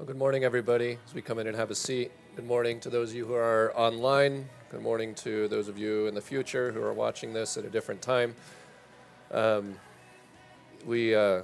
Well, 0.00 0.06
good 0.06 0.16
morning, 0.16 0.44
everybody. 0.44 0.96
As 1.06 1.12
we 1.12 1.20
come 1.20 1.38
in 1.40 1.46
and 1.46 1.54
have 1.54 1.70
a 1.70 1.74
seat, 1.74 2.10
good 2.34 2.46
morning 2.46 2.80
to 2.80 2.88
those 2.88 3.10
of 3.10 3.16
you 3.16 3.26
who 3.26 3.34
are 3.34 3.70
online. 3.76 4.48
Good 4.70 4.80
morning 4.80 5.14
to 5.16 5.46
those 5.46 5.68
of 5.68 5.76
you 5.76 6.06
in 6.06 6.14
the 6.14 6.22
future 6.22 6.72
who 6.72 6.80
are 6.80 6.94
watching 6.94 7.34
this 7.34 7.58
at 7.58 7.66
a 7.66 7.68
different 7.68 8.00
time. 8.00 8.34
Um, 9.30 9.74
we 10.86 11.14
uh, 11.14 11.42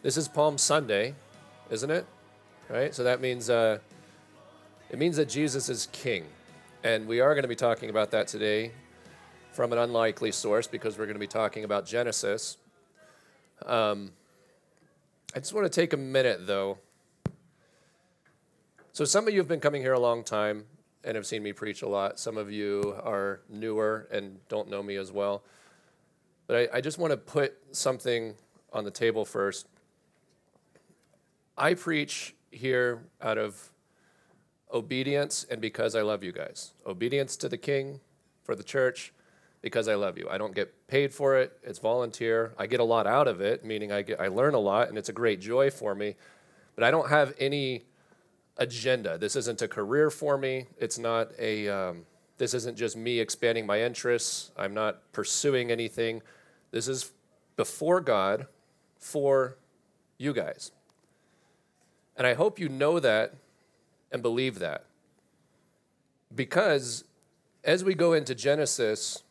this 0.00 0.16
is 0.16 0.28
Palm 0.28 0.58
Sunday, 0.58 1.16
isn't 1.70 1.90
it? 1.90 2.06
Right. 2.68 2.94
So 2.94 3.02
that 3.02 3.20
means 3.20 3.50
uh, 3.50 3.78
it 4.88 5.00
means 5.00 5.16
that 5.16 5.28
Jesus 5.28 5.68
is 5.68 5.88
King, 5.90 6.26
and 6.84 7.08
we 7.08 7.18
are 7.18 7.34
going 7.34 7.42
to 7.42 7.48
be 7.48 7.56
talking 7.56 7.90
about 7.90 8.12
that 8.12 8.28
today 8.28 8.70
from 9.50 9.72
an 9.72 9.78
unlikely 9.80 10.30
source 10.30 10.68
because 10.68 10.96
we're 10.98 11.06
going 11.06 11.16
to 11.16 11.18
be 11.18 11.26
talking 11.26 11.64
about 11.64 11.84
Genesis. 11.84 12.58
Um, 13.66 14.12
I 15.34 15.40
just 15.40 15.52
want 15.52 15.64
to 15.64 15.80
take 15.80 15.92
a 15.92 15.96
minute, 15.96 16.46
though 16.46 16.78
so, 18.92 19.04
some 19.04 19.26
of 19.26 19.32
you 19.32 19.40
have 19.40 19.48
been 19.48 19.60
coming 19.60 19.82
here 19.82 19.94
a 19.94 20.00
long 20.00 20.22
time 20.22 20.64
and 21.04 21.16
have 21.16 21.26
seen 21.26 21.42
me 21.42 21.52
preach 21.52 21.82
a 21.82 21.88
lot. 21.88 22.18
Some 22.18 22.36
of 22.36 22.50
you 22.50 22.96
are 23.02 23.40
newer 23.48 24.08
and 24.10 24.38
don't 24.48 24.68
know 24.68 24.82
me 24.82 24.96
as 24.96 25.10
well. 25.10 25.42
But 26.46 26.70
I, 26.72 26.78
I 26.78 26.80
just 26.80 26.98
want 26.98 27.12
to 27.12 27.16
put 27.16 27.54
something 27.72 28.34
on 28.72 28.84
the 28.84 28.90
table 28.90 29.24
first. 29.24 29.66
I 31.56 31.74
preach 31.74 32.34
here 32.50 33.04
out 33.20 33.38
of 33.38 33.70
obedience 34.72 35.44
and 35.50 35.60
because 35.60 35.94
I 35.94 36.02
love 36.02 36.22
you 36.22 36.32
guys. 36.32 36.72
Obedience 36.86 37.36
to 37.38 37.48
the 37.48 37.58
king 37.58 38.00
for 38.42 38.54
the 38.54 38.62
church 38.62 39.12
because 39.60 39.88
I 39.88 39.94
love 39.94 40.18
you. 40.18 40.28
I 40.28 40.38
don't 40.38 40.54
get 40.54 40.88
paid 40.88 41.14
for 41.14 41.36
it, 41.36 41.58
it's 41.62 41.78
volunteer. 41.78 42.54
I 42.58 42.66
get 42.66 42.80
a 42.80 42.84
lot 42.84 43.06
out 43.06 43.28
of 43.28 43.40
it, 43.40 43.64
meaning 43.64 43.92
I, 43.92 44.02
get, 44.02 44.20
I 44.20 44.28
learn 44.28 44.54
a 44.54 44.58
lot 44.58 44.88
and 44.88 44.98
it's 44.98 45.08
a 45.08 45.12
great 45.12 45.40
joy 45.40 45.70
for 45.70 45.94
me. 45.94 46.16
But 46.74 46.84
I 46.84 46.90
don't 46.90 47.10
have 47.10 47.34
any 47.38 47.84
agenda. 48.56 49.18
This 49.18 49.36
isn't 49.36 49.62
a 49.62 49.68
career 49.68 50.10
for 50.10 50.36
me. 50.36 50.66
It's 50.78 50.98
not 50.98 51.30
a, 51.38 51.68
um, 51.68 52.06
this 52.38 52.54
isn't 52.54 52.76
just 52.76 52.96
me 52.96 53.20
expanding 53.20 53.66
my 53.66 53.82
interests. 53.82 54.50
I'm 54.56 54.74
not 54.74 55.12
pursuing 55.12 55.70
anything. 55.70 56.22
This 56.70 56.88
is 56.88 57.12
before 57.56 58.00
God 58.00 58.46
for 58.98 59.56
you 60.18 60.32
guys. 60.32 60.72
And 62.16 62.26
I 62.26 62.34
hope 62.34 62.58
you 62.58 62.68
know 62.68 63.00
that 63.00 63.34
and 64.10 64.22
believe 64.22 64.58
that. 64.58 64.84
Because 66.34 67.04
as 67.64 67.84
we 67.84 67.94
go 67.94 68.12
into 68.12 68.34
Genesis, 68.34 69.22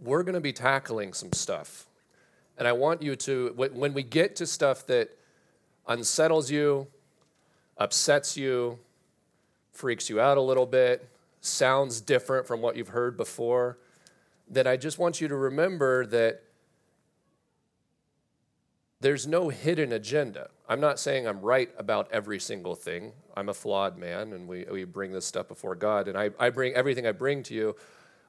we're 0.00 0.22
going 0.22 0.34
to 0.34 0.40
be 0.40 0.52
tackling 0.52 1.12
some 1.12 1.32
stuff. 1.32 1.86
And 2.58 2.68
I 2.68 2.72
want 2.72 3.02
you 3.02 3.16
to, 3.16 3.52
when 3.56 3.94
we 3.94 4.02
get 4.02 4.36
to 4.36 4.46
stuff 4.46 4.86
that 4.86 5.16
unsettles 5.88 6.50
you, 6.50 6.86
upsets 7.78 8.36
you, 8.36 8.78
freaks 9.72 10.08
you 10.10 10.20
out 10.20 10.38
a 10.38 10.40
little 10.40 10.66
bit, 10.66 11.08
sounds 11.40 12.00
different 12.00 12.46
from 12.46 12.60
what 12.60 12.76
you've 12.76 12.88
heard 12.88 13.16
before, 13.16 13.78
then 14.48 14.66
I 14.66 14.76
just 14.76 14.98
want 14.98 15.20
you 15.20 15.28
to 15.28 15.36
remember 15.36 16.06
that 16.06 16.42
there's 19.00 19.26
no 19.26 19.48
hidden 19.48 19.92
agenda. 19.92 20.50
I'm 20.68 20.78
not 20.78 21.00
saying 21.00 21.26
I'm 21.26 21.40
right 21.40 21.70
about 21.76 22.08
every 22.12 22.38
single 22.38 22.76
thing. 22.76 23.12
I'm 23.36 23.48
a 23.48 23.54
flawed 23.54 23.98
man, 23.98 24.32
and 24.32 24.46
we, 24.46 24.64
we 24.70 24.84
bring 24.84 25.10
this 25.10 25.26
stuff 25.26 25.48
before 25.48 25.74
God. 25.74 26.06
And 26.06 26.16
I, 26.16 26.30
I 26.38 26.50
bring 26.50 26.74
everything 26.74 27.06
I 27.06 27.12
bring 27.12 27.42
to 27.44 27.54
you, 27.54 27.76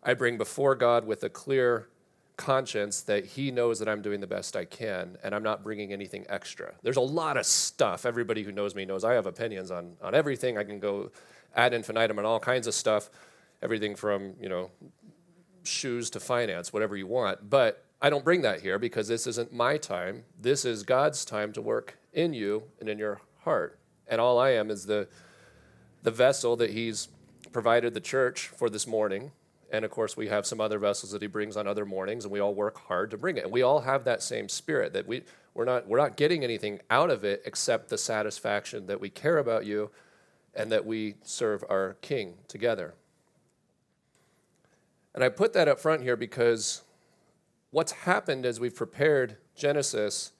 I 0.01 0.15
bring 0.15 0.37
before 0.37 0.75
God 0.75 1.05
with 1.05 1.23
a 1.23 1.29
clear 1.29 1.89
conscience 2.37 3.01
that 3.01 3.25
he 3.25 3.51
knows 3.51 3.79
that 3.79 3.87
I'm 3.87 4.01
doing 4.01 4.19
the 4.19 4.27
best 4.27 4.55
I 4.55 4.65
can 4.65 5.17
and 5.23 5.35
I'm 5.35 5.43
not 5.43 5.63
bringing 5.63 5.93
anything 5.93 6.25
extra. 6.29 6.73
There's 6.81 6.97
a 6.97 7.01
lot 7.01 7.37
of 7.37 7.45
stuff. 7.45 8.05
Everybody 8.05 8.43
who 8.43 8.51
knows 8.51 8.75
me 8.75 8.85
knows 8.85 9.03
I 9.03 9.13
have 9.13 9.25
opinions 9.25 9.71
on, 9.71 9.93
on 10.01 10.15
everything. 10.15 10.57
I 10.57 10.63
can 10.63 10.79
go 10.79 11.11
ad 11.55 11.73
infinitum 11.73 12.17
on 12.19 12.25
all 12.25 12.39
kinds 12.39 12.65
of 12.65 12.73
stuff, 12.73 13.09
everything 13.61 13.95
from, 13.95 14.33
you 14.41 14.49
know, 14.49 14.71
shoes 15.63 16.09
to 16.11 16.19
finance, 16.19 16.73
whatever 16.73 16.97
you 16.97 17.07
want. 17.07 17.49
But 17.49 17.85
I 18.01 18.09
don't 18.09 18.25
bring 18.25 18.41
that 18.41 18.61
here 18.61 18.79
because 18.79 19.07
this 19.07 19.27
isn't 19.27 19.53
my 19.53 19.77
time. 19.77 20.23
This 20.39 20.65
is 20.65 20.83
God's 20.83 21.23
time 21.25 21.53
to 21.53 21.61
work 21.61 21.97
in 22.11 22.33
you 22.33 22.63
and 22.79 22.89
in 22.89 22.97
your 22.97 23.21
heart. 23.41 23.79
And 24.07 24.19
all 24.19 24.39
I 24.39 24.51
am 24.51 24.71
is 24.71 24.87
the, 24.87 25.07
the 26.01 26.11
vessel 26.11 26.55
that 26.57 26.71
he's 26.71 27.07
provided 27.51 27.93
the 27.93 28.01
church 28.01 28.47
for 28.47 28.69
this 28.69 28.87
morning 28.87 29.31
and 29.73 29.83
of 29.83 29.89
course, 29.89 30.15
we 30.15 30.27
have 30.27 30.45
some 30.45 30.61
other 30.61 30.77
vessels 30.77 31.11
that 31.11 31.21
he 31.23 31.27
brings 31.27 31.57
on 31.57 31.67
other 31.67 31.83
mornings, 31.83 32.25
and 32.25 32.31
we 32.31 32.39
all 32.39 32.53
work 32.53 32.77
hard 32.77 33.09
to 33.09 33.17
bring 33.17 33.37
it. 33.37 33.43
And 33.43 33.51
we 33.51 33.63
all 33.63 33.81
have 33.81 34.03
that 34.03 34.21
same 34.21 34.47
spirit 34.47 34.93
that 34.93 35.07
we, 35.07 35.23
we're, 35.55 35.65
not, 35.65 35.87
we're 35.87 35.97
not 35.97 36.15
getting 36.15 36.43
anything 36.43 36.79
out 36.91 37.09
of 37.09 37.23
it 37.23 37.41
except 37.43 37.89
the 37.89 37.97
satisfaction 37.97 38.85
that 38.85 39.01
we 39.01 39.09
care 39.09 39.39
about 39.39 39.65
you 39.65 39.89
and 40.53 40.71
that 40.71 40.85
we 40.85 41.15
serve 41.23 41.63
our 41.71 41.97
King 42.01 42.35
together. 42.47 42.93
And 45.15 45.23
I 45.23 45.29
put 45.29 45.53
that 45.53 45.67
up 45.67 45.79
front 45.79 46.03
here 46.03 46.15
because 46.15 46.83
what's 47.71 47.93
happened 47.93 48.45
as 48.45 48.59
we've 48.59 48.75
prepared 48.75 49.37
Genesis, 49.55 50.33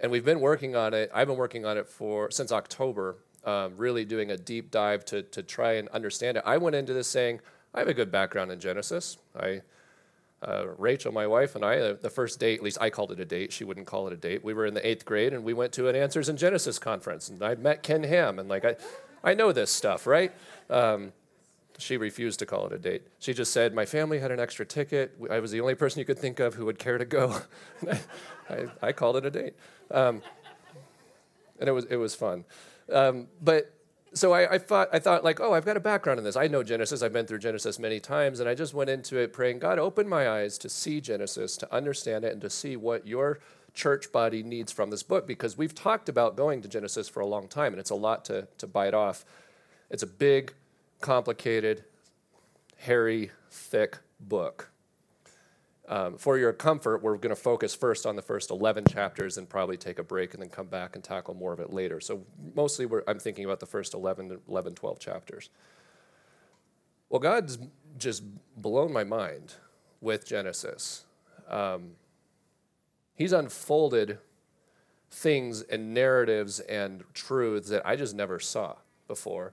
and 0.00 0.10
we've 0.10 0.24
been 0.24 0.40
working 0.40 0.74
on 0.74 0.92
it. 0.92 1.08
I've 1.14 1.28
been 1.28 1.36
working 1.36 1.64
on 1.64 1.78
it 1.78 1.88
for 1.88 2.32
since 2.32 2.50
October, 2.50 3.16
um, 3.44 3.76
really 3.76 4.04
doing 4.04 4.32
a 4.32 4.36
deep 4.36 4.72
dive 4.72 5.04
to, 5.06 5.22
to 5.22 5.42
try 5.44 5.74
and 5.74 5.88
understand 5.90 6.36
it. 6.36 6.42
I 6.44 6.56
went 6.56 6.74
into 6.74 6.92
this 6.92 7.06
saying, 7.06 7.40
I 7.74 7.80
have 7.80 7.88
a 7.88 7.94
good 7.94 8.12
background 8.12 8.52
in 8.52 8.60
Genesis. 8.60 9.18
I, 9.38 9.62
uh, 10.42 10.66
Rachel, 10.78 11.10
my 11.10 11.26
wife, 11.26 11.56
and 11.56 11.64
I, 11.64 11.78
uh, 11.78 11.94
the 12.00 12.10
first 12.10 12.38
date, 12.38 12.58
at 12.58 12.64
least 12.64 12.78
I 12.80 12.88
called 12.88 13.10
it 13.10 13.18
a 13.18 13.24
date. 13.24 13.52
She 13.52 13.64
wouldn't 13.64 13.86
call 13.86 14.06
it 14.06 14.12
a 14.12 14.16
date. 14.16 14.44
We 14.44 14.54
were 14.54 14.64
in 14.64 14.74
the 14.74 14.86
eighth 14.86 15.04
grade, 15.04 15.32
and 15.32 15.42
we 15.42 15.54
went 15.54 15.72
to 15.72 15.88
an 15.88 15.96
Answers 15.96 16.28
in 16.28 16.36
Genesis 16.36 16.78
conference, 16.78 17.28
and 17.28 17.42
I 17.42 17.56
met 17.56 17.82
Ken 17.82 18.04
Ham, 18.04 18.38
and 18.38 18.48
like 18.48 18.64
I, 18.64 18.76
I 19.24 19.34
know 19.34 19.50
this 19.50 19.72
stuff, 19.72 20.06
right? 20.06 20.32
Um, 20.70 21.12
she 21.78 21.96
refused 21.96 22.38
to 22.38 22.46
call 22.46 22.66
it 22.66 22.72
a 22.72 22.78
date. 22.78 23.02
She 23.18 23.34
just 23.34 23.52
said, 23.52 23.74
My 23.74 23.84
family 23.84 24.20
had 24.20 24.30
an 24.30 24.38
extra 24.38 24.64
ticket. 24.64 25.16
I 25.28 25.40
was 25.40 25.50
the 25.50 25.60
only 25.60 25.74
person 25.74 25.98
you 25.98 26.04
could 26.04 26.18
think 26.18 26.38
of 26.38 26.54
who 26.54 26.66
would 26.66 26.78
care 26.78 26.98
to 26.98 27.04
go. 27.04 27.40
I, 28.48 28.66
I, 28.80 28.92
called 28.92 29.16
it 29.16 29.26
a 29.26 29.30
date. 29.30 29.54
Um, 29.90 30.22
and 31.58 31.68
it 31.68 31.72
was, 31.72 31.84
it 31.86 31.96
was 31.96 32.14
fun. 32.14 32.44
Um, 32.92 33.26
but 33.42 33.73
so 34.14 34.32
I, 34.32 34.54
I, 34.54 34.58
thought, 34.58 34.88
I 34.92 34.98
thought 35.00 35.24
like, 35.24 35.40
oh, 35.40 35.52
I've 35.52 35.64
got 35.64 35.76
a 35.76 35.80
background 35.80 36.18
in 36.18 36.24
this. 36.24 36.36
I 36.36 36.46
know 36.46 36.62
Genesis. 36.62 37.02
I've 37.02 37.12
been 37.12 37.26
through 37.26 37.40
Genesis 37.40 37.78
many 37.78 37.98
times, 37.98 38.40
and 38.40 38.48
I 38.48 38.54
just 38.54 38.72
went 38.72 38.88
into 38.88 39.18
it 39.18 39.32
praying, 39.32 39.58
God, 39.58 39.78
open 39.78 40.08
my 40.08 40.28
eyes 40.28 40.56
to 40.58 40.68
see 40.68 41.00
Genesis, 41.00 41.56
to 41.58 41.74
understand 41.74 42.24
it, 42.24 42.32
and 42.32 42.40
to 42.40 42.48
see 42.48 42.76
what 42.76 43.06
your 43.06 43.40
church 43.74 44.12
body 44.12 44.42
needs 44.42 44.70
from 44.70 44.90
this 44.90 45.02
book. 45.02 45.26
Because 45.26 45.58
we've 45.58 45.74
talked 45.74 46.08
about 46.08 46.36
going 46.36 46.62
to 46.62 46.68
Genesis 46.68 47.08
for 47.08 47.20
a 47.20 47.26
long 47.26 47.48
time, 47.48 47.72
and 47.72 47.80
it's 47.80 47.90
a 47.90 47.96
lot 47.96 48.24
to, 48.26 48.46
to 48.58 48.66
bite 48.66 48.94
off. 48.94 49.24
It's 49.90 50.02
a 50.02 50.08
big, 50.08 50.54
complicated, 51.00 51.84
hairy, 52.76 53.32
thick 53.50 53.98
book. 54.20 54.70
Um, 55.86 56.16
for 56.16 56.38
your 56.38 56.52
comfort, 56.54 57.02
we're 57.02 57.18
going 57.18 57.34
to 57.34 57.40
focus 57.40 57.74
first 57.74 58.06
on 58.06 58.16
the 58.16 58.22
first 58.22 58.50
11 58.50 58.86
chapters 58.86 59.36
and 59.36 59.46
probably 59.46 59.76
take 59.76 59.98
a 59.98 60.02
break 60.02 60.32
and 60.32 60.42
then 60.42 60.48
come 60.48 60.66
back 60.66 60.94
and 60.94 61.04
tackle 61.04 61.34
more 61.34 61.52
of 61.52 61.60
it 61.60 61.72
later. 61.72 62.00
So, 62.00 62.24
mostly 62.54 62.88
I'm 63.06 63.18
thinking 63.18 63.44
about 63.44 63.60
the 63.60 63.66
first 63.66 63.92
11, 63.92 64.40
11, 64.48 64.74
12 64.74 64.98
chapters. 64.98 65.50
Well, 67.10 67.20
God's 67.20 67.58
just 67.98 68.22
blown 68.56 68.92
my 68.92 69.04
mind 69.04 69.54
with 70.00 70.26
Genesis. 70.26 71.04
Um, 71.48 71.92
he's 73.14 73.32
unfolded 73.32 74.18
things 75.10 75.62
and 75.62 75.92
narratives 75.92 76.60
and 76.60 77.04
truths 77.12 77.68
that 77.68 77.86
I 77.86 77.94
just 77.94 78.14
never 78.14 78.40
saw 78.40 78.76
before. 79.06 79.52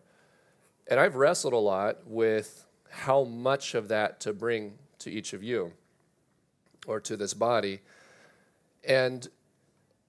And 0.87 0.99
I've 0.99 1.15
wrestled 1.15 1.53
a 1.53 1.57
lot 1.57 2.07
with 2.07 2.65
how 2.89 3.25
much 3.25 3.75
of 3.75 3.89
that 3.89 4.21
to 4.21 4.33
bring 4.33 4.73
to 4.99 5.11
each 5.11 5.33
of 5.33 5.43
you 5.43 5.73
or 6.87 6.99
to 6.99 7.17
this 7.17 7.33
body. 7.33 7.81
And 8.83 9.27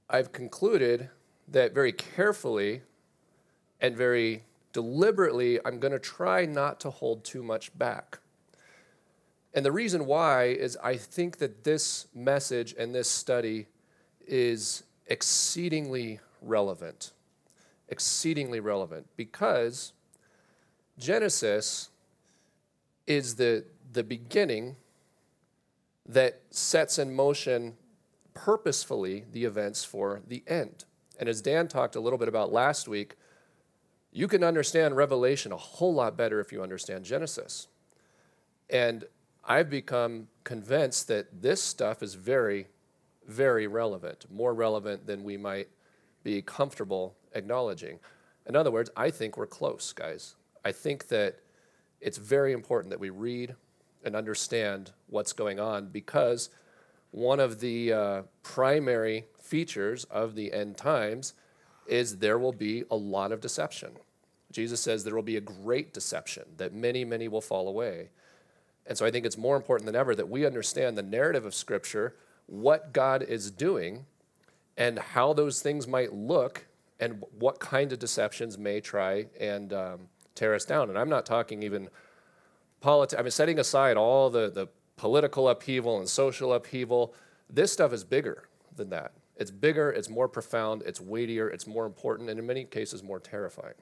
I've 0.08 0.32
concluded 0.32 1.10
that 1.48 1.74
very 1.74 1.92
carefully 1.92 2.82
and 3.80 3.96
very 3.96 4.44
deliberately, 4.72 5.58
I'm 5.64 5.78
going 5.78 5.92
to 5.92 5.98
try 5.98 6.46
not 6.46 6.80
to 6.80 6.90
hold 6.90 7.24
too 7.24 7.42
much 7.42 7.76
back. 7.76 8.18
And 9.54 9.64
the 9.64 9.72
reason 9.72 10.06
why 10.06 10.44
is 10.44 10.78
I 10.82 10.96
think 10.96 11.38
that 11.38 11.64
this 11.64 12.06
message 12.14 12.74
and 12.78 12.94
this 12.94 13.08
study 13.08 13.66
is 14.26 14.82
exceedingly 15.06 16.20
relevant. 16.40 17.12
Exceedingly 17.88 18.60
relevant 18.60 19.06
because 19.16 19.92
Genesis 20.98 21.90
is 23.06 23.34
the, 23.34 23.64
the 23.92 24.02
beginning 24.02 24.76
that 26.06 26.42
sets 26.50 26.98
in 26.98 27.14
motion 27.14 27.76
purposefully 28.34 29.24
the 29.32 29.44
events 29.44 29.84
for 29.84 30.22
the 30.26 30.42
end. 30.46 30.84
And 31.18 31.28
as 31.28 31.42
Dan 31.42 31.68
talked 31.68 31.96
a 31.96 32.00
little 32.00 32.18
bit 32.18 32.28
about 32.28 32.52
last 32.52 32.88
week, 32.88 33.16
you 34.10 34.28
can 34.28 34.44
understand 34.44 34.96
Revelation 34.96 35.52
a 35.52 35.56
whole 35.56 35.94
lot 35.94 36.16
better 36.16 36.40
if 36.40 36.52
you 36.52 36.62
understand 36.62 37.04
Genesis. 37.04 37.68
And 38.68 39.04
I've 39.44 39.70
become 39.70 40.28
convinced 40.44 41.08
that 41.08 41.42
this 41.42 41.62
stuff 41.62 42.02
is 42.02 42.14
very, 42.14 42.68
very 43.26 43.66
relevant, 43.66 44.26
more 44.30 44.54
relevant 44.54 45.06
than 45.06 45.24
we 45.24 45.36
might 45.36 45.68
be 46.22 46.42
comfortable 46.42 47.16
acknowledging. 47.34 47.98
In 48.46 48.56
other 48.56 48.70
words, 48.70 48.90
I 48.96 49.10
think 49.10 49.36
we're 49.36 49.46
close, 49.46 49.92
guys. 49.92 50.34
I 50.64 50.72
think 50.72 51.08
that 51.08 51.40
it's 52.00 52.18
very 52.18 52.52
important 52.52 52.90
that 52.90 53.00
we 53.00 53.10
read 53.10 53.54
and 54.04 54.16
understand 54.16 54.92
what's 55.06 55.32
going 55.32 55.60
on 55.60 55.86
because 55.88 56.50
one 57.10 57.40
of 57.40 57.60
the 57.60 57.92
uh, 57.92 58.22
primary 58.42 59.26
features 59.40 60.04
of 60.04 60.34
the 60.34 60.52
end 60.52 60.76
times 60.76 61.34
is 61.86 62.18
there 62.18 62.38
will 62.38 62.52
be 62.52 62.84
a 62.90 62.96
lot 62.96 63.32
of 63.32 63.40
deception. 63.40 63.92
Jesus 64.50 64.80
says 64.80 65.04
there 65.04 65.14
will 65.14 65.22
be 65.22 65.36
a 65.36 65.40
great 65.40 65.92
deception, 65.92 66.44
that 66.56 66.72
many, 66.72 67.04
many 67.04 67.28
will 67.28 67.40
fall 67.40 67.68
away. 67.68 68.10
And 68.86 68.96
so 68.96 69.06
I 69.06 69.10
think 69.10 69.24
it's 69.26 69.38
more 69.38 69.56
important 69.56 69.86
than 69.86 69.96
ever 69.96 70.14
that 70.14 70.28
we 70.28 70.46
understand 70.46 70.96
the 70.96 71.02
narrative 71.02 71.44
of 71.44 71.54
Scripture, 71.54 72.16
what 72.46 72.92
God 72.92 73.22
is 73.22 73.50
doing, 73.50 74.06
and 74.76 74.98
how 74.98 75.32
those 75.32 75.60
things 75.60 75.86
might 75.86 76.12
look, 76.12 76.66
and 76.98 77.22
what 77.38 77.60
kind 77.60 77.92
of 77.92 77.98
deceptions 77.98 78.58
may 78.58 78.80
try 78.80 79.26
and 79.38 79.72
um, 79.72 80.00
tear 80.34 80.54
us 80.54 80.64
down. 80.64 80.88
And 80.88 80.98
I'm 80.98 81.08
not 81.08 81.26
talking 81.26 81.62
even 81.62 81.88
politics. 82.82 83.18
I 83.18 83.22
mean, 83.22 83.30
setting 83.30 83.58
aside 83.58 83.96
all 83.96 84.28
the, 84.28 84.50
the 84.50 84.68
political 84.96 85.48
upheaval 85.48 85.98
and 85.98 86.08
social 86.08 86.52
upheaval, 86.52 87.14
this 87.48 87.72
stuff 87.72 87.92
is 87.92 88.04
bigger 88.04 88.48
than 88.76 88.90
that. 88.90 89.12
It's 89.36 89.50
bigger, 89.50 89.90
it's 89.90 90.10
more 90.10 90.28
profound, 90.28 90.82
it's 90.84 91.00
weightier, 91.00 91.48
it's 91.48 91.66
more 91.66 91.86
important, 91.86 92.28
and 92.28 92.38
in 92.38 92.46
many 92.46 92.64
cases, 92.64 93.02
more 93.02 93.18
terrifying. 93.18 93.74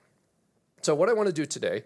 So, 0.83 0.95
what 0.95 1.09
I 1.09 1.13
want 1.13 1.27
to 1.27 1.33
do 1.33 1.45
today 1.45 1.83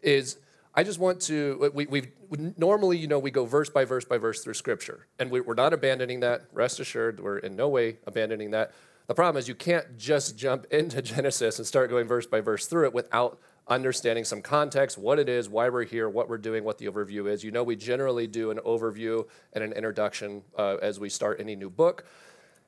is 0.00 0.38
I 0.74 0.82
just 0.82 0.98
want 0.98 1.20
to, 1.22 1.70
we, 1.74 1.86
we 1.86 2.08
normally, 2.56 2.96
you 2.96 3.06
know, 3.06 3.18
we 3.18 3.30
go 3.30 3.44
verse 3.44 3.68
by 3.68 3.84
verse 3.84 4.06
by 4.06 4.16
verse 4.16 4.42
through 4.42 4.54
scripture, 4.54 5.06
and 5.18 5.30
we, 5.30 5.40
we're 5.40 5.54
not 5.54 5.74
abandoning 5.74 6.20
that. 6.20 6.46
Rest 6.52 6.80
assured, 6.80 7.20
we're 7.20 7.38
in 7.38 7.54
no 7.54 7.68
way 7.68 7.98
abandoning 8.06 8.52
that. 8.52 8.72
The 9.06 9.14
problem 9.14 9.38
is 9.38 9.48
you 9.48 9.54
can't 9.54 9.98
just 9.98 10.38
jump 10.38 10.66
into 10.70 11.02
Genesis 11.02 11.58
and 11.58 11.66
start 11.66 11.90
going 11.90 12.08
verse 12.08 12.26
by 12.26 12.40
verse 12.40 12.66
through 12.66 12.86
it 12.86 12.94
without 12.94 13.38
understanding 13.68 14.24
some 14.24 14.42
context, 14.42 14.98
what 14.98 15.18
it 15.18 15.28
is, 15.28 15.48
why 15.48 15.68
we're 15.68 15.84
here, 15.84 16.08
what 16.08 16.28
we're 16.28 16.38
doing, 16.38 16.64
what 16.64 16.78
the 16.78 16.86
overview 16.86 17.30
is. 17.30 17.44
You 17.44 17.50
know, 17.50 17.62
we 17.62 17.76
generally 17.76 18.26
do 18.26 18.50
an 18.50 18.58
overview 18.58 19.26
and 19.52 19.62
an 19.62 19.72
introduction 19.72 20.42
uh, 20.58 20.76
as 20.82 20.98
we 20.98 21.08
start 21.08 21.40
any 21.40 21.54
new 21.54 21.70
book. 21.70 22.04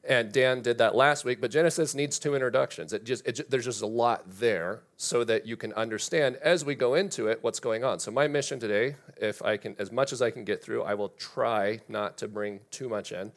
And 0.06 0.30
Dan 0.32 0.60
did 0.60 0.78
that 0.78 0.94
last 0.94 1.24
week, 1.24 1.40
but 1.40 1.50
Genesis 1.50 1.94
needs 1.94 2.18
two 2.18 2.34
introductions. 2.34 2.92
It 2.92 3.04
just, 3.04 3.26
it, 3.26 3.50
there's 3.50 3.64
just 3.64 3.80
a 3.80 3.86
lot 3.86 4.22
there 4.26 4.82
so 4.98 5.24
that 5.24 5.46
you 5.46 5.56
can 5.56 5.72
understand 5.72 6.36
as 6.36 6.62
we 6.62 6.74
go 6.74 6.94
into 6.94 7.28
it 7.28 7.38
what's 7.42 7.58
going 7.58 7.84
on. 7.84 7.98
So, 7.98 8.10
my 8.10 8.28
mission 8.28 8.60
today, 8.60 8.96
if 9.16 9.40
I 9.42 9.56
can, 9.56 9.74
as 9.78 9.90
much 9.90 10.12
as 10.12 10.20
I 10.20 10.30
can 10.30 10.44
get 10.44 10.62
through, 10.62 10.82
I 10.82 10.92
will 10.92 11.08
try 11.10 11.80
not 11.88 12.18
to 12.18 12.28
bring 12.28 12.60
too 12.70 12.90
much 12.90 13.12
in. 13.12 13.32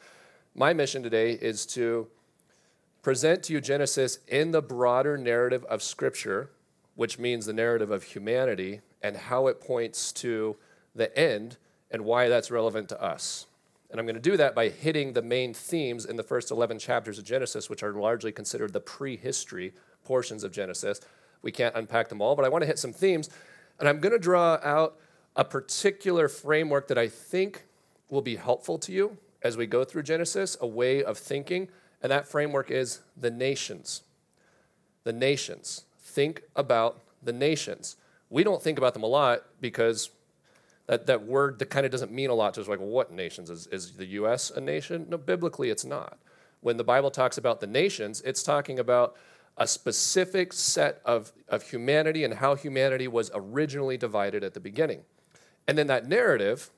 My 0.54 0.74
mission 0.74 1.02
today 1.02 1.32
is 1.32 1.64
to 1.66 2.08
present 3.02 3.44
to 3.44 3.54
you 3.54 3.62
Genesis 3.62 4.18
in 4.28 4.50
the 4.50 4.60
broader 4.60 5.16
narrative 5.16 5.64
of 5.70 5.82
Scripture 5.82 6.50
which 6.98 7.16
means 7.16 7.46
the 7.46 7.52
narrative 7.52 7.92
of 7.92 8.02
humanity 8.02 8.80
and 9.04 9.16
how 9.16 9.46
it 9.46 9.60
points 9.60 10.10
to 10.10 10.56
the 10.96 11.16
end 11.16 11.56
and 11.92 12.04
why 12.04 12.26
that's 12.26 12.50
relevant 12.50 12.88
to 12.88 13.00
us. 13.00 13.46
And 13.88 14.00
I'm 14.00 14.04
going 14.04 14.16
to 14.16 14.20
do 14.20 14.36
that 14.36 14.52
by 14.52 14.68
hitting 14.68 15.12
the 15.12 15.22
main 15.22 15.54
themes 15.54 16.04
in 16.04 16.16
the 16.16 16.24
first 16.24 16.50
11 16.50 16.80
chapters 16.80 17.16
of 17.16 17.24
Genesis, 17.24 17.70
which 17.70 17.84
are 17.84 17.92
largely 17.92 18.32
considered 18.32 18.72
the 18.72 18.80
prehistory 18.80 19.74
portions 20.02 20.42
of 20.42 20.50
Genesis. 20.50 21.00
We 21.40 21.52
can't 21.52 21.76
unpack 21.76 22.08
them 22.08 22.20
all, 22.20 22.34
but 22.34 22.44
I 22.44 22.48
want 22.48 22.62
to 22.62 22.66
hit 22.66 22.80
some 22.80 22.92
themes. 22.92 23.30
And 23.78 23.88
I'm 23.88 24.00
going 24.00 24.12
to 24.12 24.18
draw 24.18 24.58
out 24.64 24.98
a 25.36 25.44
particular 25.44 26.26
framework 26.26 26.88
that 26.88 26.98
I 26.98 27.06
think 27.06 27.66
will 28.10 28.22
be 28.22 28.34
helpful 28.34 28.76
to 28.76 28.90
you 28.90 29.18
as 29.40 29.56
we 29.56 29.68
go 29.68 29.84
through 29.84 30.02
Genesis, 30.02 30.56
a 30.60 30.66
way 30.66 31.04
of 31.04 31.16
thinking. 31.16 31.68
And 32.02 32.10
that 32.10 32.26
framework 32.26 32.72
is 32.72 33.02
the 33.16 33.30
nations. 33.30 34.02
The 35.04 35.12
nations 35.12 35.84
think 36.18 36.42
about 36.56 37.00
the 37.22 37.32
nations. 37.32 37.94
We 38.28 38.42
don't 38.42 38.60
think 38.60 38.76
about 38.76 38.92
them 38.92 39.04
a 39.04 39.06
lot 39.06 39.44
because 39.60 40.10
that, 40.88 41.06
that 41.06 41.24
word 41.24 41.60
that 41.60 41.66
kind 41.70 41.86
of 41.86 41.92
doesn't 41.92 42.10
mean 42.10 42.28
a 42.28 42.34
lot 42.34 42.54
to 42.54 42.60
us. 42.60 42.66
Like, 42.66 42.80
what 42.80 43.12
nations? 43.12 43.50
Is, 43.50 43.68
is 43.68 43.92
the 43.92 44.04
U.S. 44.06 44.50
a 44.50 44.60
nation? 44.60 45.06
No, 45.08 45.16
biblically, 45.16 45.70
it's 45.70 45.84
not. 45.84 46.18
When 46.60 46.76
the 46.76 46.82
Bible 46.82 47.12
talks 47.12 47.38
about 47.38 47.60
the 47.60 47.68
nations, 47.68 48.20
it's 48.22 48.42
talking 48.42 48.80
about 48.80 49.14
a 49.56 49.68
specific 49.68 50.52
set 50.52 51.00
of, 51.04 51.32
of 51.48 51.62
humanity 51.62 52.24
and 52.24 52.34
how 52.34 52.56
humanity 52.56 53.06
was 53.06 53.30
originally 53.32 53.96
divided 53.96 54.42
at 54.42 54.54
the 54.54 54.60
beginning. 54.60 55.02
And 55.68 55.78
then 55.78 55.86
that 55.86 56.08
narrative, 56.08 56.70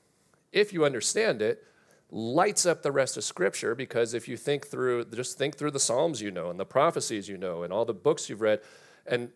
if 0.51 0.71
you 0.71 0.85
understand 0.85 1.41
it, 1.41 1.63
lights 2.11 2.67
up 2.67 2.83
the 2.83 2.91
rest 2.91 3.17
of 3.17 3.23
scripture 3.23 3.73
because 3.73 4.13
if 4.13 4.27
you 4.27 4.37
think 4.37 4.67
through 4.67 5.05
just 5.05 5.37
think 5.37 5.57
through 5.57 5.71
the 5.71 5.79
psalms 5.79 6.21
you 6.21 6.29
know 6.29 6.49
and 6.49 6.59
the 6.59 6.65
prophecies 6.65 7.29
you 7.29 7.37
know 7.37 7.63
and 7.63 7.71
all 7.71 7.85
the 7.85 7.93
books 7.93 8.29
you've 8.29 8.41
read 8.41 8.59
and 9.05 9.29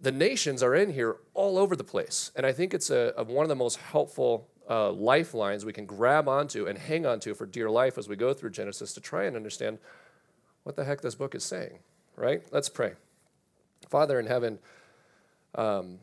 the 0.00 0.12
nations 0.12 0.62
are 0.62 0.74
in 0.74 0.92
here 0.92 1.16
all 1.34 1.56
over 1.56 1.76
the 1.76 1.84
place. 1.84 2.32
And 2.34 2.44
I 2.44 2.52
think 2.52 2.74
it's 2.74 2.90
a, 2.90 3.14
a 3.16 3.24
one 3.24 3.44
of 3.44 3.48
the 3.48 3.54
most 3.54 3.76
helpful 3.76 4.48
uh, 4.68 4.90
lifelines 4.90 5.64
we 5.64 5.72
can 5.72 5.86
grab 5.86 6.28
onto 6.28 6.66
and 6.66 6.78
hang 6.78 7.06
onto 7.06 7.34
for 7.34 7.46
dear 7.46 7.70
life 7.70 7.98
as 7.98 8.08
we 8.08 8.16
go 8.16 8.34
through 8.34 8.50
Genesis 8.50 8.92
to 8.94 9.00
try 9.00 9.24
and 9.24 9.36
understand 9.36 9.78
what 10.64 10.76
the 10.76 10.84
heck 10.84 11.00
this 11.00 11.14
book 11.14 11.34
is 11.34 11.44
saying, 11.44 11.78
right? 12.16 12.42
Let's 12.50 12.68
pray. 12.68 12.92
Father 13.88 14.18
in 14.18 14.26
heaven, 14.26 14.58
um, 15.54 15.98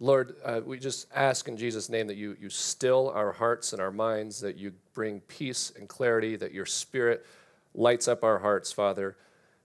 Lord, 0.00 0.36
uh, 0.44 0.60
we 0.64 0.78
just 0.78 1.08
ask 1.14 1.48
in 1.48 1.56
Jesus' 1.56 1.88
name 1.88 2.06
that 2.06 2.16
you, 2.16 2.36
you 2.40 2.50
still 2.50 3.10
our 3.10 3.32
hearts 3.32 3.72
and 3.72 3.82
our 3.82 3.90
minds, 3.90 4.40
that 4.40 4.56
you 4.56 4.72
bring 4.94 5.20
peace 5.22 5.72
and 5.76 5.88
clarity, 5.88 6.36
that 6.36 6.52
your 6.52 6.66
spirit 6.66 7.26
lights 7.74 8.06
up 8.06 8.22
our 8.22 8.38
hearts, 8.38 8.70
Father. 8.70 9.16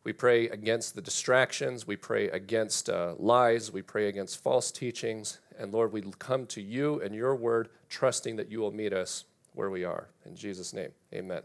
We 0.04 0.12
pray 0.12 0.50
against 0.50 0.96
the 0.96 1.02
distractions. 1.02 1.88
We 1.88 1.96
pray 1.96 2.30
against 2.30 2.90
uh, 2.90 3.16
lies. 3.18 3.72
We 3.72 3.82
pray 3.82 4.10
against 4.10 4.44
false 4.44 4.72
teachings. 4.72 5.40
And 5.58 5.74
Lord, 5.74 5.94
we 5.94 6.04
come 6.20 6.46
to 6.48 6.62
you 6.62 7.00
and 7.02 7.16
your 7.16 7.36
word, 7.36 7.70
trusting 7.90 8.36
that 8.36 8.52
you 8.52 8.60
will 8.60 8.72
meet 8.72 8.92
us 8.92 9.26
where 9.54 9.70
we 9.70 9.86
are. 9.86 10.10
In 10.26 10.36
Jesus' 10.36 10.74
name, 10.74 10.92
amen. 11.14 11.44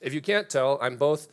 If 0.00 0.12
you 0.12 0.20
can't 0.20 0.50
tell, 0.50 0.78
I'm 0.82 0.96
both, 0.96 1.28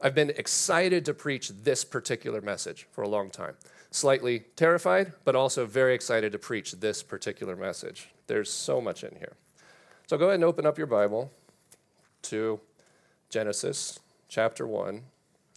I've 0.00 0.14
been 0.14 0.30
excited 0.30 1.04
to 1.06 1.14
preach 1.14 1.48
this 1.48 1.84
particular 1.84 2.40
message 2.40 2.86
for 2.92 3.02
a 3.02 3.08
long 3.08 3.30
time. 3.30 3.54
Slightly 3.90 4.44
terrified, 4.54 5.14
but 5.24 5.34
also 5.34 5.66
very 5.66 5.94
excited 5.94 6.30
to 6.32 6.38
preach 6.38 6.72
this 6.72 7.02
particular 7.02 7.56
message. 7.56 8.10
There's 8.26 8.52
so 8.52 8.80
much 8.80 9.02
in 9.02 9.16
here. 9.16 9.32
So 10.06 10.16
go 10.16 10.26
ahead 10.26 10.36
and 10.36 10.44
open 10.44 10.66
up 10.66 10.78
your 10.78 10.86
Bible 10.86 11.32
to 12.22 12.60
Genesis 13.30 13.98
chapter 14.28 14.66
1 14.66 15.02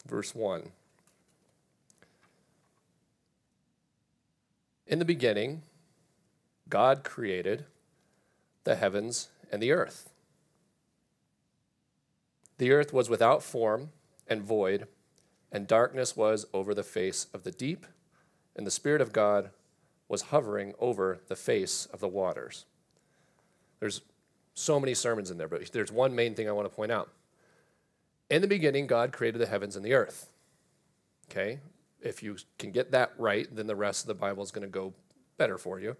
verse 0.01 0.35
1. 0.35 0.71
In 4.87 4.99
the 4.99 5.05
beginning, 5.05 5.61
God 6.67 7.03
created 7.03 7.65
the 8.63 8.75
heavens 8.75 9.29
and 9.51 9.61
the 9.61 9.71
earth. 9.71 10.09
The 12.57 12.71
earth 12.71 12.93
was 12.93 13.09
without 13.09 13.41
form 13.41 13.91
and 14.27 14.43
void, 14.43 14.87
and 15.51 15.67
darkness 15.67 16.15
was 16.15 16.45
over 16.53 16.73
the 16.73 16.83
face 16.83 17.27
of 17.33 17.43
the 17.43 17.51
deep, 17.51 17.85
and 18.55 18.67
the 18.67 18.71
Spirit 18.71 19.01
of 19.01 19.13
God 19.13 19.51
was 20.07 20.23
hovering 20.23 20.73
over 20.77 21.21
the 21.27 21.35
face 21.35 21.87
of 21.93 22.01
the 22.01 22.07
waters. 22.07 22.65
There's 23.79 24.01
so 24.53 24.79
many 24.79 24.93
sermons 24.93 25.31
in 25.31 25.37
there, 25.37 25.47
but 25.47 25.71
there's 25.71 25.91
one 25.91 26.13
main 26.13 26.35
thing 26.35 26.47
I 26.47 26.51
want 26.51 26.69
to 26.69 26.75
point 26.75 26.91
out. 26.91 27.09
In 28.31 28.41
the 28.41 28.47
beginning, 28.47 28.87
God 28.87 29.11
created 29.11 29.39
the 29.39 29.45
heavens 29.45 29.75
and 29.75 29.83
the 29.83 29.93
earth. 29.93 30.29
Okay? 31.29 31.59
If 32.01 32.23
you 32.23 32.37
can 32.57 32.71
get 32.71 32.91
that 32.91 33.11
right, 33.17 33.45
then 33.53 33.67
the 33.67 33.75
rest 33.75 34.05
of 34.05 34.07
the 34.07 34.13
Bible 34.13 34.41
is 34.41 34.51
going 34.51 34.63
to 34.63 34.69
go 34.69 34.93
better 35.37 35.57
for 35.57 35.81
you. 35.81 35.97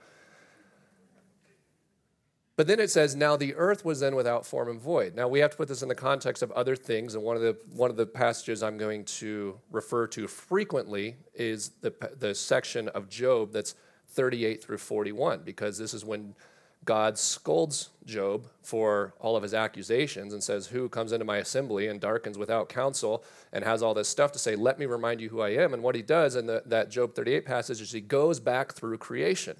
But 2.55 2.67
then 2.67 2.79
it 2.79 2.89
says, 2.89 3.15
"Now 3.15 3.35
the 3.35 3.53
earth 3.55 3.83
was 3.83 3.99
then 3.99 4.15
without 4.15 4.45
form 4.45 4.69
and 4.69 4.79
void." 4.79 5.15
Now 5.15 5.27
we 5.27 5.39
have 5.39 5.51
to 5.51 5.57
put 5.57 5.67
this 5.67 5.81
in 5.81 5.89
the 5.89 5.95
context 5.95 6.43
of 6.43 6.51
other 6.51 6.75
things, 6.75 7.15
and 7.15 7.23
one 7.23 7.35
of 7.35 7.41
the 7.41 7.57
one 7.73 7.89
of 7.89 7.97
the 7.97 8.05
passages 8.05 8.61
I'm 8.61 8.77
going 8.77 9.03
to 9.05 9.59
refer 9.71 10.05
to 10.07 10.27
frequently 10.27 11.17
is 11.33 11.71
the 11.81 11.91
the 12.17 12.35
section 12.35 12.87
of 12.89 13.09
Job 13.09 13.51
that's 13.51 13.73
38 14.09 14.63
through 14.63 14.77
41, 14.77 15.41
because 15.43 15.77
this 15.77 15.93
is 15.93 16.05
when 16.05 16.35
God 16.83 17.17
scolds 17.17 17.89
Job 18.05 18.47
for 18.63 19.13
all 19.19 19.35
of 19.35 19.43
his 19.43 19.53
accusations 19.53 20.33
and 20.33 20.43
says, 20.43 20.67
Who 20.67 20.89
comes 20.89 21.11
into 21.11 21.25
my 21.25 21.37
assembly 21.37 21.87
and 21.87 21.99
darkens 21.99 22.37
without 22.37 22.69
counsel 22.69 23.23
and 23.53 23.63
has 23.63 23.83
all 23.83 23.93
this 23.93 24.09
stuff 24.09 24.31
to 24.31 24.39
say, 24.39 24.55
Let 24.55 24.79
me 24.79 24.85
remind 24.85 25.21
you 25.21 25.29
who 25.29 25.41
I 25.41 25.49
am. 25.49 25.73
And 25.73 25.83
what 25.83 25.95
he 25.95 26.01
does 26.01 26.35
in 26.35 26.47
the, 26.47 26.63
that 26.65 26.89
Job 26.89 27.13
38 27.13 27.45
passage 27.45 27.81
is 27.81 27.91
he 27.91 28.01
goes 28.01 28.39
back 28.39 28.73
through 28.73 28.97
creation. 28.97 29.57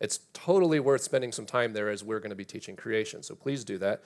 It's 0.00 0.20
totally 0.32 0.80
worth 0.80 1.02
spending 1.02 1.32
some 1.32 1.46
time 1.46 1.72
there 1.72 1.90
as 1.90 2.04
we're 2.04 2.20
going 2.20 2.30
to 2.30 2.36
be 2.36 2.44
teaching 2.44 2.76
creation. 2.76 3.22
So 3.22 3.34
please 3.34 3.64
do 3.64 3.78
that. 3.78 4.02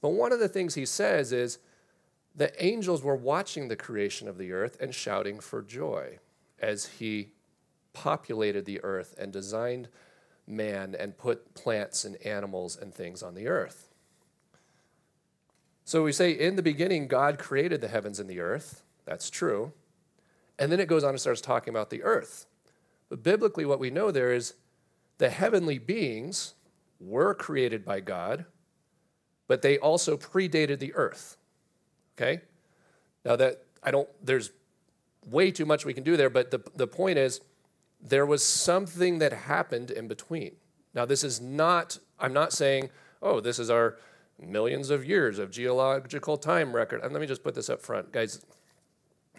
But 0.00 0.10
one 0.10 0.32
of 0.32 0.40
the 0.40 0.48
things 0.48 0.74
he 0.74 0.86
says 0.86 1.32
is 1.32 1.58
the 2.34 2.64
angels 2.64 3.02
were 3.02 3.16
watching 3.16 3.68
the 3.68 3.76
creation 3.76 4.26
of 4.26 4.38
the 4.38 4.52
earth 4.52 4.76
and 4.80 4.94
shouting 4.94 5.38
for 5.38 5.62
joy 5.62 6.18
as 6.58 6.86
he 6.86 7.28
populated 7.92 8.64
the 8.64 8.82
earth 8.82 9.14
and 9.18 9.32
designed 9.32 9.88
man 10.46 10.94
and 10.98 11.16
put 11.16 11.54
plants 11.54 12.04
and 12.04 12.16
animals 12.24 12.76
and 12.76 12.94
things 12.94 13.22
on 13.22 13.34
the 13.34 13.48
earth. 13.48 13.88
So 15.84 16.02
we 16.02 16.12
say, 16.12 16.30
in 16.30 16.56
the 16.56 16.62
beginning, 16.62 17.08
God 17.08 17.38
created 17.38 17.80
the 17.80 17.88
heavens 17.88 18.18
and 18.18 18.28
the 18.28 18.40
earth. 18.40 18.82
That's 19.04 19.28
true. 19.28 19.72
And 20.58 20.72
then 20.72 20.80
it 20.80 20.88
goes 20.88 21.04
on 21.04 21.10
and 21.10 21.20
starts 21.20 21.40
talking 21.40 21.72
about 21.72 21.90
the 21.90 22.02
earth. 22.02 22.46
But 23.08 23.22
biblically, 23.22 23.64
what 23.64 23.80
we 23.80 23.90
know 23.90 24.10
there 24.10 24.32
is 24.32 24.54
the 25.18 25.30
heavenly 25.30 25.78
beings 25.78 26.54
were 27.00 27.34
created 27.34 27.84
by 27.84 28.00
God, 28.00 28.46
but 29.46 29.62
they 29.62 29.78
also 29.78 30.16
predated 30.16 30.78
the 30.78 30.94
earth. 30.94 31.36
Okay? 32.16 32.40
Now, 33.24 33.36
that 33.36 33.64
I 33.82 33.90
don't, 33.90 34.08
there's 34.22 34.52
way 35.26 35.50
too 35.50 35.66
much 35.66 35.84
we 35.84 35.94
can 35.94 36.04
do 36.04 36.16
there, 36.16 36.30
but 36.30 36.50
the, 36.50 36.62
the 36.74 36.86
point 36.86 37.18
is 37.18 37.40
there 38.04 38.26
was 38.26 38.44
something 38.44 39.18
that 39.18 39.32
happened 39.32 39.90
in 39.90 40.06
between. 40.06 40.56
Now, 40.94 41.06
this 41.06 41.24
is 41.24 41.40
not, 41.40 41.98
I'm 42.20 42.34
not 42.34 42.52
saying, 42.52 42.90
oh, 43.22 43.40
this 43.40 43.58
is 43.58 43.70
our 43.70 43.96
millions 44.38 44.90
of 44.90 45.04
years 45.04 45.38
of 45.38 45.50
geological 45.50 46.36
time 46.36 46.76
record. 46.76 47.00
And 47.02 47.12
let 47.12 47.20
me 47.20 47.26
just 47.26 47.42
put 47.42 47.54
this 47.54 47.70
up 47.70 47.80
front, 47.80 48.12
guys. 48.12 48.44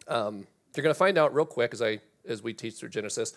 Um, 0.07 0.47
you're 0.75 0.83
going 0.83 0.93
to 0.93 0.97
find 0.97 1.17
out 1.17 1.33
real 1.33 1.45
quick 1.45 1.73
as 1.73 1.81
I 1.81 1.99
as 2.27 2.41
we 2.41 2.53
teach 2.53 2.75
through 2.75 2.89
Genesis. 2.89 3.33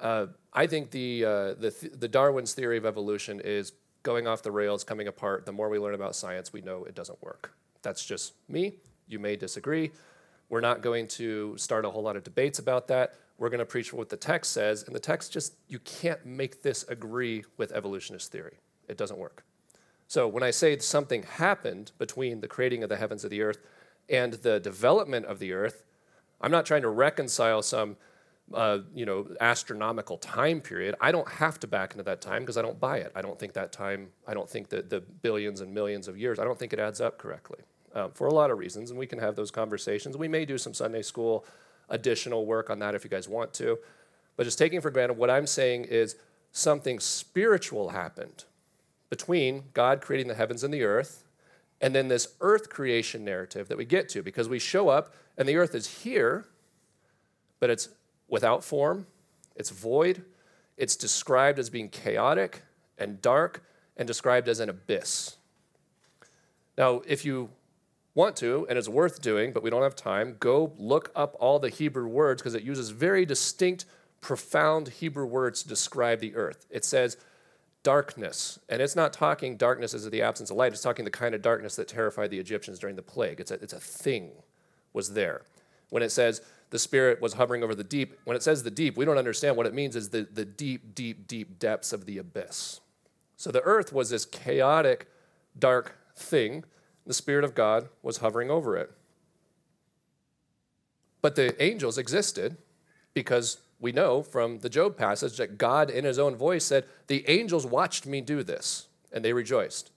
Uh, 0.00 0.26
I 0.52 0.66
think 0.66 0.90
the, 0.90 1.24
uh, 1.24 1.54
the 1.54 1.90
the 1.94 2.08
Darwin's 2.08 2.52
theory 2.52 2.76
of 2.76 2.84
evolution 2.84 3.40
is 3.40 3.72
going 4.02 4.26
off 4.26 4.42
the 4.42 4.50
rails, 4.50 4.84
coming 4.84 5.08
apart. 5.08 5.46
The 5.46 5.52
more 5.52 5.68
we 5.68 5.78
learn 5.78 5.94
about 5.94 6.14
science, 6.14 6.52
we 6.52 6.60
know 6.60 6.84
it 6.84 6.94
doesn't 6.94 7.22
work. 7.22 7.52
That's 7.82 8.04
just 8.04 8.34
me. 8.48 8.74
You 9.06 9.18
may 9.18 9.36
disagree. 9.36 9.92
We're 10.48 10.60
not 10.60 10.82
going 10.82 11.08
to 11.08 11.56
start 11.56 11.84
a 11.84 11.90
whole 11.90 12.02
lot 12.02 12.16
of 12.16 12.24
debates 12.24 12.58
about 12.58 12.88
that. 12.88 13.14
We're 13.38 13.50
going 13.50 13.60
to 13.60 13.66
preach 13.66 13.92
what 13.92 14.08
the 14.08 14.16
text 14.16 14.52
says, 14.52 14.82
and 14.82 14.94
the 14.94 15.00
text 15.00 15.32
just 15.32 15.54
you 15.68 15.78
can't 15.78 16.24
make 16.26 16.62
this 16.62 16.84
agree 16.88 17.44
with 17.56 17.72
evolutionist 17.72 18.32
theory. 18.32 18.58
It 18.88 18.96
doesn't 18.96 19.18
work. 19.18 19.44
So 20.08 20.26
when 20.26 20.42
I 20.42 20.50
say 20.50 20.78
something 20.78 21.22
happened 21.22 21.92
between 21.98 22.40
the 22.40 22.48
creating 22.48 22.82
of 22.82 22.88
the 22.88 22.96
heavens 22.96 23.24
and 23.24 23.30
the 23.30 23.42
earth 23.42 23.58
and 24.08 24.34
the 24.34 24.58
development 24.58 25.26
of 25.26 25.38
the 25.38 25.52
earth, 25.52 25.84
I'm 26.40 26.50
not 26.50 26.66
trying 26.66 26.82
to 26.82 26.88
reconcile 26.88 27.62
some 27.62 27.96
uh, 28.54 28.78
you 28.94 29.04
know, 29.04 29.28
astronomical 29.40 30.16
time 30.16 30.60
period. 30.60 30.94
I 31.00 31.12
don't 31.12 31.28
have 31.28 31.60
to 31.60 31.66
back 31.66 31.92
into 31.92 32.04
that 32.04 32.20
time 32.20 32.42
because 32.42 32.56
I 32.56 32.62
don't 32.62 32.80
buy 32.80 32.98
it. 32.98 33.12
I 33.14 33.20
don't 33.20 33.38
think 33.38 33.52
that 33.52 33.72
time, 33.72 34.08
I 34.26 34.34
don't 34.34 34.48
think 34.48 34.70
that 34.70 34.88
the 34.88 35.00
billions 35.00 35.60
and 35.60 35.74
millions 35.74 36.08
of 36.08 36.16
years, 36.16 36.38
I 36.38 36.44
don't 36.44 36.58
think 36.58 36.72
it 36.72 36.78
adds 36.78 37.00
up 37.00 37.18
correctly 37.18 37.58
um, 37.94 38.12
for 38.12 38.26
a 38.26 38.32
lot 38.32 38.50
of 38.50 38.58
reasons. 38.58 38.90
And 38.90 38.98
we 38.98 39.06
can 39.06 39.18
have 39.18 39.36
those 39.36 39.50
conversations. 39.50 40.16
We 40.16 40.28
may 40.28 40.44
do 40.44 40.56
some 40.56 40.72
Sunday 40.72 41.02
school 41.02 41.44
additional 41.88 42.46
work 42.46 42.70
on 42.70 42.78
that 42.80 42.94
if 42.94 43.04
you 43.04 43.10
guys 43.10 43.28
want 43.28 43.52
to. 43.54 43.78
But 44.36 44.44
just 44.44 44.58
taking 44.58 44.80
for 44.80 44.90
granted, 44.90 45.14
what 45.14 45.30
I'm 45.30 45.46
saying 45.46 45.84
is 45.84 46.16
something 46.52 47.00
spiritual 47.00 47.90
happened 47.90 48.44
between 49.10 49.64
God 49.74 50.00
creating 50.00 50.28
the 50.28 50.34
heavens 50.34 50.62
and 50.62 50.72
the 50.72 50.84
earth 50.84 51.24
and 51.80 51.94
then 51.94 52.08
this 52.08 52.34
earth 52.40 52.68
creation 52.70 53.24
narrative 53.24 53.68
that 53.68 53.78
we 53.78 53.84
get 53.84 54.08
to 54.10 54.22
because 54.22 54.48
we 54.48 54.58
show 54.58 54.88
up 54.88 55.14
and 55.36 55.48
the 55.48 55.56
earth 55.56 55.74
is 55.74 56.02
here, 56.02 56.46
but 57.60 57.70
it's 57.70 57.88
without 58.28 58.64
form, 58.64 59.06
it's 59.54 59.70
void, 59.70 60.22
it's 60.76 60.96
described 60.96 61.58
as 61.58 61.70
being 61.70 61.88
chaotic 61.88 62.62
and 62.98 63.22
dark 63.22 63.64
and 63.96 64.06
described 64.06 64.48
as 64.48 64.60
an 64.60 64.68
abyss. 64.68 65.36
Now, 66.76 67.02
if 67.06 67.24
you 67.24 67.50
want 68.18 68.36
to, 68.36 68.66
and 68.68 68.76
it's 68.76 68.88
worth 68.88 69.22
doing, 69.22 69.52
but 69.52 69.62
we 69.62 69.70
don't 69.70 69.82
have 69.82 69.94
time, 69.94 70.36
go 70.40 70.72
look 70.76 71.10
up 71.14 71.36
all 71.38 71.58
the 71.58 71.68
Hebrew 71.70 72.08
words 72.08 72.42
because 72.42 72.54
it 72.54 72.64
uses 72.64 72.90
very 72.90 73.24
distinct, 73.24 73.84
profound 74.20 74.88
Hebrew 74.88 75.24
words 75.24 75.62
to 75.62 75.68
describe 75.68 76.18
the 76.18 76.34
earth. 76.34 76.66
It 76.68 76.84
says, 76.84 77.16
darkness. 77.84 78.58
And 78.68 78.82
it's 78.82 78.96
not 78.96 79.12
talking 79.12 79.56
darkness 79.56 79.94
as 79.94 80.10
the 80.10 80.20
absence 80.20 80.50
of 80.50 80.56
light, 80.56 80.72
it's 80.72 80.82
talking 80.82 81.04
the 81.04 81.12
kind 81.12 81.34
of 81.34 81.42
darkness 81.42 81.76
that 81.76 81.86
terrified 81.86 82.30
the 82.30 82.40
Egyptians 82.40 82.80
during 82.80 82.96
the 82.96 83.02
plague. 83.02 83.38
It's 83.38 83.52
a, 83.52 83.54
it's 83.54 83.72
a 83.72 83.80
thing 83.80 84.32
was 84.92 85.14
there. 85.14 85.42
When 85.90 86.02
it 86.02 86.10
says 86.10 86.42
the 86.70 86.78
Spirit 86.78 87.22
was 87.22 87.34
hovering 87.34 87.62
over 87.62 87.74
the 87.74 87.84
deep, 87.84 88.18
when 88.24 88.36
it 88.36 88.42
says 88.42 88.64
the 88.64 88.70
deep, 88.70 88.96
we 88.96 89.04
don't 89.04 89.16
understand 89.16 89.56
what 89.56 89.66
it 89.66 89.74
means 89.74 89.94
is 89.94 90.10
the, 90.10 90.26
the 90.30 90.44
deep, 90.44 90.94
deep, 90.94 91.28
deep 91.28 91.58
depths 91.60 91.92
of 91.92 92.04
the 92.04 92.18
abyss. 92.18 92.80
So 93.36 93.52
the 93.52 93.62
earth 93.62 93.92
was 93.92 94.10
this 94.10 94.24
chaotic, 94.24 95.08
dark 95.56 95.96
thing. 96.16 96.64
The 97.08 97.14
Spirit 97.14 97.42
of 97.42 97.54
God 97.54 97.88
was 98.02 98.18
hovering 98.18 98.50
over 98.50 98.76
it. 98.76 98.92
But 101.22 101.36
the 101.36 101.60
angels 101.60 101.96
existed 101.96 102.58
because 103.14 103.58
we 103.80 103.92
know 103.92 104.22
from 104.22 104.58
the 104.58 104.68
Job 104.68 104.94
passage 104.94 105.38
that 105.38 105.56
God, 105.56 105.88
in 105.88 106.04
his 106.04 106.18
own 106.18 106.36
voice, 106.36 106.66
said, 106.66 106.84
The 107.06 107.26
angels 107.26 107.64
watched 107.64 108.04
me 108.04 108.20
do 108.20 108.42
this, 108.42 108.88
and 109.10 109.24
they 109.24 109.32
rejoiced. 109.32 109.90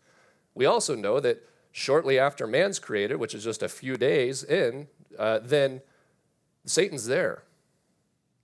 We 0.56 0.66
also 0.66 0.96
know 0.96 1.20
that 1.20 1.46
shortly 1.74 2.18
after 2.18 2.48
man's 2.48 2.80
created, 2.80 3.18
which 3.18 3.36
is 3.36 3.44
just 3.44 3.62
a 3.62 3.68
few 3.68 3.98
days 3.98 4.42
in, 4.42 4.88
uh, 5.20 5.40
then 5.44 5.82
Satan's 6.64 7.08
there, 7.08 7.44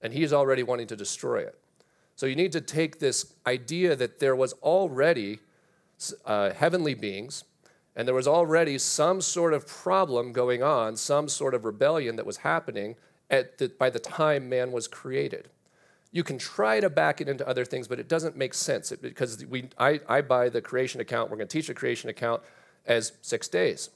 and 0.02 0.12
he's 0.12 0.34
already 0.34 0.62
wanting 0.62 0.88
to 0.88 0.98
destroy 0.98 1.38
it. 1.38 1.58
So 2.18 2.26
you 2.26 2.36
need 2.36 2.52
to 2.52 2.62
take 2.62 3.00
this 3.00 3.34
idea 3.46 3.96
that 3.96 4.20
there 4.20 4.36
was 4.36 4.52
already 4.62 5.40
uh, 6.26 6.50
heavenly 6.52 6.96
beings, 6.96 7.46
and 7.98 8.08
there 8.08 8.16
was 8.16 8.27
already 8.27 8.77
some 8.77 9.20
sort 9.20 9.54
of 9.54 9.68
problem 9.68 10.32
going 10.32 10.62
on, 10.62 10.96
some 10.96 11.27
sort 11.27 11.56
of 11.56 11.66
rebellion 11.66 12.16
that 12.16 12.27
was 12.27 12.38
happening 12.38 12.96
the, 13.30 13.72
by 13.80 13.89
the 13.89 14.00
time 14.00 14.48
man 14.48 14.72
was 14.72 14.88
created. 14.88 15.50
You 16.12 16.24
can 16.24 16.38
try 16.38 16.80
to 16.80 16.92
back 16.92 17.22
it 17.22 17.27
into 17.27 17.46
other 17.46 17.66
things, 17.66 17.88
but 17.88 18.00
it 18.00 18.08
doesn't 18.08 18.38
make 18.38 18.54
sense 18.54 18.92
it, 18.92 19.01
because 19.01 19.44
we, 19.48 19.70
I, 19.80 20.00
I 20.08 20.22
buy 20.22 20.48
the 20.48 20.62
creation 20.62 21.01
account. 21.01 21.32
We're 21.32 21.38
going 21.38 21.48
to 21.48 21.58
teach 21.58 21.68
the 21.68 21.74
creation 21.74 22.10
account 22.10 22.44
as 22.86 23.13
six 23.24 23.48
days. 23.48 23.89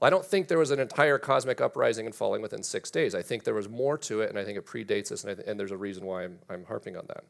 I 0.00 0.08
don't 0.08 0.24
think 0.24 0.46
there 0.48 0.58
was 0.58 0.70
an 0.70 0.80
entire 0.80 1.18
cosmic 1.18 1.60
uprising 1.60 2.06
and 2.06 2.14
falling 2.14 2.40
within 2.40 2.62
six 2.62 2.90
days. 2.90 3.14
I 3.14 3.22
think 3.22 3.42
there 3.42 3.54
was 3.54 3.68
more 3.68 3.98
to 3.98 4.20
it, 4.20 4.30
and 4.30 4.38
I 4.38 4.44
think 4.44 4.58
it 4.58 4.66
predates 4.66 5.12
us, 5.12 5.24
and, 5.24 5.36
th- 5.36 5.46
and 5.46 5.58
there's 5.58 5.70
a 5.72 5.76
reason 5.76 6.06
why 6.06 6.24
I'm, 6.24 6.38
I'm 6.48 6.64
harping 6.64 6.96
on 6.96 7.04
that. 7.08 7.24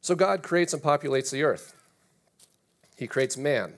So 0.00 0.14
God 0.14 0.42
creates 0.42 0.72
and 0.72 0.82
populates 0.82 1.30
the 1.30 1.42
earth. 1.42 1.74
He 2.96 3.06
creates 3.06 3.36
man. 3.36 3.74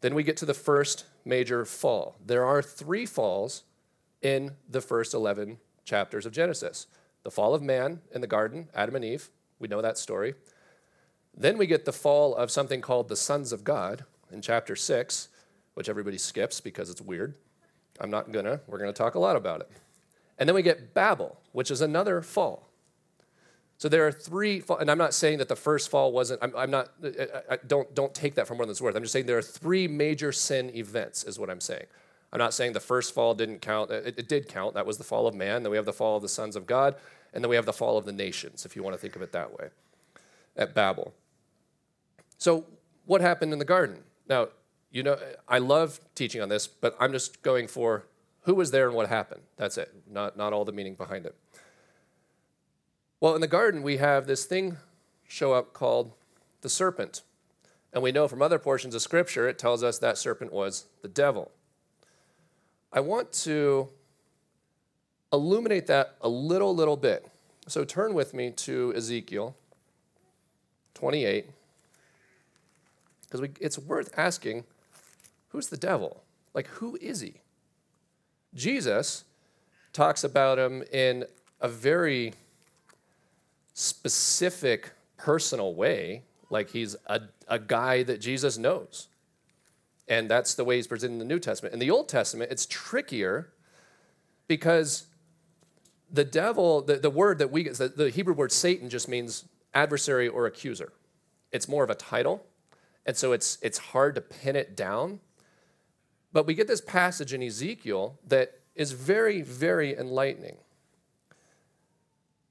Then 0.00 0.14
we 0.14 0.22
get 0.22 0.36
to 0.38 0.46
the 0.46 0.54
first 0.54 1.04
major 1.24 1.64
fall. 1.64 2.16
There 2.24 2.44
are 2.44 2.62
three 2.62 3.06
falls 3.06 3.64
in 4.22 4.52
the 4.68 4.80
first 4.80 5.14
11 5.14 5.58
chapters 5.84 6.26
of 6.26 6.32
Genesis 6.32 6.86
the 7.24 7.30
fall 7.30 7.54
of 7.54 7.60
man 7.60 8.00
in 8.14 8.20
the 8.20 8.26
garden, 8.26 8.68
Adam 8.74 8.94
and 8.94 9.04
Eve. 9.04 9.28
We 9.58 9.68
know 9.68 9.82
that 9.82 9.98
story. 9.98 10.34
Then 11.36 11.58
we 11.58 11.66
get 11.66 11.84
the 11.84 11.92
fall 11.92 12.34
of 12.34 12.50
something 12.50 12.80
called 12.80 13.08
the 13.08 13.16
sons 13.16 13.52
of 13.52 13.64
God 13.64 14.04
in 14.32 14.40
chapter 14.40 14.74
6, 14.74 15.28
which 15.74 15.88
everybody 15.88 16.16
skips 16.16 16.60
because 16.60 16.88
it's 16.88 17.02
weird. 17.02 17.34
I'm 18.00 18.10
not 18.10 18.32
gonna, 18.32 18.60
we're 18.66 18.78
gonna 18.78 18.92
talk 18.92 19.14
a 19.14 19.18
lot 19.18 19.36
about 19.36 19.60
it. 19.60 19.70
And 20.38 20.48
then 20.48 20.54
we 20.54 20.62
get 20.62 20.94
Babel, 20.94 21.40
which 21.52 21.70
is 21.70 21.80
another 21.80 22.22
fall. 22.22 22.67
So 23.78 23.88
there 23.88 24.06
are 24.06 24.12
three, 24.12 24.62
and 24.80 24.90
I'm 24.90 24.98
not 24.98 25.14
saying 25.14 25.38
that 25.38 25.48
the 25.48 25.56
first 25.56 25.88
fall 25.88 26.12
wasn't. 26.12 26.42
I'm, 26.42 26.52
I'm 26.56 26.70
not. 26.70 26.90
I, 27.48 27.58
don't 27.66 27.94
don't 27.94 28.12
take 28.12 28.34
that 28.34 28.48
for 28.48 28.54
more 28.54 28.66
than 28.66 28.72
it's 28.72 28.82
worth. 28.82 28.96
I'm 28.96 29.02
just 29.02 29.12
saying 29.12 29.26
there 29.26 29.38
are 29.38 29.42
three 29.42 29.86
major 29.86 30.32
sin 30.32 30.74
events, 30.74 31.22
is 31.22 31.38
what 31.38 31.48
I'm 31.48 31.60
saying. 31.60 31.86
I'm 32.32 32.38
not 32.38 32.52
saying 32.52 32.72
the 32.72 32.80
first 32.80 33.14
fall 33.14 33.34
didn't 33.34 33.60
count. 33.60 33.90
It, 33.90 34.18
it, 34.18 34.28
did 34.28 34.48
count. 34.48 34.74
That 34.74 34.84
was 34.84 34.98
the 34.98 35.04
fall 35.04 35.26
of 35.26 35.34
man. 35.34 35.62
Then 35.62 35.70
we 35.70 35.76
have 35.76 35.86
the 35.86 35.92
fall 35.92 36.16
of 36.16 36.22
the 36.22 36.28
sons 36.28 36.56
of 36.56 36.66
God. 36.66 36.96
And 37.32 37.44
then 37.44 37.48
we 37.50 37.56
have 37.56 37.66
the 37.66 37.72
fall 37.72 37.98
of 37.98 38.04
the 38.04 38.12
nations, 38.12 38.64
if 38.64 38.74
you 38.74 38.82
want 38.82 38.94
to 38.94 38.98
think 38.98 39.16
of 39.16 39.22
it 39.22 39.32
that 39.32 39.56
way, 39.56 39.68
at 40.56 40.74
Babel. 40.74 41.12
So, 42.38 42.64
what 43.06 43.20
happened 43.20 43.52
in 43.52 43.58
the 43.58 43.64
garden? 43.64 43.98
Now, 44.28 44.48
you 44.90 45.02
know, 45.02 45.18
I 45.46 45.58
love 45.58 46.00
teaching 46.14 46.40
on 46.40 46.48
this, 46.48 46.66
but 46.66 46.96
I'm 46.98 47.12
just 47.12 47.42
going 47.42 47.68
for 47.68 48.04
who 48.42 48.54
was 48.54 48.70
there 48.70 48.86
and 48.86 48.96
what 48.96 49.08
happened. 49.08 49.42
That's 49.56 49.76
it, 49.76 49.92
not, 50.10 50.36
not 50.36 50.52
all 50.52 50.64
the 50.64 50.72
meaning 50.72 50.94
behind 50.94 51.26
it. 51.26 51.34
Well, 53.20 53.34
in 53.34 53.40
the 53.40 53.48
garden, 53.48 53.82
we 53.82 53.96
have 53.96 54.26
this 54.26 54.44
thing 54.44 54.76
show 55.26 55.52
up 55.52 55.72
called 55.72 56.12
the 56.60 56.68
serpent. 56.68 57.22
And 57.92 58.02
we 58.02 58.12
know 58.12 58.28
from 58.28 58.42
other 58.42 58.58
portions 58.58 58.94
of 58.94 59.02
Scripture, 59.02 59.48
it 59.48 59.58
tells 59.58 59.82
us 59.82 59.98
that 59.98 60.18
serpent 60.18 60.52
was 60.52 60.84
the 61.02 61.08
devil. 61.08 61.50
I 62.92 63.00
want 63.00 63.32
to 63.44 63.88
illuminate 65.32 65.88
that 65.88 66.14
a 66.20 66.28
little, 66.28 66.74
little 66.74 66.96
bit. 66.96 67.26
So 67.66 67.84
turn 67.84 68.14
with 68.14 68.34
me 68.34 68.50
to 68.52 68.94
Ezekiel 68.96 69.56
28, 70.94 71.46
because 73.22 73.48
it's 73.60 73.78
worth 73.78 74.16
asking 74.16 74.64
who's 75.48 75.68
the 75.68 75.76
devil? 75.76 76.22
Like, 76.54 76.66
who 76.68 76.96
is 77.00 77.20
he? 77.20 77.40
Jesus 78.54 79.24
talks 79.92 80.24
about 80.24 80.58
him 80.58 80.82
in 80.92 81.24
a 81.60 81.68
very 81.68 82.32
specific, 83.78 84.90
personal 85.16 85.72
way, 85.72 86.24
like 86.50 86.70
he's 86.70 86.96
a, 87.06 87.20
a 87.46 87.60
guy 87.60 88.02
that 88.02 88.20
Jesus 88.20 88.58
knows. 88.58 89.06
And 90.08 90.28
that's 90.28 90.54
the 90.54 90.64
way 90.64 90.76
he's 90.76 90.88
presented 90.88 91.12
in 91.12 91.18
the 91.20 91.24
New 91.24 91.38
Testament. 91.38 91.74
In 91.74 91.78
the 91.78 91.90
Old 91.90 92.08
Testament, 92.08 92.50
it's 92.50 92.66
trickier 92.66 93.52
because 94.48 95.06
the 96.10 96.24
devil, 96.24 96.82
the, 96.82 96.96
the 96.96 97.10
word 97.10 97.38
that 97.38 97.52
we 97.52 97.62
get, 97.62 97.76
the, 97.76 97.86
the 97.86 98.10
Hebrew 98.10 98.34
word 98.34 98.50
Satan 98.50 98.90
just 98.90 99.08
means 99.08 99.44
adversary 99.72 100.26
or 100.26 100.46
accuser. 100.46 100.92
It's 101.52 101.68
more 101.68 101.84
of 101.84 101.90
a 101.90 101.94
title. 101.94 102.44
And 103.06 103.16
so 103.16 103.30
it's, 103.30 103.58
it's 103.62 103.78
hard 103.78 104.16
to 104.16 104.20
pin 104.20 104.56
it 104.56 104.76
down. 104.76 105.20
But 106.32 106.48
we 106.48 106.54
get 106.54 106.66
this 106.66 106.80
passage 106.80 107.32
in 107.32 107.44
Ezekiel 107.44 108.18
that 108.26 108.58
is 108.74 108.90
very, 108.90 109.40
very 109.40 109.96
enlightening. 109.96 110.56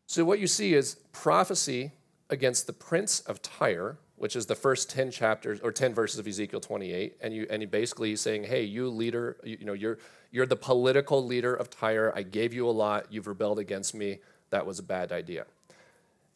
So, 0.08 0.24
what 0.24 0.40
you 0.40 0.48
see 0.48 0.74
is 0.74 0.96
prophecy 1.12 1.92
against 2.30 2.66
the 2.66 2.74
prince 2.74 3.20
of 3.20 3.42
Tyre, 3.42 3.98
which 4.16 4.38
is 4.38 4.46
the 4.46 4.56
first 4.56 4.90
10 4.90 5.12
chapters 5.12 5.60
or 5.60 5.72
10 5.72 5.94
verses 5.94 6.18
of 6.18 6.26
Ezekiel 6.26 6.62
28. 6.62 7.18
And, 7.22 7.34
you, 7.34 7.46
and 7.50 7.62
he 7.62 7.66
basically 7.66 8.10
he's 8.10 8.22
saying, 8.22 8.46
hey, 8.46 8.64
you 8.64 8.90
leader, 8.90 9.38
you, 9.44 9.58
you 9.60 9.66
know, 9.66 9.74
you're, 9.74 10.00
you're 10.32 10.46
the 10.46 10.56
political 10.56 11.24
leader 11.24 11.54
of 11.54 11.70
Tyre. 11.70 12.14
I 12.16 12.24
gave 12.24 12.54
you 12.54 12.68
a 12.68 12.72
lot. 12.72 13.08
You've 13.12 13.28
rebelled 13.28 13.60
against 13.60 13.94
me. 13.94 14.20
That 14.50 14.66
was 14.66 14.80
a 14.80 14.84
bad 14.84 15.12
idea. 15.12 15.46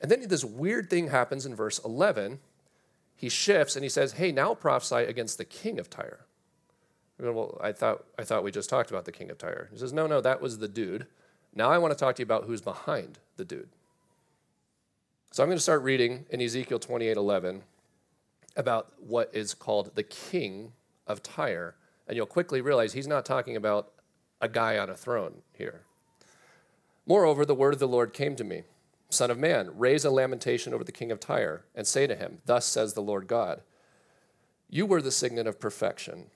And 0.01 0.12
then 0.12 0.28
this 0.28 0.44
weird 0.44 0.90
thing 0.90 1.08
happens 1.08 1.46
in 1.46 1.56
verse 1.56 1.80
11. 1.84 2.40
He 3.16 3.30
shifts 3.30 3.75
and 3.78 3.84
he 3.84 3.90
says, 3.90 4.13
hey, 4.13 4.34
now 4.34 4.54
prophesy 4.54 4.96
against 4.96 5.38
the 5.38 5.46
king 5.46 5.80
of 5.80 5.90
Tyre. 5.90 6.25
Well, 7.20 7.58
I 7.63 7.72
thought, 7.72 8.04
I 8.20 8.24
thought 8.24 8.44
we 8.44 8.51
just 8.51 8.70
talked 8.70 8.90
about 8.90 9.06
the 9.06 9.12
king 9.12 9.30
of 9.30 9.38
Tyre. 9.38 9.70
He 9.72 9.78
says, 9.78 9.94
no, 9.94 10.08
no, 10.08 10.20
that 10.22 10.42
was 10.42 10.58
the 10.58 10.68
dude. 10.68 11.08
Now 11.53 11.70
I 11.70 11.77
want 11.77 11.91
to 11.91 11.98
talk 11.98 12.15
to 12.15 12.22
you 12.22 12.25
about 12.25 12.46
who's 12.46 12.62
behind 12.62 13.20
the 13.38 13.46
dude. 13.46 13.70
So 15.31 15.43
I'm 15.43 15.50
going 15.50 15.58
to 15.58 15.63
start 15.63 15.84
reading 15.84 16.25
in 16.29 16.41
Ezekiel 16.41 16.79
28 16.79 17.17
11 17.17 17.63
about 18.55 18.91
what 19.00 19.29
is 19.34 19.53
called 19.53 19.91
the 19.96 20.03
king 20.03 20.74
of 21.08 21.24
Tyre. 21.24 21.75
And 22.08 22.17
you'll 22.17 22.25
quickly 22.25 22.62
realize 22.62 22.93
he's 22.93 23.08
not 23.08 23.25
talking 23.25 23.55
about 23.55 23.91
a 24.41 24.50
guy 24.50 24.77
on 24.77 24.89
a 24.89 24.96
throne 24.96 25.41
here. 25.53 25.81
Moreover, 27.05 27.46
the 27.46 27.55
word 27.55 27.74
of 27.74 27.79
the 27.79 27.88
Lord 27.88 28.13
came 28.13 28.36
to 28.36 28.43
me 28.43 28.63
Son 29.10 29.29
of 29.29 29.38
man, 29.38 29.72
raise 29.75 30.05
a 30.05 30.12
lamentation 30.12 30.74
over 30.74 30.84
the 30.84 30.91
king 30.91 31.12
of 31.12 31.20
Tyre, 31.20 31.65
and 31.75 31.86
say 31.86 32.08
to 32.08 32.15
him, 32.15 32.39
Thus 32.46 32.65
says 32.65 32.93
the 32.93 33.01
Lord 33.01 33.27
God 33.27 33.62
You 34.70 34.86
were 34.86 35.01
the 35.01 35.12
signet 35.12 35.48
of 35.48 35.60
perfection, 35.60 36.27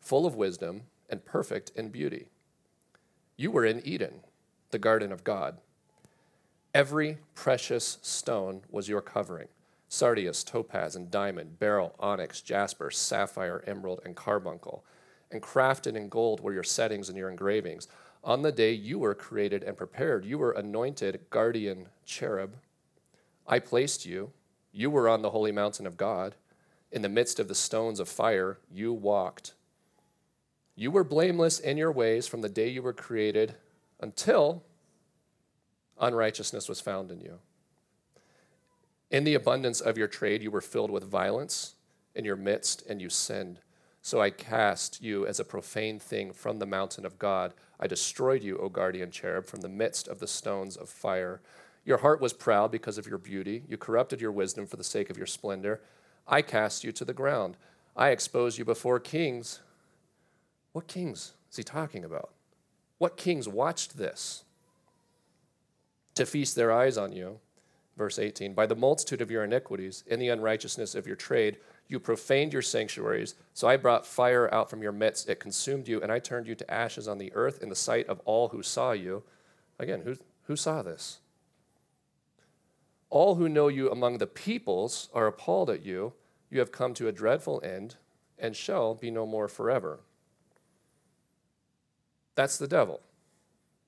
full 0.00 0.26
of 0.26 0.34
wisdom, 0.34 0.82
and 1.08 1.24
perfect 1.24 1.70
in 1.76 1.90
beauty. 1.90 2.26
You 3.36 3.50
were 3.50 3.64
in 3.64 3.86
Eden, 3.86 4.20
the 4.74 4.78
garden 4.80 5.12
of 5.12 5.22
God. 5.22 5.58
Every 6.74 7.18
precious 7.36 7.98
stone 8.02 8.62
was 8.68 8.88
your 8.88 9.00
covering 9.00 9.46
sardius, 9.88 10.42
topaz, 10.42 10.96
and 10.96 11.12
diamond, 11.12 11.60
beryl, 11.60 11.94
onyx, 12.00 12.40
jasper, 12.40 12.90
sapphire, 12.90 13.62
emerald, 13.68 14.00
and 14.04 14.16
carbuncle. 14.16 14.84
And 15.30 15.40
crafted 15.40 15.94
in 15.94 16.08
gold 16.08 16.40
were 16.40 16.52
your 16.52 16.64
settings 16.64 17.08
and 17.08 17.16
your 17.16 17.30
engravings. 17.30 17.86
On 18.24 18.42
the 18.42 18.50
day 18.50 18.72
you 18.72 18.98
were 18.98 19.14
created 19.14 19.62
and 19.62 19.76
prepared, 19.76 20.24
you 20.24 20.38
were 20.38 20.50
anointed 20.50 21.20
guardian 21.30 21.86
cherub. 22.04 22.56
I 23.46 23.60
placed 23.60 24.04
you. 24.04 24.32
You 24.72 24.90
were 24.90 25.08
on 25.08 25.22
the 25.22 25.30
holy 25.30 25.52
mountain 25.52 25.86
of 25.86 25.96
God. 25.96 26.34
In 26.90 27.02
the 27.02 27.08
midst 27.08 27.38
of 27.38 27.46
the 27.46 27.54
stones 27.54 28.00
of 28.00 28.08
fire, 28.08 28.58
you 28.72 28.92
walked. 28.92 29.54
You 30.74 30.90
were 30.90 31.04
blameless 31.04 31.60
in 31.60 31.76
your 31.76 31.92
ways 31.92 32.26
from 32.26 32.40
the 32.40 32.48
day 32.48 32.66
you 32.66 32.82
were 32.82 32.92
created 32.92 33.54
until 34.00 34.62
unrighteousness 36.00 36.68
was 36.68 36.80
found 36.80 37.10
in 37.10 37.20
you. 37.20 37.38
In 39.10 39.24
the 39.24 39.34
abundance 39.34 39.80
of 39.80 39.96
your 39.96 40.08
trade, 40.08 40.42
you 40.42 40.50
were 40.50 40.60
filled 40.60 40.90
with 40.90 41.04
violence 41.04 41.74
in 42.14 42.24
your 42.24 42.36
midst, 42.36 42.84
and 42.88 43.00
you 43.00 43.08
sinned. 43.08 43.60
So 44.02 44.20
I 44.20 44.30
cast 44.30 45.02
you 45.02 45.26
as 45.26 45.40
a 45.40 45.44
profane 45.44 45.98
thing 45.98 46.32
from 46.32 46.58
the 46.58 46.66
mountain 46.66 47.06
of 47.06 47.18
God. 47.18 47.54
I 47.80 47.86
destroyed 47.86 48.42
you, 48.42 48.58
O 48.58 48.68
guardian 48.68 49.10
cherub, 49.10 49.46
from 49.46 49.60
the 49.60 49.68
midst 49.68 50.08
of 50.08 50.18
the 50.18 50.26
stones 50.26 50.76
of 50.76 50.88
fire. 50.88 51.40
Your 51.84 51.98
heart 51.98 52.20
was 52.20 52.32
proud 52.32 52.70
because 52.70 52.98
of 52.98 53.06
your 53.06 53.18
beauty. 53.18 53.64
You 53.68 53.76
corrupted 53.76 54.20
your 54.20 54.32
wisdom 54.32 54.66
for 54.66 54.76
the 54.76 54.84
sake 54.84 55.10
of 55.10 55.16
your 55.16 55.26
splendor. 55.26 55.80
I 56.26 56.42
cast 56.42 56.84
you 56.84 56.92
to 56.92 57.04
the 57.04 57.12
ground. 57.12 57.56
I 57.96 58.10
exposed 58.10 58.58
you 58.58 58.64
before 58.64 58.98
kings. 59.00 59.60
What 60.72 60.86
kings 60.86 61.32
is 61.50 61.56
he 61.56 61.62
talking 61.62 62.04
about? 62.04 62.30
What 62.98 63.16
kings 63.16 63.48
watched 63.48 63.98
this? 63.98 64.44
to 66.14 66.26
feast 66.26 66.54
their 66.54 66.72
eyes 66.72 66.96
on 66.96 67.12
you. 67.12 67.38
Verse 67.96 68.18
18 68.18 68.54
By 68.54 68.66
the 68.66 68.76
multitude 68.76 69.20
of 69.20 69.30
your 69.30 69.44
iniquities, 69.44 70.04
in 70.06 70.18
the 70.18 70.28
unrighteousness 70.28 70.94
of 70.94 71.06
your 71.06 71.16
trade, 71.16 71.58
you 71.88 72.00
profaned 72.00 72.52
your 72.52 72.62
sanctuaries. 72.62 73.34
So 73.52 73.68
I 73.68 73.76
brought 73.76 74.06
fire 74.06 74.52
out 74.52 74.70
from 74.70 74.82
your 74.82 74.92
midst. 74.92 75.28
It 75.28 75.40
consumed 75.40 75.86
you, 75.86 76.00
and 76.00 76.10
I 76.10 76.18
turned 76.18 76.46
you 76.46 76.54
to 76.54 76.70
ashes 76.70 77.06
on 77.06 77.18
the 77.18 77.32
earth 77.34 77.62
in 77.62 77.68
the 77.68 77.74
sight 77.74 78.08
of 78.08 78.20
all 78.24 78.48
who 78.48 78.62
saw 78.62 78.92
you. 78.92 79.22
Again, 79.78 80.02
who, 80.02 80.16
who 80.44 80.56
saw 80.56 80.82
this? 80.82 81.18
All 83.10 83.36
who 83.36 83.48
know 83.48 83.68
you 83.68 83.90
among 83.90 84.18
the 84.18 84.26
peoples 84.26 85.08
are 85.12 85.26
appalled 85.26 85.70
at 85.70 85.84
you. 85.84 86.14
You 86.50 86.58
have 86.60 86.72
come 86.72 86.94
to 86.94 87.08
a 87.08 87.12
dreadful 87.12 87.60
end 87.62 87.96
and 88.38 88.56
shall 88.56 88.94
be 88.94 89.10
no 89.10 89.26
more 89.26 89.46
forever. 89.46 90.00
That's 92.34 92.58
the 92.58 92.68
devil. 92.68 93.00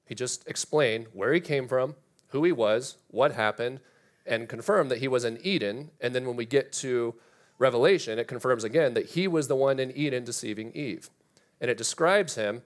He 0.05 0.15
just 0.15 0.47
explained 0.47 1.09
where 1.13 1.33
he 1.33 1.41
came 1.41 1.67
from, 1.67 1.97
who 2.29 2.45
he 2.45 2.53
was, 2.53 2.97
what 3.09 3.33
happened, 3.33 3.81
and 4.25 4.49
confirmed 4.49 4.91
that 4.91 4.99
he 4.99 5.09
was 5.09 5.25
in 5.25 5.39
Eden. 5.43 5.91
And 6.01 6.15
then 6.15 6.27
when 6.27 6.37
we 6.37 6.47
get 6.47 6.73
to 6.75 7.15
Revelation, 7.59 8.19
it 8.19 8.29
confirms 8.29 8.65
again 8.65 8.95
that 8.95 9.11
he 9.11 9.27
was 9.27 9.49
the 9.49 9.57
one 9.57 9.79
in 9.79 9.97
Eden 9.97 10.25
deceiving 10.25 10.73
Eve. 10.73 11.11
And 11.61 11.71
it 11.71 11.79
describes 11.79 12.35
him 12.35 12.63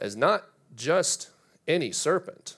as 0.00 0.16
not 0.16 0.44
just 0.74 1.30
any 1.68 1.92
serpent. 1.92 2.56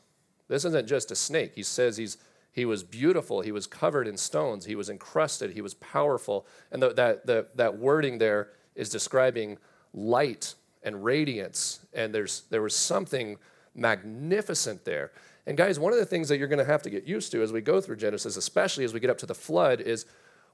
This 0.49 0.65
isn't 0.65 0.89
just 0.89 1.11
a 1.11 1.17
snake. 1.17 1.53
He 1.55 1.63
says 1.63 1.97
he's 1.97 2.17
he 2.55 2.65
was 2.65 2.85
beautiful. 2.85 3.41
He 3.41 3.51
was 3.51 3.67
covered 3.67 4.07
in 4.07 4.17
stones. 4.17 4.65
He 4.65 4.77
was 4.77 4.89
encrusted. 4.89 5.55
He 5.55 5.61
was 5.61 5.75
powerful. 5.75 6.47
And 6.71 6.81
the, 6.81 6.93
that, 6.95 7.27
the, 7.27 7.49
that 7.57 7.79
wording 7.79 8.19
there 8.19 8.51
is 8.77 8.89
describing 8.89 9.59
light 9.93 10.55
and 10.85 11.05
radiance. 11.05 11.81
And 11.93 12.15
there's, 12.15 12.43
there 12.51 12.63
was 12.63 12.77
something 12.77 13.39
magnificent 13.75 14.85
there. 14.85 15.11
And 15.47 15.57
guys, 15.57 15.79
one 15.79 15.93
of 15.93 15.99
the 15.99 16.07
things 16.07 16.29
that 16.29 16.39
you're 16.39 16.49
going 16.49 16.59
to 16.59 16.65
have 16.65 16.83
to 16.83 16.91
get 16.91 17.05
used 17.05 17.33
to 17.33 17.43
as 17.43 17.53
we 17.53 17.61
go 17.61 17.81
through 17.81 17.97
Genesis, 17.97 18.37
especially 18.37 18.85
as 18.85 18.95
we 18.95 19.01
get 19.01 19.11
up 19.11 19.19
to 19.19 19.27
the 19.27 19.35
flood, 19.35 19.81
is 19.81 20.07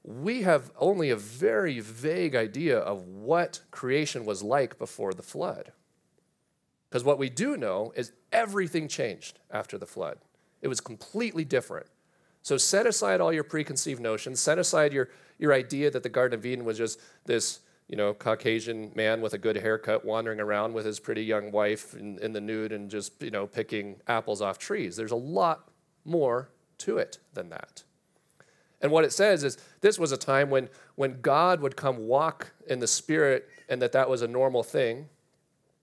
we 0.02 0.42
have 0.42 0.70
only 0.78 1.10
a 1.10 1.16
very 1.16 1.80
vague 1.80 2.34
idea 2.34 2.78
of 2.78 3.06
what 3.06 3.60
creation 3.70 4.24
was 4.24 4.42
like 4.42 4.78
before 4.78 5.12
the 5.12 5.22
flood. 5.22 5.72
Because 6.88 7.04
what 7.04 7.18
we 7.18 7.28
do 7.28 7.56
know 7.56 7.92
is 7.94 8.12
everything 8.32 8.88
changed 8.88 9.38
after 9.50 9.78
the 9.78 9.86
flood. 9.86 10.18
It 10.62 10.68
was 10.68 10.80
completely 10.80 11.44
different. 11.44 11.86
So 12.42 12.56
set 12.56 12.86
aside 12.86 13.20
all 13.20 13.32
your 13.32 13.44
preconceived 13.44 14.00
notions, 14.00 14.40
set 14.40 14.58
aside 14.58 14.92
your, 14.92 15.10
your 15.38 15.52
idea 15.52 15.90
that 15.90 16.02
the 16.02 16.08
Garden 16.08 16.38
of 16.38 16.46
Eden 16.46 16.64
was 16.64 16.78
just 16.78 16.98
this 17.26 17.60
you 17.90 17.96
know, 17.96 18.14
Caucasian 18.14 18.92
man 18.94 19.20
with 19.20 19.34
a 19.34 19.38
good 19.38 19.56
haircut 19.56 20.04
wandering 20.04 20.38
around 20.38 20.72
with 20.72 20.86
his 20.86 21.00
pretty 21.00 21.24
young 21.24 21.50
wife 21.50 21.92
in, 21.94 22.20
in 22.20 22.32
the 22.32 22.40
nude 22.40 22.70
and 22.70 22.88
just, 22.88 23.20
you 23.20 23.32
know, 23.32 23.48
picking 23.48 23.96
apples 24.06 24.40
off 24.40 24.58
trees. 24.58 24.94
There's 24.94 25.10
a 25.10 25.16
lot 25.16 25.68
more 26.04 26.50
to 26.78 26.98
it 26.98 27.18
than 27.34 27.48
that. 27.50 27.82
And 28.80 28.92
what 28.92 29.02
it 29.02 29.12
says 29.12 29.42
is 29.42 29.58
this 29.80 29.98
was 29.98 30.12
a 30.12 30.16
time 30.16 30.50
when, 30.50 30.68
when 30.94 31.20
God 31.20 31.60
would 31.62 31.74
come 31.74 32.06
walk 32.06 32.52
in 32.68 32.78
the 32.78 32.86
spirit 32.86 33.48
and 33.68 33.82
that 33.82 33.90
that 33.90 34.08
was 34.08 34.22
a 34.22 34.28
normal 34.28 34.62
thing, 34.62 35.08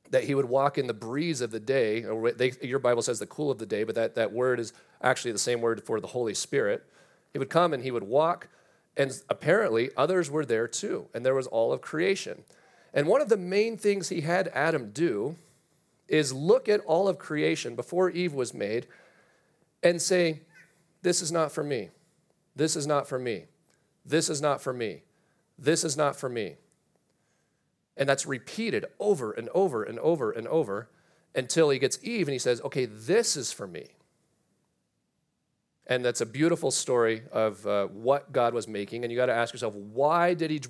that 0.10 0.24
he 0.24 0.34
would 0.34 0.46
walk 0.46 0.78
in 0.78 0.88
the 0.88 0.93
breeze 0.93 1.41
of 1.41 1.52
the 1.52 1.60
day, 1.60 2.06
or 2.06 2.32
they, 2.32 2.54
your 2.62 2.80
Bible 2.80 3.02
says 3.02 3.20
the 3.20 3.28
cool 3.28 3.52
of 3.52 3.58
the 3.58 3.65
day, 3.65 3.84
but 3.84 3.96
that, 3.96 4.15
that 4.15 4.32
word 4.32 4.62
is 4.62 4.72
actually 5.02 5.34
the 5.34 5.38
same 5.38 5.60
word 5.60 5.84
for 5.84 6.00
the 6.00 6.08
Holy 6.08 6.34
Spirit. 6.34 6.86
He 7.34 7.39
would 7.39 7.50
come 7.50 7.74
and 7.74 7.84
he 7.84 7.91
would 7.91 8.04
walk 8.04 8.48
and 8.97 9.12
apparently, 9.29 9.91
others 9.95 10.29
were 10.31 10.43
there 10.43 10.67
too. 10.67 11.07
And 11.13 11.23
there 11.23 11.36
was 11.36 11.47
all 11.47 11.71
of 11.71 11.81
creation. 11.81 12.43
And 12.93 13.07
one 13.07 13.21
of 13.21 13.29
the 13.29 13.38
main 13.38 13.77
things 13.77 14.10
he 14.10 14.21
had 14.21 14.47
Adam 14.49 14.89
do 14.89 15.38
is 16.07 16.33
look 16.33 16.67
at 16.67 16.79
all 16.81 17.07
of 17.07 17.19
creation 17.19 17.75
before 17.75 18.10
Eve 18.10 18.33
was 18.33 18.55
made 18.55 18.88
and 19.83 20.01
say, 20.01 20.41
This 21.03 21.21
is 21.21 21.31
not 21.31 21.51
for 21.51 21.63
me. 21.63 21.89
This 22.55 22.75
is 22.75 22.88
not 22.88 23.07
for 23.07 23.19
me. 23.19 23.45
This 24.03 24.29
is 24.29 24.41
not 24.41 24.62
for 24.62 24.73
me. 24.73 25.03
This 25.60 25.83
is 25.83 25.95
not 25.95 26.15
for 26.15 26.27
me. 26.27 26.55
And 27.95 28.10
that's 28.10 28.25
repeated 28.25 28.86
over 28.99 29.31
and 29.31 29.47
over 29.49 29.83
and 29.83 29.99
over 29.99 30.31
and 30.31 30.47
over 30.47 30.89
until 31.36 31.69
he 31.69 31.77
gets 31.77 31.99
Eve 32.01 32.27
and 32.27 32.33
he 32.33 32.39
says, 32.39 32.62
Okay, 32.62 32.86
this 32.86 33.38
is 33.38 33.51
for 33.51 33.67
me. 33.67 33.89
And 35.89 36.04
that's 36.04 36.19
a 36.19 36.26
beautiful 36.26 36.69
story 36.69 37.23
of 37.32 37.65
uh, 37.65 37.88
what 37.88 38.34
God 38.34 38.54
was 38.54 38.67
making. 38.67 39.04
And 39.04 39.12
you 39.12 39.17
got 39.17 39.28
to 39.28 39.34
ask 39.34 39.54
yourself, 39.54 39.73
why 39.73 40.34
did 40.34 40.52
he 40.52 40.62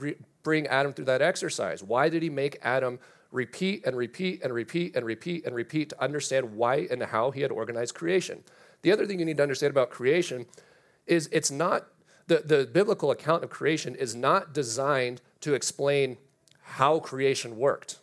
bring 0.43 0.67
Adam 0.67 0.93
through 0.93 1.05
that 1.05 1.23
exercise? 1.23 1.81
Why 1.81 2.07
did 2.07 2.21
he 2.21 2.29
make 2.29 2.59
Adam 2.61 2.99
repeat 3.31 3.85
and 3.85 3.97
repeat 3.97 4.43
and 4.43 4.53
repeat 4.53 4.95
and 4.95 5.03
repeat 5.03 5.45
and 5.45 5.55
repeat 5.55 5.89
to 5.89 6.01
understand 6.01 6.55
why 6.55 6.87
and 6.91 7.01
how 7.01 7.31
he 7.31 7.41
had 7.41 7.51
organized 7.51 7.95
creation? 7.95 8.43
The 8.83 8.91
other 8.91 9.07
thing 9.07 9.17
you 9.17 9.25
need 9.25 9.37
to 9.37 9.43
understand 9.43 9.71
about 9.71 9.89
creation 9.89 10.45
is 11.07 11.27
it's 11.31 11.49
not, 11.49 11.87
the, 12.27 12.43
the 12.45 12.69
biblical 12.71 13.09
account 13.09 13.43
of 13.43 13.49
creation 13.49 13.95
is 13.95 14.15
not 14.15 14.53
designed 14.53 15.21
to 15.41 15.55
explain 15.55 16.17
how 16.61 16.99
creation 16.99 17.57
worked. 17.57 17.97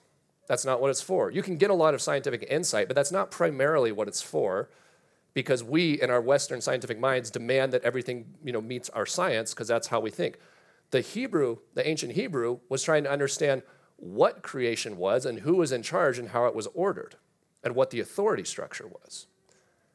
That's 0.48 0.64
not 0.64 0.80
what 0.80 0.90
it's 0.90 1.00
for. 1.00 1.30
You 1.30 1.42
can 1.42 1.58
get 1.58 1.70
a 1.70 1.74
lot 1.74 1.94
of 1.94 2.02
scientific 2.02 2.44
insight, 2.50 2.88
but 2.88 2.96
that's 2.96 3.12
not 3.12 3.30
primarily 3.30 3.92
what 3.92 4.08
it's 4.08 4.20
for 4.20 4.68
because 5.34 5.62
we 5.62 6.00
in 6.00 6.10
our 6.10 6.20
western 6.20 6.60
scientific 6.60 6.98
minds 6.98 7.30
demand 7.30 7.72
that 7.72 7.82
everything 7.82 8.24
you 8.42 8.52
know 8.52 8.60
meets 8.60 8.88
our 8.90 9.04
science 9.04 9.52
because 9.52 9.68
that's 9.68 9.88
how 9.88 10.00
we 10.00 10.10
think 10.10 10.38
the 10.90 11.00
hebrew 11.00 11.58
the 11.74 11.86
ancient 11.86 12.12
hebrew 12.12 12.58
was 12.68 12.82
trying 12.82 13.04
to 13.04 13.10
understand 13.10 13.62
what 13.96 14.42
creation 14.42 14.96
was 14.96 15.24
and 15.24 15.40
who 15.40 15.56
was 15.56 15.72
in 15.72 15.82
charge 15.82 16.18
and 16.18 16.30
how 16.30 16.46
it 16.46 16.54
was 16.54 16.68
ordered 16.74 17.16
and 17.62 17.74
what 17.74 17.90
the 17.90 18.00
authority 18.00 18.44
structure 18.44 18.86
was. 18.86 19.26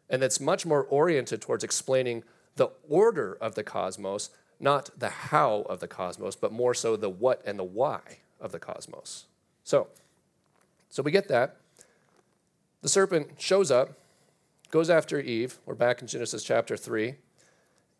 And 0.09 0.21
that's 0.21 0.39
much 0.39 0.65
more 0.65 0.83
oriented 0.83 1.41
towards 1.41 1.63
explaining 1.63 2.23
the 2.55 2.69
order 2.89 3.37
of 3.39 3.55
the 3.55 3.63
cosmos, 3.63 4.31
not 4.59 4.89
the 4.97 5.09
how 5.09 5.61
of 5.69 5.79
the 5.79 5.87
cosmos, 5.87 6.35
but 6.35 6.51
more 6.51 6.73
so 6.73 6.95
the 6.95 7.09
what 7.09 7.41
and 7.45 7.59
the 7.59 7.63
why 7.63 8.19
of 8.41 8.51
the 8.51 8.59
cosmos. 8.59 9.25
So, 9.63 9.87
so 10.89 11.03
we 11.03 11.11
get 11.11 11.27
that. 11.27 11.57
The 12.81 12.89
serpent 12.89 13.33
shows 13.37 13.69
up, 13.69 13.98
goes 14.71 14.89
after 14.89 15.19
Eve. 15.19 15.57
We're 15.65 15.75
back 15.75 16.01
in 16.01 16.07
Genesis 16.07 16.43
chapter 16.43 16.77
3, 16.77 17.15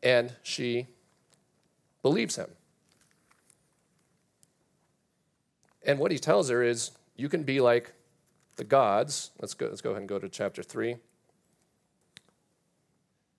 and 0.03 0.35
she 0.43 0.87
believes 2.01 2.35
him. 2.35 2.49
And 5.83 5.99
what 5.99 6.11
he 6.11 6.19
tells 6.19 6.49
her 6.49 6.61
is, 6.61 6.91
you 7.15 7.29
can 7.29 7.43
be 7.43 7.59
like 7.59 7.93
the 8.57 8.63
gods. 8.63 9.31
Let's 9.39 9.53
go, 9.53 9.67
let's 9.67 9.81
go 9.81 9.91
ahead 9.91 10.01
and 10.01 10.09
go 10.09 10.19
to 10.19 10.29
chapter 10.29 10.61
3. 10.61 10.97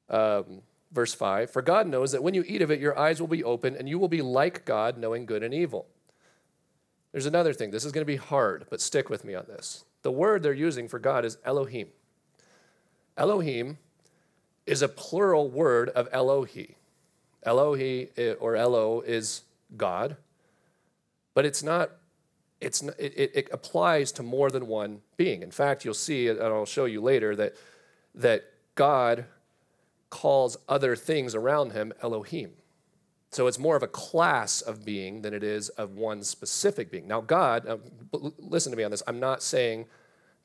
Um, 0.09 0.63
verse 0.91 1.15
5 1.15 1.51
For 1.51 1.63
God 1.63 1.87
knows 1.87 2.13
that 2.13 2.23
when 2.23 2.35
you 2.35 2.45
eat 2.47 2.63
of 2.63 2.71
it, 2.71 2.81
your 2.81 2.99
eyes 2.99 3.21
will 3.21 3.29
be 3.29 3.45
open, 3.45 3.77
and 3.77 3.89
you 3.89 3.99
will 3.99 4.09
be 4.09 4.23
like 4.23 4.65
God, 4.65 4.99
knowing 4.99 5.27
good 5.27 5.43
and 5.43 5.55
evil. 5.55 5.87
There's 7.13 7.27
another 7.27 7.53
thing. 7.53 7.71
This 7.71 7.85
is 7.85 7.93
going 7.93 8.03
to 8.03 8.13
be 8.13 8.17
hard, 8.17 8.67
but 8.71 8.81
stick 8.81 9.09
with 9.09 9.25
me 9.25 9.35
on 9.35 9.45
this. 9.47 9.85
The 10.03 10.13
word 10.13 10.43
they're 10.43 10.53
using 10.53 10.89
for 10.89 10.99
God 10.99 11.25
is 11.25 11.39
Elohim. 11.45 11.89
Elohim 13.17 13.79
is 14.67 14.83
a 14.83 14.89
plural 14.89 15.49
word 15.49 15.89
of 15.91 16.11
Elohi. 16.13 16.75
Elohi 17.47 18.11
eh, 18.17 18.35
or 18.35 18.57
Elo 18.57 19.01
is 19.01 19.43
God, 19.77 20.17
but 21.35 21.45
it's 21.45 21.63
not. 21.63 21.91
It's, 22.61 22.83
it, 22.83 23.33
it 23.35 23.49
applies 23.53 24.13
to 24.13 24.23
more 24.23 24.51
than 24.51 24.67
one 24.67 25.01
being. 25.17 25.43
In 25.43 25.51
fact, 25.51 25.83
you'll 25.83 25.95
see, 25.95 26.29
and 26.29 26.43
I'll 26.43 26.67
show 26.67 26.85
you 26.85 27.01
later, 27.01 27.35
that, 27.35 27.55
that 28.15 28.45
God 28.75 29.25
calls 30.11 30.59
other 30.69 30.95
things 30.95 31.35
around 31.35 31.73
him 31.73 31.95
Elohim. 32.03 32.53
So 33.31 33.47
it's 33.47 33.59
more 33.59 33.77
of 33.77 33.83
a 33.83 33.89
class 33.89 34.61
of 34.61 34.85
being 34.85 35.23
than 35.23 35.33
it 35.33 35.45
is 35.45 35.69
of 35.71 35.97
one 35.97 36.23
specific 36.23 36.91
being. 36.91 37.07
Now, 37.07 37.21
God, 37.21 37.81
listen 38.13 38.73
to 38.73 38.77
me 38.77 38.83
on 38.83 38.91
this. 38.91 39.03
I'm 39.07 39.21
not 39.21 39.43
saying 39.43 39.87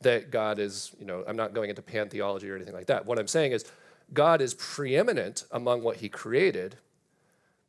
that 0.01 0.31
God 0.31 0.60
is, 0.60 0.95
you 0.99 1.05
know, 1.05 1.23
I'm 1.27 1.38
not 1.38 1.53
going 1.53 1.69
into 1.69 1.81
pantheology 1.81 2.49
or 2.49 2.55
anything 2.55 2.73
like 2.73 2.88
that. 2.88 3.05
What 3.05 3.17
I'm 3.19 3.27
saying 3.27 3.53
is 3.53 3.65
God 4.13 4.41
is 4.41 4.53
preeminent 4.53 5.45
among 5.51 5.84
what 5.84 5.97
he 5.97 6.10
created, 6.10 6.77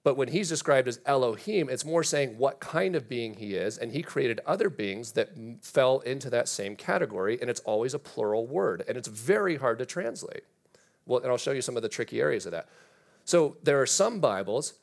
but 0.02 0.16
when 0.16 0.28
he's 0.28 0.48
described 0.48 0.86
as 0.86 1.00
Elohim, 1.06 1.68
it's 1.68 1.84
more 1.84 2.04
saying 2.04 2.38
what 2.38 2.60
kind 2.60 2.94
of 2.94 3.08
being 3.08 3.34
he 3.34 3.54
is, 3.54 3.78
and 3.78 3.90
he 3.90 4.02
created 4.02 4.40
other 4.46 4.70
beings 4.70 5.12
that 5.12 5.30
fell 5.62 6.00
into 6.00 6.30
that 6.30 6.48
same 6.48 6.76
category, 6.76 7.38
and 7.40 7.50
it's 7.50 7.60
always 7.60 7.94
a 7.94 7.98
plural 7.98 8.46
word, 8.46 8.84
and 8.86 8.96
it's 8.96 9.08
very 9.08 9.56
hard 9.56 9.78
to 9.78 9.86
translate. 9.86 10.44
Well, 11.06 11.20
and 11.20 11.30
I'll 11.30 11.38
show 11.38 11.52
you 11.52 11.62
some 11.62 11.76
of 11.76 11.82
the 11.82 11.88
tricky 11.88 12.20
areas 12.20 12.46
of 12.46 12.52
that. 12.52 12.68
So 13.24 13.56
there 13.62 13.80
are 13.80 13.86
some 13.86 14.20
Bibles 14.20 14.74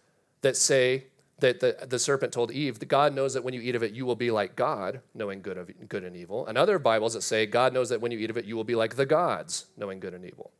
that 0.41 0.57
say 0.57 1.05
that 1.39 1.59
the, 1.59 1.77
the 1.87 1.99
serpent 1.99 2.31
told 2.31 2.51
Eve, 2.51 2.79
that 2.79 2.87
God 2.87 3.13
knows 3.13 3.33
that 3.33 3.43
when 3.43 3.53
you 3.53 3.61
eat 3.61 3.75
of 3.75 3.83
it, 3.83 3.93
you 3.93 4.05
will 4.05 4.15
be 4.15 4.31
like 4.31 4.55
God, 4.55 5.01
knowing 5.13 5.41
good, 5.41 5.57
of, 5.57 5.69
good 5.89 6.03
and 6.03 6.15
evil. 6.15 6.45
And 6.45 6.57
other 6.57 6.79
Bibles 6.79 7.13
that 7.13 7.21
say, 7.21 7.45
God 7.45 7.73
knows 7.73 7.89
that 7.89 8.01
when 8.01 8.11
you 8.11 8.19
eat 8.19 8.29
of 8.29 8.37
it, 8.37 8.45
you 8.45 8.55
will 8.55 8.63
be 8.63 8.75
like 8.75 8.95
the 8.95 9.05
gods, 9.05 9.65
knowing 9.75 9.99
good 9.99 10.13
and 10.13 10.23
evil. 10.23 10.51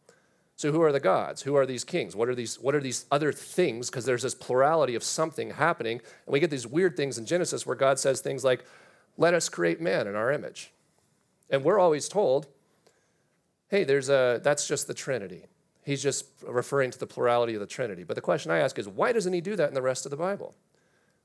So 0.56 0.72
who 0.72 0.82
are 0.82 0.92
the 0.92 1.00
gods? 1.00 1.42
Who 1.44 1.56
are 1.56 1.66
these 1.66 1.84
kings? 1.84 2.16
What 2.16 2.30
are 2.30 2.36
these, 2.36 2.60
what 2.60 2.76
are 2.76 2.80
these 2.80 3.06
other 3.12 3.32
things? 3.32 3.90
Because 3.90 4.06
there's 4.06 4.22
this 4.24 4.36
plurality 4.36 4.96
of 4.96 5.04
something 5.04 5.52
happening. 5.52 6.02
And 6.26 6.34
we 6.34 6.40
get 6.40 6.50
these 6.50 6.68
weird 6.68 6.96
things 6.96 7.18
in 7.18 7.26
Genesis 7.26 7.66
where 7.66 7.76
God 7.76 8.00
says 8.00 8.22
things 8.22 8.44
like, 8.44 8.66
let 9.18 9.34
us 9.34 9.50
create 9.50 9.82
man 9.82 10.08
in 10.08 10.16
our 10.16 10.32
image. 10.32 10.72
And 11.50 11.64
we're 11.64 11.80
always 11.80 12.08
told, 12.08 12.48
hey, 13.68 13.84
there's 13.84 14.10
a, 14.10 14.40
that's 14.44 14.68
just 14.68 14.88
the 14.88 14.94
Trinity. 14.94 15.46
He's 15.84 16.02
just 16.02 16.26
referring 16.48 16.92
to 16.92 17.00
the 17.00 17.08
plurality 17.08 17.54
of 17.56 17.60
the 17.60 17.68
Trinity. 17.68 18.04
But 18.04 18.16
the 18.16 18.22
question 18.22 18.52
I 18.52 18.60
ask 18.60 18.80
is 18.80 18.88
why 18.88 19.12
doesn't 19.12 19.34
he 19.34 19.42
do 19.42 19.56
that 19.56 19.68
in 19.68 19.74
the 19.74 19.82
rest 19.82 20.06
of 20.06 20.10
the 20.10 20.18
Bible? 20.18 20.56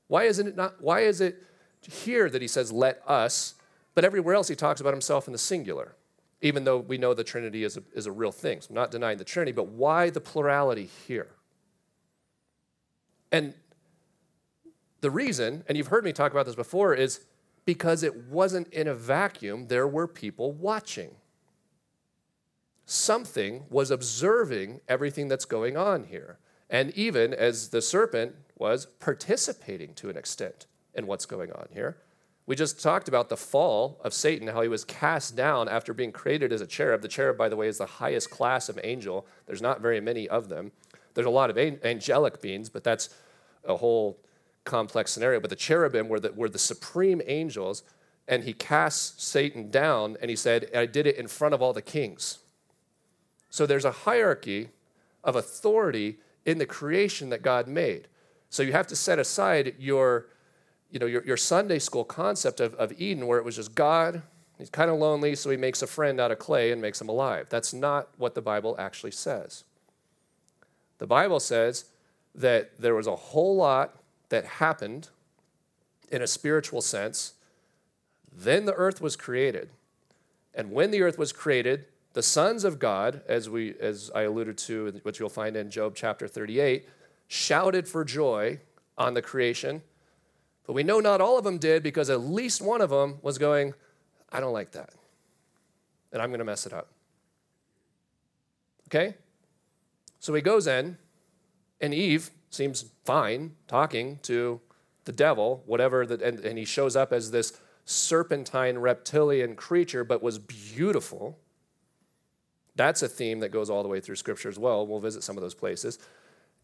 Why 0.07 0.23
isn't 0.23 0.47
it 0.47 0.55
not 0.55 0.81
why 0.81 1.01
is 1.01 1.21
it 1.21 1.41
here 1.81 2.29
that 2.29 2.41
he 2.41 2.47
says 2.47 2.71
let 2.71 3.01
us, 3.07 3.55
but 3.95 4.03
everywhere 4.03 4.35
else 4.35 4.49
he 4.49 4.55
talks 4.55 4.81
about 4.81 4.93
himself 4.93 5.27
in 5.27 5.31
the 5.31 5.39
singular? 5.39 5.95
Even 6.41 6.63
though 6.63 6.77
we 6.77 6.97
know 6.97 7.13
the 7.13 7.23
Trinity 7.23 7.63
is 7.63 7.77
a, 7.77 7.83
is 7.93 8.05
a 8.05 8.11
real 8.11 8.31
thing. 8.31 8.61
So 8.61 8.67
I'm 8.69 8.75
not 8.75 8.91
denying 8.91 9.17
the 9.17 9.25
Trinity, 9.25 9.51
but 9.51 9.67
why 9.67 10.09
the 10.09 10.21
plurality 10.21 10.89
here? 11.07 11.27
And 13.31 13.53
the 15.01 15.11
reason, 15.11 15.63
and 15.67 15.77
you've 15.77 15.87
heard 15.87 16.03
me 16.03 16.13
talk 16.13 16.31
about 16.31 16.45
this 16.45 16.55
before, 16.55 16.93
is 16.93 17.21
because 17.65 18.03
it 18.03 18.27
wasn't 18.27 18.67
in 18.69 18.87
a 18.87 18.95
vacuum, 18.95 19.67
there 19.67 19.87
were 19.87 20.07
people 20.07 20.51
watching 20.53 21.11
something 22.89 23.63
was 23.69 23.91
observing 23.91 24.81
everything 24.87 25.27
that's 25.27 25.45
going 25.45 25.77
on 25.77 26.05
here. 26.05 26.39
And 26.69 26.91
even 26.91 27.33
as 27.33 27.69
the 27.69 27.81
serpent 27.81 28.35
was 28.57 28.85
participating 28.85 29.93
to 29.95 30.09
an 30.09 30.17
extent 30.17 30.65
in 30.93 31.07
what's 31.07 31.25
going 31.25 31.51
on 31.51 31.67
here. 31.71 31.97
We 32.45 32.55
just 32.55 32.81
talked 32.81 33.07
about 33.07 33.29
the 33.29 33.37
fall 33.37 33.99
of 34.03 34.11
Satan, 34.11 34.47
how 34.47 34.63
he 34.63 34.67
was 34.67 34.83
cast 34.83 35.35
down 35.35 35.69
after 35.69 35.93
being 35.93 36.11
created 36.11 36.51
as 36.51 36.61
a 36.61 36.67
cherub. 36.67 37.03
The 37.03 37.07
cherub, 37.07 37.37
by 37.37 37.47
the 37.47 37.55
way, 37.55 37.67
is 37.67 37.77
the 37.77 37.85
highest 37.85 38.31
class 38.31 38.69
of 38.69 38.79
angel. 38.83 39.27
There's 39.45 39.61
not 39.61 39.81
very 39.81 40.01
many 40.01 40.27
of 40.27 40.49
them. 40.49 40.71
There's 41.13 41.27
a 41.27 41.31
lot 41.31 41.51
of 41.51 41.57
angelic 41.57 42.41
beings, 42.41 42.69
but 42.69 42.83
that's 42.83 43.09
a 43.65 43.77
whole 43.77 44.19
complex 44.63 45.11
scenario. 45.11 45.39
But 45.39 45.51
the 45.51 45.55
cherubim 45.55 46.09
were 46.09 46.19
the, 46.19 46.31
were 46.31 46.49
the 46.49 46.57
supreme 46.57 47.21
angels, 47.27 47.83
and 48.27 48.43
he 48.43 48.53
casts 48.53 49.23
Satan 49.23 49.69
down, 49.69 50.17
and 50.19 50.29
he 50.29 50.35
said, 50.35 50.69
I 50.75 50.87
did 50.87 51.05
it 51.05 51.17
in 51.17 51.27
front 51.27 51.53
of 51.53 51.61
all 51.61 51.73
the 51.73 51.83
kings. 51.83 52.39
So 53.49 53.65
there's 53.65 53.85
a 53.85 53.91
hierarchy 53.91 54.69
of 55.23 55.35
authority 55.35 56.17
in 56.45 56.57
the 56.57 56.65
creation 56.65 57.29
that 57.29 57.41
God 57.41 57.67
made. 57.67 58.07
So 58.49 58.63
you 58.63 58.71
have 58.71 58.87
to 58.87 58.95
set 58.95 59.19
aside 59.19 59.75
your, 59.77 60.27
you 60.89 60.99
know, 60.99 61.05
your, 61.05 61.23
your 61.23 61.37
Sunday 61.37 61.79
school 61.79 62.03
concept 62.03 62.59
of, 62.59 62.73
of 62.75 62.93
Eden, 62.99 63.27
where 63.27 63.37
it 63.37 63.45
was 63.45 63.55
just 63.55 63.75
God, 63.75 64.21
he's 64.57 64.69
kind 64.69 64.89
of 64.89 64.97
lonely, 64.97 65.35
so 65.35 65.49
he 65.49 65.57
makes 65.57 65.81
a 65.81 65.87
friend 65.87 66.19
out 66.19 66.31
of 66.31 66.39
clay 66.39 66.71
and 66.71 66.81
makes 66.81 66.99
him 66.99 67.09
alive. 67.09 67.47
That's 67.49 67.73
not 67.73 68.09
what 68.17 68.35
the 68.35 68.41
Bible 68.41 68.75
actually 68.79 69.11
says. 69.11 69.63
The 70.97 71.07
Bible 71.07 71.39
says 71.39 71.85
that 72.35 72.77
there 72.79 72.95
was 72.95 73.07
a 73.07 73.15
whole 73.15 73.55
lot 73.55 73.95
that 74.29 74.45
happened 74.45 75.09
in 76.11 76.21
a 76.21 76.27
spiritual 76.27 76.81
sense. 76.81 77.33
Then 78.31 78.65
the 78.65 78.73
earth 78.73 79.01
was 79.01 79.15
created. 79.15 79.69
And 80.53 80.71
when 80.71 80.91
the 80.91 81.01
earth 81.01 81.17
was 81.17 81.31
created, 81.31 81.85
the 82.19 82.23
sons 82.23 82.65
of 82.65 82.79
God, 82.79 83.21
as, 83.29 83.49
we, 83.49 83.75
as 83.79 84.11
I 84.13 84.23
alluded 84.23 84.57
to, 84.57 84.99
which 85.03 85.21
you'll 85.21 85.29
find 85.29 85.55
in 85.55 85.71
Job 85.71 85.93
chapter 85.95 86.27
38, 86.27 86.85
shouted 87.29 87.87
for 87.87 88.03
joy 88.03 88.59
on 88.97 89.13
the 89.13 89.21
creation. 89.21 89.81
But 90.67 90.73
we 90.73 90.83
know 90.83 90.99
not 90.99 91.21
all 91.21 91.37
of 91.37 91.45
them 91.45 91.59
did 91.59 91.81
because 91.81 92.09
at 92.09 92.19
least 92.19 92.61
one 92.61 92.81
of 92.81 92.89
them 92.89 93.19
was 93.21 93.37
going, 93.37 93.73
I 94.33 94.41
don't 94.41 94.51
like 94.51 94.71
that. 94.71 94.89
And 96.11 96.21
I'm 96.21 96.27
going 96.27 96.39
to 96.39 96.43
mess 96.43 96.65
it 96.65 96.73
up. 96.73 96.89
Okay? 98.89 99.15
So 100.19 100.33
he 100.33 100.41
goes 100.41 100.67
in, 100.67 100.97
and 101.79 101.93
Eve 101.93 102.31
seems 102.49 102.83
fine 103.05 103.55
talking 103.65 104.19
to 104.23 104.59
the 105.05 105.13
devil, 105.13 105.63
whatever, 105.65 106.05
the, 106.05 106.21
and, 106.21 106.41
and 106.41 106.59
he 106.59 106.65
shows 106.65 106.97
up 106.97 107.13
as 107.13 107.31
this 107.31 107.57
serpentine 107.85 108.77
reptilian 108.79 109.55
creature, 109.55 110.03
but 110.03 110.21
was 110.21 110.37
beautiful 110.37 111.39
that's 112.79 113.03
a 113.03 113.09
theme 113.09 113.41
that 113.41 113.49
goes 113.49 113.69
all 113.69 113.83
the 113.83 113.89
way 113.89 113.99
through 113.99 114.15
Scripture 114.15 114.47
as 114.47 114.57
well. 114.57 114.87
We'll 114.87 115.01
visit 115.01 115.21
some 115.21 115.35
of 115.35 115.43
those 115.43 115.53
places. 115.53 115.99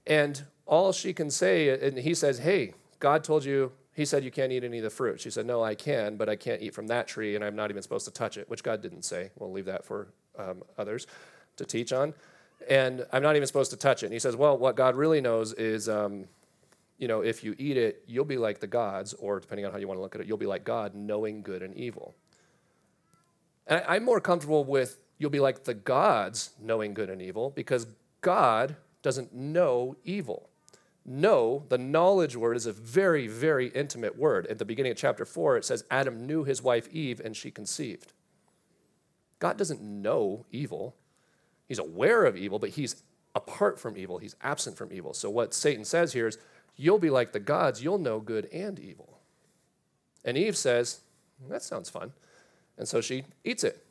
And 0.08 0.45
all 0.65 0.93
she 0.93 1.12
can 1.12 1.30
say, 1.30 1.78
and 1.86 1.97
he 1.97 2.13
says, 2.13 2.39
Hey, 2.39 2.73
God 2.99 3.25
told 3.25 3.43
you, 3.43 3.73
he 3.93 4.06
said 4.06 4.23
you 4.23 4.32
can't 4.32 4.49
eat 4.54 4.63
any 4.63 4.78
of 4.78 4.86
the 4.86 4.89
fruit. 4.89 5.19
She 5.19 5.30
said, 5.30 5.45
No, 5.45 5.62
I 5.62 5.75
can, 5.75 6.15
but 6.15 6.30
I 6.30 6.38
can't 6.38 6.62
eat 6.62 6.73
from 6.73 6.88
that 6.88 7.10
tree, 7.10 7.36
and 7.36 7.43
I'm 7.43 7.58
not 7.58 7.69
even 7.69 7.84
supposed 7.84 8.06
to 8.06 8.13
touch 8.13 8.38
it, 8.38 8.49
which 8.49 8.63
God 8.63 8.82
didn't 8.82 9.04
say. 9.04 9.32
We'll 9.38 9.51
leave 9.51 9.65
that 9.65 9.84
for 9.84 10.08
um, 10.39 10.63
others 10.78 11.06
to 11.58 11.65
teach 11.65 11.91
on. 11.91 12.13
And 12.69 13.06
I'm 13.12 13.21
not 13.21 13.36
even 13.36 13.45
supposed 13.45 13.71
to 13.71 13.78
touch 13.78 14.01
it. 14.01 14.06
And 14.06 14.13
he 14.13 14.19
says, 14.19 14.38
Well, 14.38 14.58
what 14.58 14.78
God 14.78 14.95
really 14.95 15.19
knows 15.19 15.51
is, 15.51 15.89
um, 15.89 16.30
you 16.97 17.10
know, 17.10 17.19
if 17.19 17.43
you 17.43 17.56
eat 17.58 17.75
it, 17.75 18.06
you'll 18.08 18.23
be 18.23 18.38
like 18.38 18.62
the 18.62 18.67
gods, 18.67 19.13
or 19.15 19.41
depending 19.41 19.65
on 19.65 19.73
how 19.73 19.80
you 19.80 19.88
want 19.89 19.97
to 19.97 20.01
look 20.01 20.15
at 20.15 20.21
it, 20.21 20.28
you'll 20.28 20.38
be 20.38 20.45
like 20.45 20.63
God, 20.63 20.95
knowing 20.95 21.41
good 21.41 21.62
and 21.62 21.75
evil. 21.75 22.15
And 23.67 23.84
I, 23.86 23.95
I'm 23.95 24.06
more 24.06 24.21
comfortable 24.21 24.63
with 24.63 24.97
You'll 25.17 25.30
be 25.30 25.39
like 25.39 25.63
the 25.63 25.73
gods, 25.73 26.51
knowing 26.62 26.93
good 26.93 27.10
and 27.10 27.21
evil, 27.21 27.49
because 27.49 27.88
God 28.21 28.75
doesn't 29.01 29.34
know 29.34 29.95
evil. 30.04 30.49
Know, 31.06 31.63
the 31.69 31.78
knowledge 31.78 32.36
word 32.36 32.58
is 32.58 32.65
a 32.65 32.73
very, 32.73 33.28
very 33.28 33.67
intimate 33.67 34.17
word. 34.17 34.47
At 34.47 34.58
the 34.58 34.65
beginning 34.65 34.91
of 34.91 34.97
chapter 34.97 35.23
4, 35.23 35.58
it 35.58 35.65
says 35.65 35.84
Adam 35.91 36.25
knew 36.25 36.43
his 36.43 36.63
wife 36.63 36.88
Eve 36.91 37.21
and 37.23 37.38
she 37.38 37.51
conceived. 37.51 38.13
God 39.39 39.58
doesn't 39.58 39.82
know 39.82 40.45
evil. 40.51 40.95
He's 41.67 41.80
aware 41.80 42.25
of 42.25 42.36
evil, 42.36 42.58
but 42.58 42.71
he's 42.71 43.04
apart 43.36 43.80
from 43.80 43.97
evil. 43.97 44.17
He's 44.17 44.36
absent 44.41 44.78
from 44.78 44.91
evil. 44.91 45.13
So, 45.13 45.30
what 45.30 45.54
Satan 45.54 45.86
says 45.86 46.13
here 46.13 46.28
is, 46.28 46.38
You'll 46.78 46.99
be 46.99 47.10
like 47.10 47.32
the 47.32 47.39
gods, 47.39 47.84
you'll 47.84 47.99
know 47.99 48.19
good 48.19 48.49
and 48.51 48.80
evil. 48.80 49.19
And 50.23 50.38
Eve 50.38 50.58
says, 50.58 51.01
That 51.49 51.62
sounds 51.62 51.89
fun. 51.89 52.13
And 52.78 52.88
so 52.88 52.99
she 52.99 53.23
eats 53.43 53.63
it. 53.63 53.85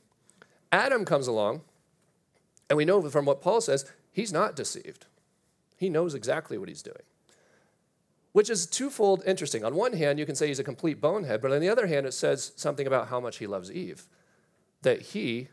Adam 0.75 1.05
comes 1.05 1.29
along, 1.29 1.61
and 2.69 2.77
we 2.77 2.85
know 2.85 3.09
from 3.09 3.25
what 3.25 3.41
Paul 3.41 3.61
says, 3.61 3.85
he's 4.11 4.33
not 4.33 4.57
deceived. 4.57 5.07
He 5.77 5.89
knows 5.89 6.17
exactly 6.17 6.59
what 6.59 6.69
he's 6.69 6.83
doing, 6.83 7.05
which 8.33 8.51
is 8.51 8.67
twofold 8.67 9.23
interesting. 9.25 9.65
On 9.65 9.77
one 9.77 9.93
hand, 9.93 10.19
you 10.19 10.27
can 10.27 10.35
say 10.35 10.49
he's 10.49 10.59
a 10.59 10.65
complete 10.65 11.01
bonehead, 11.01 11.41
but 11.41 11.53
on 11.53 11.61
the 11.61 11.69
other 11.69 11.87
hand, 11.87 12.07
it 12.07 12.13
says 12.13 12.51
something 12.57 12.89
about 12.89 13.07
how 13.07 13.21
much 13.21 13.39
he 13.39 13.47
loves 13.47 13.71
Eve, 13.71 14.09
that 14.83 15.01
he 15.01 15.47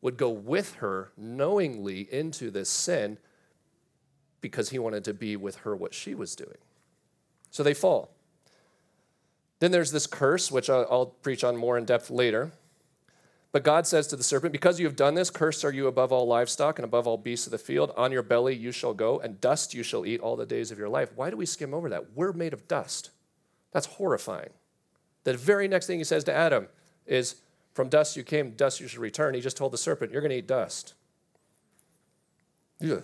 would 0.00 0.16
go 0.16 0.30
with 0.30 0.76
her 0.76 1.12
knowingly 1.18 2.08
into 2.10 2.50
this 2.50 2.70
sin 2.70 3.18
because 4.40 4.70
he 4.70 4.78
wanted 4.78 5.04
to 5.04 5.12
be 5.12 5.36
with 5.36 5.56
her 5.56 5.76
what 5.76 5.92
she 5.92 6.14
was 6.14 6.34
doing. 6.34 6.56
So 7.50 7.62
they 7.62 7.74
fall. 7.74 8.14
Then 9.60 9.70
there's 9.70 9.92
this 9.92 10.06
curse, 10.06 10.50
which 10.50 10.70
I'll 10.70 11.14
preach 11.20 11.44
on 11.44 11.58
more 11.58 11.76
in 11.76 11.84
depth 11.84 12.08
later. 12.08 12.52
But 13.56 13.64
God 13.64 13.86
says 13.86 14.06
to 14.08 14.16
the 14.16 14.22
serpent, 14.22 14.52
Because 14.52 14.78
you 14.78 14.84
have 14.84 14.96
done 14.96 15.14
this, 15.14 15.30
cursed 15.30 15.64
are 15.64 15.72
you 15.72 15.86
above 15.86 16.12
all 16.12 16.26
livestock 16.26 16.78
and 16.78 16.84
above 16.84 17.06
all 17.06 17.16
beasts 17.16 17.46
of 17.46 17.52
the 17.52 17.56
field. 17.56 17.90
On 17.96 18.12
your 18.12 18.22
belly 18.22 18.54
you 18.54 18.70
shall 18.70 18.92
go, 18.92 19.18
and 19.18 19.40
dust 19.40 19.72
you 19.72 19.82
shall 19.82 20.04
eat 20.04 20.20
all 20.20 20.36
the 20.36 20.44
days 20.44 20.70
of 20.70 20.78
your 20.78 20.90
life. 20.90 21.08
Why 21.16 21.30
do 21.30 21.38
we 21.38 21.46
skim 21.46 21.72
over 21.72 21.88
that? 21.88 22.12
We're 22.14 22.34
made 22.34 22.52
of 22.52 22.68
dust. 22.68 23.12
That's 23.72 23.86
horrifying. 23.86 24.50
The 25.24 25.32
very 25.32 25.68
next 25.68 25.86
thing 25.86 25.96
he 25.96 26.04
says 26.04 26.22
to 26.24 26.34
Adam 26.34 26.68
is, 27.06 27.36
From 27.72 27.88
dust 27.88 28.14
you 28.14 28.24
came, 28.24 28.50
dust 28.50 28.78
you 28.78 28.88
shall 28.88 29.00
return. 29.00 29.32
He 29.32 29.40
just 29.40 29.56
told 29.56 29.72
the 29.72 29.78
serpent, 29.78 30.12
You're 30.12 30.20
going 30.20 30.32
to 30.32 30.36
eat 30.36 30.46
dust. 30.46 30.92
Ugh. 32.82 33.02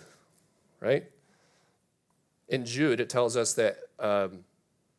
Right? 0.81 1.07
In 2.49 2.67
Jude, 2.67 3.01
it 3.01 3.09
tells 3.09 3.39
us 3.39 3.55
that 3.55 3.79
um, 3.99 4.41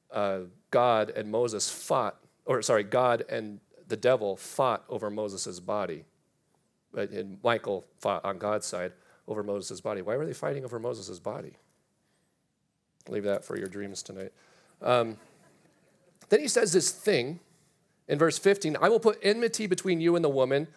uh, 0.10 0.40
God 0.72 1.12
and 1.12 1.30
Moses 1.30 1.70
fought, 1.70 2.18
or 2.44 2.64
sorry, 2.64 2.84
God 2.84 3.24
and 3.30 3.60
the 3.94 3.98
devil 3.98 4.36
fought 4.36 4.84
over 4.90 5.12
Moses' 5.12 5.60
body. 5.60 6.04
And 6.96 7.38
Michael 7.44 7.86
fought 8.00 8.26
on 8.26 8.40
God's 8.40 8.66
side 8.66 8.92
over 9.28 9.44
Moses' 9.44 9.82
body. 9.82 10.02
Why 10.02 10.18
were 10.18 10.26
they 10.26 10.34
fighting 10.34 10.66
over 10.66 10.80
Moses' 10.80 11.20
body? 11.20 11.54
Leave 13.08 13.24
that 13.26 13.46
for 13.46 13.56
your 13.56 13.68
dreams 13.68 14.02
tonight. 14.02 14.32
Um, 14.82 15.18
then 16.30 16.40
he 16.40 16.48
says 16.48 16.74
this 16.74 16.90
thing 16.90 17.40
in 18.08 18.18
verse 18.18 18.40
15 18.40 18.78
I 18.82 18.90
will 18.90 19.00
put 19.00 19.20
enmity 19.22 19.68
between 19.68 20.02
you 20.02 20.16
and 20.16 20.26
the 20.26 20.30
woman, 20.30 20.70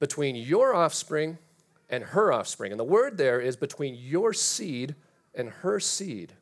between 0.00 0.34
your 0.34 0.74
offspring 0.74 1.38
and 1.88 2.02
her 2.02 2.32
offspring. 2.32 2.72
And 2.72 2.80
the 2.80 2.84
word 2.84 3.16
there 3.16 3.40
is 3.40 3.54
between 3.54 3.94
your 3.94 4.32
seed 4.32 4.96
and 5.36 5.50
her 5.50 5.78
seed. 5.78 6.32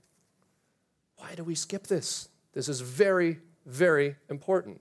Why 1.19 1.35
do 1.35 1.45
we 1.45 1.55
skip 1.55 1.87
this? 1.87 2.31
This 2.55 2.67
is 2.67 2.81
very, 2.81 3.41
very 3.67 4.17
important. 4.29 4.81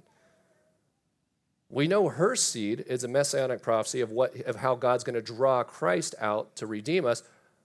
We 1.70 1.88
know 1.88 2.10
her 2.10 2.36
seed 2.36 2.84
is 2.88 3.04
a 3.04 3.08
messianic 3.08 3.62
prophecy 3.62 4.02
of, 4.02 4.12
what, 4.12 4.36
of 4.42 4.58
how 4.58 4.76
God's 4.76 5.04
going 5.04 5.15
to 5.15 5.22
draw 5.22 5.63
Christ 5.63 6.15
out 6.20 6.56
to 6.56 6.65
redeem 6.65 7.06
us. 7.06 7.22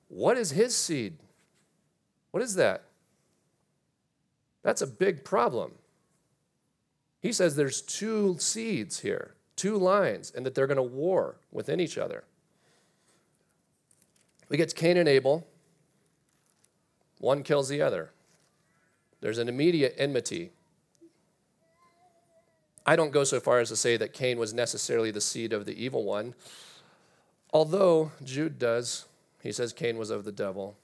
What 0.09 0.37
is 0.37 0.51
his 0.51 0.77
seed? 0.77 1.19
What 2.31 2.43
is 2.43 2.55
that? 2.57 2.85
That's 4.63 4.83
a 4.83 4.87
big 4.87 5.25
problem. 5.25 5.73
He 7.21 7.33
says 7.33 7.57
there's 7.57 7.81
two 7.81 8.37
seeds 8.39 9.01
here, 9.01 9.35
two 9.57 9.79
lines, 9.79 10.31
and 10.37 10.45
that 10.45 10.55
they're 10.55 10.67
going 10.67 10.77
to 10.77 10.83
war 10.83 11.37
within 11.51 11.81
each 11.81 11.97
other. 11.97 12.25
We 14.51 14.59
get 14.59 14.69
to 14.69 14.75
Cain 14.75 14.99
and 14.99 15.09
Abel, 15.09 15.47
one 17.19 17.43
kills 17.43 17.71
the 17.71 17.81
other. 17.81 18.11
There's 19.23 19.39
an 19.39 19.49
immediate 19.49 19.95
enmity 19.97 20.51
I 22.87 22.97
don't 22.97 23.13
go 23.13 23.25
so 23.25 23.41
far 23.41 23.61
as 23.61 23.71
to 23.71 23.77
say 23.77 23.97
that 23.97 24.13
Cain 24.13 24.39
was 24.39 24.53
necessarily 24.53 25.11
the 25.11 25.21
seed 25.21 25.53
of 25.53 25.65
the 25.65 25.83
evil 25.83 26.05
one, 26.05 26.35
although 27.53 28.13
Jude 28.23 28.59
does. 28.59 29.07
He 29.43 29.53
says 29.53 29.73
Cain 29.73 29.97
was 29.97 30.11
of 30.11 30.25
the 30.25 30.33
devil. 30.33 30.77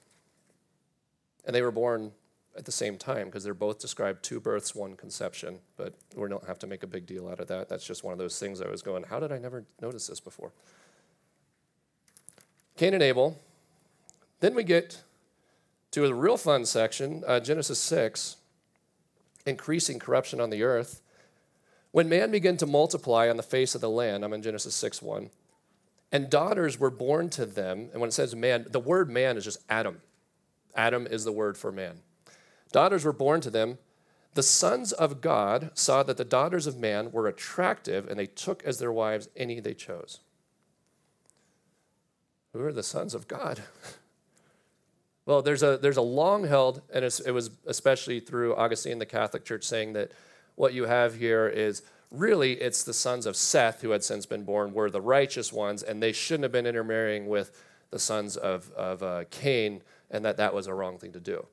And 1.45 1.55
they 1.55 1.61
were 1.61 1.71
born 1.71 2.11
at 2.57 2.65
the 2.65 2.71
same 2.71 2.97
time 2.97 3.27
because 3.27 3.43
they're 3.43 3.53
both 3.53 3.79
described 3.79 4.23
two 4.23 4.39
births, 4.39 4.75
one 4.75 4.95
conception. 4.95 5.59
But 5.77 5.93
we 6.15 6.27
don't 6.29 6.45
have 6.45 6.59
to 6.59 6.67
make 6.67 6.83
a 6.83 6.87
big 6.87 7.05
deal 7.05 7.27
out 7.27 7.39
of 7.39 7.47
that. 7.47 7.69
That's 7.69 7.85
just 7.85 8.03
one 8.03 8.11
of 8.11 8.19
those 8.19 8.39
things 8.39 8.61
I 8.61 8.69
was 8.69 8.81
going, 8.81 9.03
how 9.03 9.19
did 9.19 9.31
I 9.31 9.39
never 9.39 9.65
notice 9.81 10.07
this 10.07 10.19
before? 10.19 10.51
Cain 12.77 12.93
and 12.93 13.03
Abel. 13.03 13.39
Then 14.39 14.55
we 14.55 14.63
get 14.63 15.01
to 15.91 16.05
a 16.05 16.13
real 16.13 16.37
fun 16.37 16.65
section, 16.65 17.23
uh, 17.27 17.39
Genesis 17.39 17.79
6, 17.79 18.37
increasing 19.45 19.99
corruption 19.99 20.39
on 20.39 20.49
the 20.49 20.63
earth. 20.63 21.01
When 21.91 22.07
man 22.07 22.31
began 22.31 22.57
to 22.57 22.65
multiply 22.65 23.29
on 23.29 23.37
the 23.37 23.43
face 23.43 23.75
of 23.75 23.81
the 23.81 23.89
land, 23.89 24.23
I'm 24.23 24.33
in 24.33 24.41
Genesis 24.41 24.75
6 24.75 25.01
1, 25.01 25.29
and 26.11 26.29
daughters 26.29 26.79
were 26.79 26.89
born 26.89 27.29
to 27.31 27.45
them. 27.45 27.89
And 27.91 28.01
when 28.01 28.09
it 28.09 28.13
says 28.13 28.35
man, 28.35 28.65
the 28.69 28.79
word 28.79 29.09
man 29.09 29.37
is 29.37 29.43
just 29.43 29.59
Adam. 29.69 30.01
Adam 30.75 31.05
is 31.05 31.23
the 31.23 31.31
word 31.31 31.57
for 31.57 31.71
man. 31.71 31.99
Daughters 32.71 33.03
were 33.03 33.13
born 33.13 33.41
to 33.41 33.49
them. 33.49 33.77
The 34.33 34.43
sons 34.43 34.93
of 34.93 35.19
God 35.19 35.71
saw 35.73 36.03
that 36.03 36.15
the 36.15 36.23
daughters 36.23 36.65
of 36.65 36.77
man 36.77 37.11
were 37.11 37.27
attractive, 37.27 38.07
and 38.07 38.17
they 38.17 38.27
took 38.27 38.63
as 38.63 38.79
their 38.79 38.91
wives 38.91 39.27
any 39.35 39.59
they 39.59 39.73
chose. 39.73 40.19
Who 42.53 42.63
are 42.63 42.71
the 42.71 42.83
sons 42.83 43.13
of 43.13 43.27
God? 43.27 43.63
well, 45.25 45.41
there's 45.41 45.63
a, 45.63 45.77
there's 45.77 45.97
a 45.97 46.01
long 46.01 46.47
held, 46.47 46.81
and 46.93 47.03
it 47.03 47.33
was 47.33 47.51
especially 47.65 48.21
through 48.21 48.55
Augustine, 48.55 48.99
the 48.99 49.05
Catholic 49.05 49.43
Church, 49.43 49.65
saying 49.65 49.93
that 49.93 50.13
what 50.61 50.75
you 50.75 50.85
have 50.85 51.15
here 51.15 51.47
is 51.47 51.81
really 52.11 52.53
it's 52.53 52.83
the 52.83 52.93
sons 52.93 53.25
of 53.25 53.35
Seth 53.35 53.81
who 53.81 53.89
had 53.89 54.03
since 54.03 54.27
been 54.27 54.43
born 54.43 54.73
were 54.73 54.91
the 54.91 55.01
righteous 55.01 55.51
ones, 55.51 55.81
and 55.81 56.03
they 56.03 56.11
shouldn't 56.11 56.43
have 56.43 56.51
been 56.51 56.67
intermarrying 56.67 57.27
with 57.27 57.51
the 57.89 57.97
sons 57.97 58.37
of, 58.37 58.69
of 58.73 59.01
uh, 59.01 59.23
Cain, 59.31 59.81
and 60.11 60.23
that 60.23 60.37
that 60.37 60.53
was 60.53 60.67
a 60.67 60.73
wrong 60.75 60.99
thing 60.99 61.13
to 61.13 61.19
do. 61.19 61.47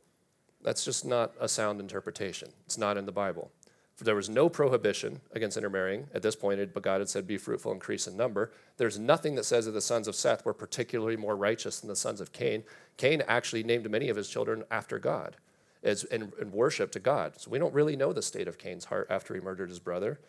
That's 0.62 0.84
just 0.84 1.06
not 1.06 1.32
a 1.40 1.48
sound 1.48 1.80
interpretation. 1.80 2.50
It's 2.66 2.76
not 2.76 2.98
in 2.98 3.06
the 3.06 3.12
Bible. 3.12 3.50
There 3.98 4.14
was 4.14 4.28
no 4.28 4.50
prohibition 4.50 5.22
against 5.32 5.56
intermarrying 5.56 6.08
at 6.12 6.20
this 6.20 6.36
point, 6.36 6.60
but 6.74 6.82
God 6.82 7.00
had 7.00 7.08
said, 7.08 7.26
Be 7.26 7.38
fruitful, 7.38 7.72
increase 7.72 8.06
in 8.06 8.14
number. 8.14 8.52
There's 8.76 8.98
nothing 8.98 9.36
that 9.36 9.44
says 9.46 9.64
that 9.64 9.72
the 9.72 9.80
sons 9.80 10.06
of 10.06 10.16
Seth 10.16 10.44
were 10.44 10.52
particularly 10.52 11.16
more 11.16 11.34
righteous 11.34 11.80
than 11.80 11.88
the 11.88 11.96
sons 11.96 12.20
of 12.20 12.32
Cain. 12.34 12.62
Cain 12.98 13.22
actually 13.26 13.62
named 13.62 13.90
many 13.90 14.10
of 14.10 14.18
his 14.18 14.28
children 14.28 14.64
after 14.70 14.98
God 14.98 15.36
as 15.82 16.04
in, 16.04 16.32
in 16.40 16.52
worship 16.52 16.90
to 16.92 17.00
God. 17.00 17.40
So 17.40 17.50
we 17.50 17.58
don't 17.58 17.74
really 17.74 17.96
know 17.96 18.12
the 18.12 18.22
state 18.22 18.48
of 18.48 18.58
Cain's 18.58 18.86
heart 18.86 19.06
after 19.10 19.34
he 19.34 19.40
murdered 19.40 19.68
his 19.68 19.78
brother. 19.78 20.20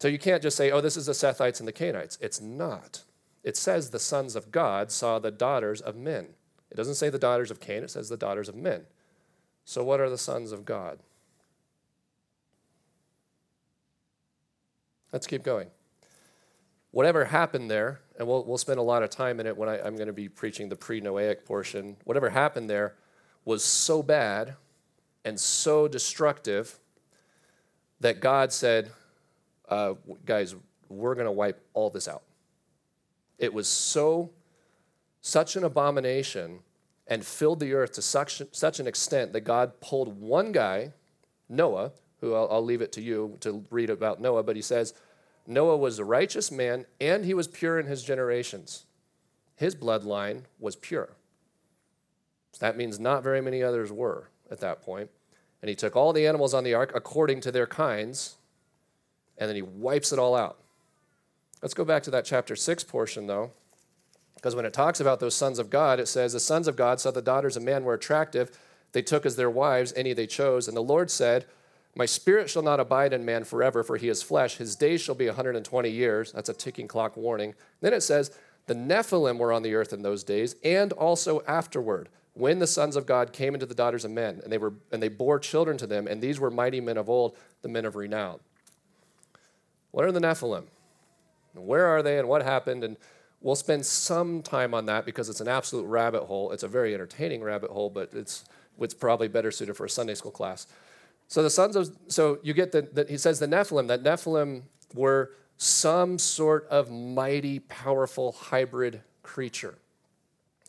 So 0.00 0.08
you 0.08 0.18
can't 0.18 0.42
just 0.42 0.56
say, 0.56 0.70
oh, 0.70 0.80
this 0.80 0.96
is 0.96 1.06
the 1.06 1.12
Sethites 1.12 1.60
and 1.60 1.68
the 1.68 1.72
Cainites. 1.72 2.18
It's 2.20 2.40
not. 2.40 3.02
It 3.42 3.56
says 3.56 3.90
the 3.90 3.98
sons 3.98 4.36
of 4.36 4.50
God 4.50 4.90
saw 4.90 5.18
the 5.18 5.30
daughters 5.30 5.80
of 5.80 5.96
men. 5.96 6.28
It 6.70 6.76
doesn't 6.76 6.94
say 6.96 7.10
the 7.10 7.18
daughters 7.18 7.50
of 7.50 7.60
Cain, 7.60 7.84
it 7.84 7.90
says 7.90 8.08
the 8.08 8.16
daughters 8.16 8.48
of 8.48 8.54
men. 8.54 8.82
So 9.64 9.84
what 9.84 10.00
are 10.00 10.10
the 10.10 10.18
sons 10.18 10.52
of 10.52 10.64
God? 10.64 10.98
Let's 15.12 15.26
keep 15.26 15.42
going. 15.42 15.68
Whatever 16.90 17.24
happened 17.26 17.70
there, 17.70 18.00
and 18.18 18.26
we'll, 18.26 18.44
we'll 18.44 18.58
spend 18.58 18.78
a 18.78 18.82
lot 18.82 19.02
of 19.02 19.10
time 19.10 19.40
in 19.40 19.46
it 19.46 19.56
when 19.56 19.68
I, 19.68 19.80
I'm 19.80 19.94
going 19.94 20.06
to 20.06 20.12
be 20.12 20.28
preaching 20.28 20.68
the 20.68 20.76
pre 20.76 21.00
Noahic 21.00 21.44
portion, 21.44 21.96
whatever 22.04 22.30
happened 22.30 22.68
there 22.68 22.94
was 23.44 23.64
so 23.64 24.02
bad 24.02 24.54
and 25.24 25.38
so 25.38 25.88
destructive 25.88 26.78
that 28.00 28.20
God 28.20 28.52
said, 28.52 28.90
uh, 29.68 29.94
guys, 30.24 30.54
we're 30.88 31.14
going 31.14 31.26
to 31.26 31.32
wipe 31.32 31.60
all 31.72 31.90
this 31.90 32.08
out. 32.08 32.22
It 33.38 33.52
was 33.52 33.68
so, 33.68 34.30
such 35.20 35.56
an 35.56 35.64
abomination 35.64 36.60
and 37.06 37.24
filled 37.24 37.60
the 37.60 37.74
earth 37.74 37.92
to 37.92 38.02
such, 38.02 38.42
such 38.52 38.80
an 38.80 38.86
extent 38.86 39.32
that 39.32 39.42
God 39.42 39.80
pulled 39.80 40.20
one 40.20 40.52
guy, 40.52 40.92
Noah, 41.48 41.92
who 42.20 42.34
I'll, 42.34 42.48
I'll 42.50 42.64
leave 42.64 42.80
it 42.80 42.92
to 42.92 43.02
you 43.02 43.36
to 43.40 43.64
read 43.70 43.90
about 43.90 44.20
Noah, 44.20 44.42
but 44.42 44.56
he 44.56 44.62
says, 44.62 44.94
Noah 45.46 45.76
was 45.76 45.98
a 45.98 46.04
righteous 46.04 46.50
man 46.50 46.86
and 47.00 47.24
he 47.24 47.34
was 47.34 47.48
pure 47.48 47.78
in 47.78 47.86
his 47.86 48.02
generations. 48.02 48.86
His 49.56 49.74
bloodline 49.74 50.42
was 50.58 50.76
pure. 50.76 51.10
That 52.60 52.76
means 52.76 53.00
not 53.00 53.22
very 53.22 53.40
many 53.40 53.62
others 53.62 53.90
were 53.90 54.28
at 54.50 54.60
that 54.60 54.82
point. 54.82 55.10
And 55.62 55.68
he 55.68 55.74
took 55.74 55.96
all 55.96 56.12
the 56.12 56.26
animals 56.26 56.54
on 56.54 56.64
the 56.64 56.74
ark 56.74 56.92
according 56.94 57.40
to 57.42 57.52
their 57.52 57.66
kinds, 57.66 58.36
and 59.38 59.48
then 59.48 59.56
he 59.56 59.62
wipes 59.62 60.12
it 60.12 60.18
all 60.18 60.36
out. 60.36 60.58
Let's 61.62 61.74
go 61.74 61.84
back 61.84 62.02
to 62.02 62.10
that 62.10 62.26
chapter 62.26 62.54
6 62.54 62.84
portion, 62.84 63.26
though, 63.26 63.52
because 64.34 64.54
when 64.54 64.66
it 64.66 64.74
talks 64.74 65.00
about 65.00 65.20
those 65.20 65.34
sons 65.34 65.58
of 65.58 65.70
God, 65.70 65.98
it 65.98 66.06
says, 66.06 66.34
The 66.34 66.40
sons 66.40 66.68
of 66.68 66.76
God 66.76 67.00
saw 67.00 67.10
the 67.10 67.22
daughters 67.22 67.56
of 67.56 67.62
man 67.62 67.84
were 67.84 67.94
attractive. 67.94 68.50
They 68.92 69.00
took 69.00 69.24
as 69.24 69.36
their 69.36 69.48
wives 69.48 69.94
any 69.96 70.12
they 70.12 70.26
chose. 70.26 70.68
And 70.68 70.76
the 70.76 70.82
Lord 70.82 71.10
said, 71.10 71.46
My 71.96 72.04
spirit 72.04 72.50
shall 72.50 72.62
not 72.62 72.78
abide 72.78 73.14
in 73.14 73.24
man 73.24 73.44
forever, 73.44 73.82
for 73.82 73.96
he 73.96 74.10
is 74.10 74.22
flesh. 74.22 74.58
His 74.58 74.76
days 74.76 75.00
shall 75.00 75.14
be 75.14 75.26
120 75.26 75.88
years. 75.88 76.32
That's 76.32 76.50
a 76.50 76.54
ticking 76.54 76.86
clock 76.86 77.16
warning. 77.16 77.54
Then 77.80 77.94
it 77.94 78.02
says, 78.02 78.30
The 78.66 78.74
Nephilim 78.74 79.38
were 79.38 79.50
on 79.50 79.62
the 79.62 79.74
earth 79.74 79.94
in 79.94 80.02
those 80.02 80.24
days, 80.24 80.56
and 80.62 80.92
also 80.92 81.42
afterward 81.48 82.10
when 82.34 82.58
the 82.58 82.66
sons 82.66 82.96
of 82.96 83.06
God 83.06 83.32
came 83.32 83.54
into 83.54 83.66
the 83.66 83.74
daughters 83.74 84.04
of 84.04 84.10
men, 84.10 84.40
and 84.42 84.52
they, 84.52 84.58
were, 84.58 84.74
and 84.92 85.02
they 85.02 85.08
bore 85.08 85.38
children 85.38 85.78
to 85.78 85.86
them, 85.86 86.06
and 86.06 86.20
these 86.20 86.38
were 86.38 86.50
mighty 86.50 86.80
men 86.80 86.96
of 86.96 87.08
old, 87.08 87.36
the 87.62 87.68
men 87.68 87.84
of 87.84 87.96
renown. 87.96 88.40
What 89.92 90.04
are 90.04 90.12
the 90.12 90.20
Nephilim? 90.20 90.64
Where 91.54 91.86
are 91.86 92.02
they 92.02 92.18
and 92.18 92.28
what 92.28 92.42
happened? 92.42 92.82
And 92.82 92.96
we'll 93.40 93.54
spend 93.54 93.86
some 93.86 94.42
time 94.42 94.74
on 94.74 94.86
that 94.86 95.06
because 95.06 95.28
it's 95.28 95.40
an 95.40 95.46
absolute 95.46 95.84
rabbit 95.84 96.24
hole. 96.24 96.50
It's 96.50 96.64
a 96.64 96.68
very 96.68 96.92
entertaining 96.92 97.44
rabbit 97.44 97.70
hole, 97.70 97.90
but 97.90 98.10
it's, 98.12 98.44
it's 98.80 98.94
probably 98.94 99.28
better 99.28 99.52
suited 99.52 99.76
for 99.76 99.84
a 99.86 99.90
Sunday 99.90 100.14
school 100.14 100.32
class. 100.32 100.66
So 101.28 101.44
the 101.44 101.50
sons 101.50 101.76
of, 101.76 101.96
so 102.08 102.38
you 102.42 102.52
get 102.52 102.72
that 102.72 103.08
he 103.08 103.16
says 103.16 103.38
the 103.38 103.46
Nephilim, 103.46 103.86
that 103.86 104.02
Nephilim 104.02 104.62
were 104.94 105.30
some 105.56 106.18
sort 106.18 106.66
of 106.68 106.90
mighty, 106.90 107.60
powerful 107.60 108.32
hybrid 108.32 109.00
creature. 109.22 109.76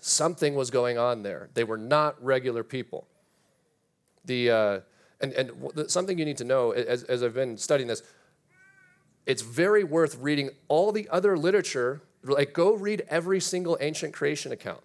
Something 0.07 0.53
was 0.53 0.69
going 0.69 0.99
on 0.99 1.23
there. 1.23 1.49
They 1.55 1.63
were 1.63 1.79
not 1.79 2.23
regular 2.23 2.63
people. 2.63 3.07
The, 4.23 4.51
uh, 4.51 4.79
and, 5.19 5.33
and 5.33 5.89
something 5.89 6.19
you 6.19 6.25
need 6.25 6.37
to 6.37 6.43
know 6.43 6.73
as, 6.73 7.01
as 7.05 7.23
I've 7.23 7.33
been 7.33 7.57
studying 7.57 7.87
this, 7.87 8.03
it's 9.25 9.41
very 9.41 9.83
worth 9.83 10.15
reading 10.19 10.51
all 10.67 10.91
the 10.91 11.09
other 11.09 11.35
literature. 11.35 12.01
Like, 12.23 12.53
go 12.53 12.75
read 12.75 13.03
every 13.09 13.39
single 13.39 13.79
ancient 13.81 14.13
creation 14.13 14.51
account. 14.51 14.83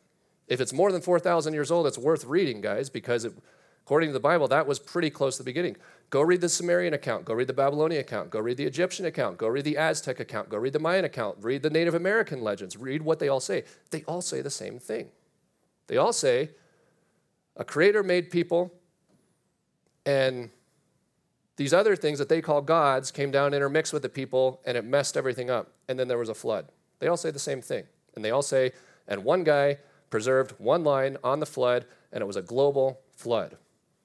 If 0.48 0.58
it's 0.58 0.72
more 0.72 0.90
than 0.90 1.02
4,000 1.02 1.52
years 1.52 1.70
old, 1.70 1.86
it's 1.86 1.98
worth 1.98 2.24
reading, 2.24 2.62
guys, 2.62 2.88
because 2.88 3.26
it, 3.26 3.34
according 3.90 4.08
to 4.08 4.12
the 4.12 4.20
Bible, 4.20 4.46
that 4.46 4.68
was 4.68 4.78
pretty 4.78 5.10
close 5.10 5.36
to 5.36 5.42
the 5.42 5.44
beginning. 5.44 5.76
Go 6.10 6.22
read 6.22 6.40
the 6.40 6.48
Sumerian 6.48 6.94
account, 6.94 7.24
go 7.24 7.34
read 7.34 7.48
the 7.48 7.52
Babylonian 7.52 8.00
account, 8.00 8.30
go 8.30 8.38
read 8.38 8.56
the 8.56 8.64
Egyptian 8.64 9.04
account, 9.04 9.36
go 9.36 9.48
read 9.48 9.64
the 9.64 9.76
Aztec 9.76 10.20
account, 10.20 10.48
go 10.48 10.58
read 10.58 10.74
the 10.74 10.78
Mayan 10.78 11.04
account, 11.04 11.38
read 11.40 11.64
the 11.64 11.70
Native 11.70 11.94
American 11.94 12.40
legends, 12.40 12.76
read 12.76 13.02
what 13.02 13.18
they 13.18 13.26
all 13.26 13.40
say. 13.40 13.64
They 13.90 14.04
all 14.06 14.22
say 14.22 14.42
the 14.42 14.48
same 14.48 14.78
thing. 14.78 15.08
They 15.88 15.96
all 15.96 16.12
say 16.12 16.50
a 17.56 17.64
creator 17.64 18.04
made 18.04 18.30
people, 18.30 18.72
and 20.06 20.50
these 21.56 21.74
other 21.74 21.96
things 21.96 22.20
that 22.20 22.28
they 22.28 22.40
call 22.40 22.62
gods 22.62 23.10
came 23.10 23.32
down, 23.32 23.54
intermixed 23.54 23.92
with 23.92 24.02
the 24.02 24.08
people, 24.08 24.60
and 24.64 24.76
it 24.76 24.84
messed 24.84 25.16
everything 25.16 25.50
up. 25.50 25.72
And 25.88 25.98
then 25.98 26.06
there 26.06 26.16
was 26.16 26.28
a 26.28 26.34
flood. 26.34 26.68
They 27.00 27.08
all 27.08 27.16
say 27.16 27.32
the 27.32 27.40
same 27.40 27.60
thing. 27.60 27.86
And 28.14 28.24
they 28.24 28.30
all 28.30 28.42
say, 28.42 28.70
and 29.08 29.24
one 29.24 29.42
guy 29.42 29.78
preserved 30.10 30.54
one 30.58 30.84
line 30.84 31.16
on 31.24 31.40
the 31.40 31.44
flood, 31.44 31.86
and 32.12 32.22
it 32.22 32.26
was 32.26 32.36
a 32.36 32.42
global 32.42 33.00
flood. 33.16 33.56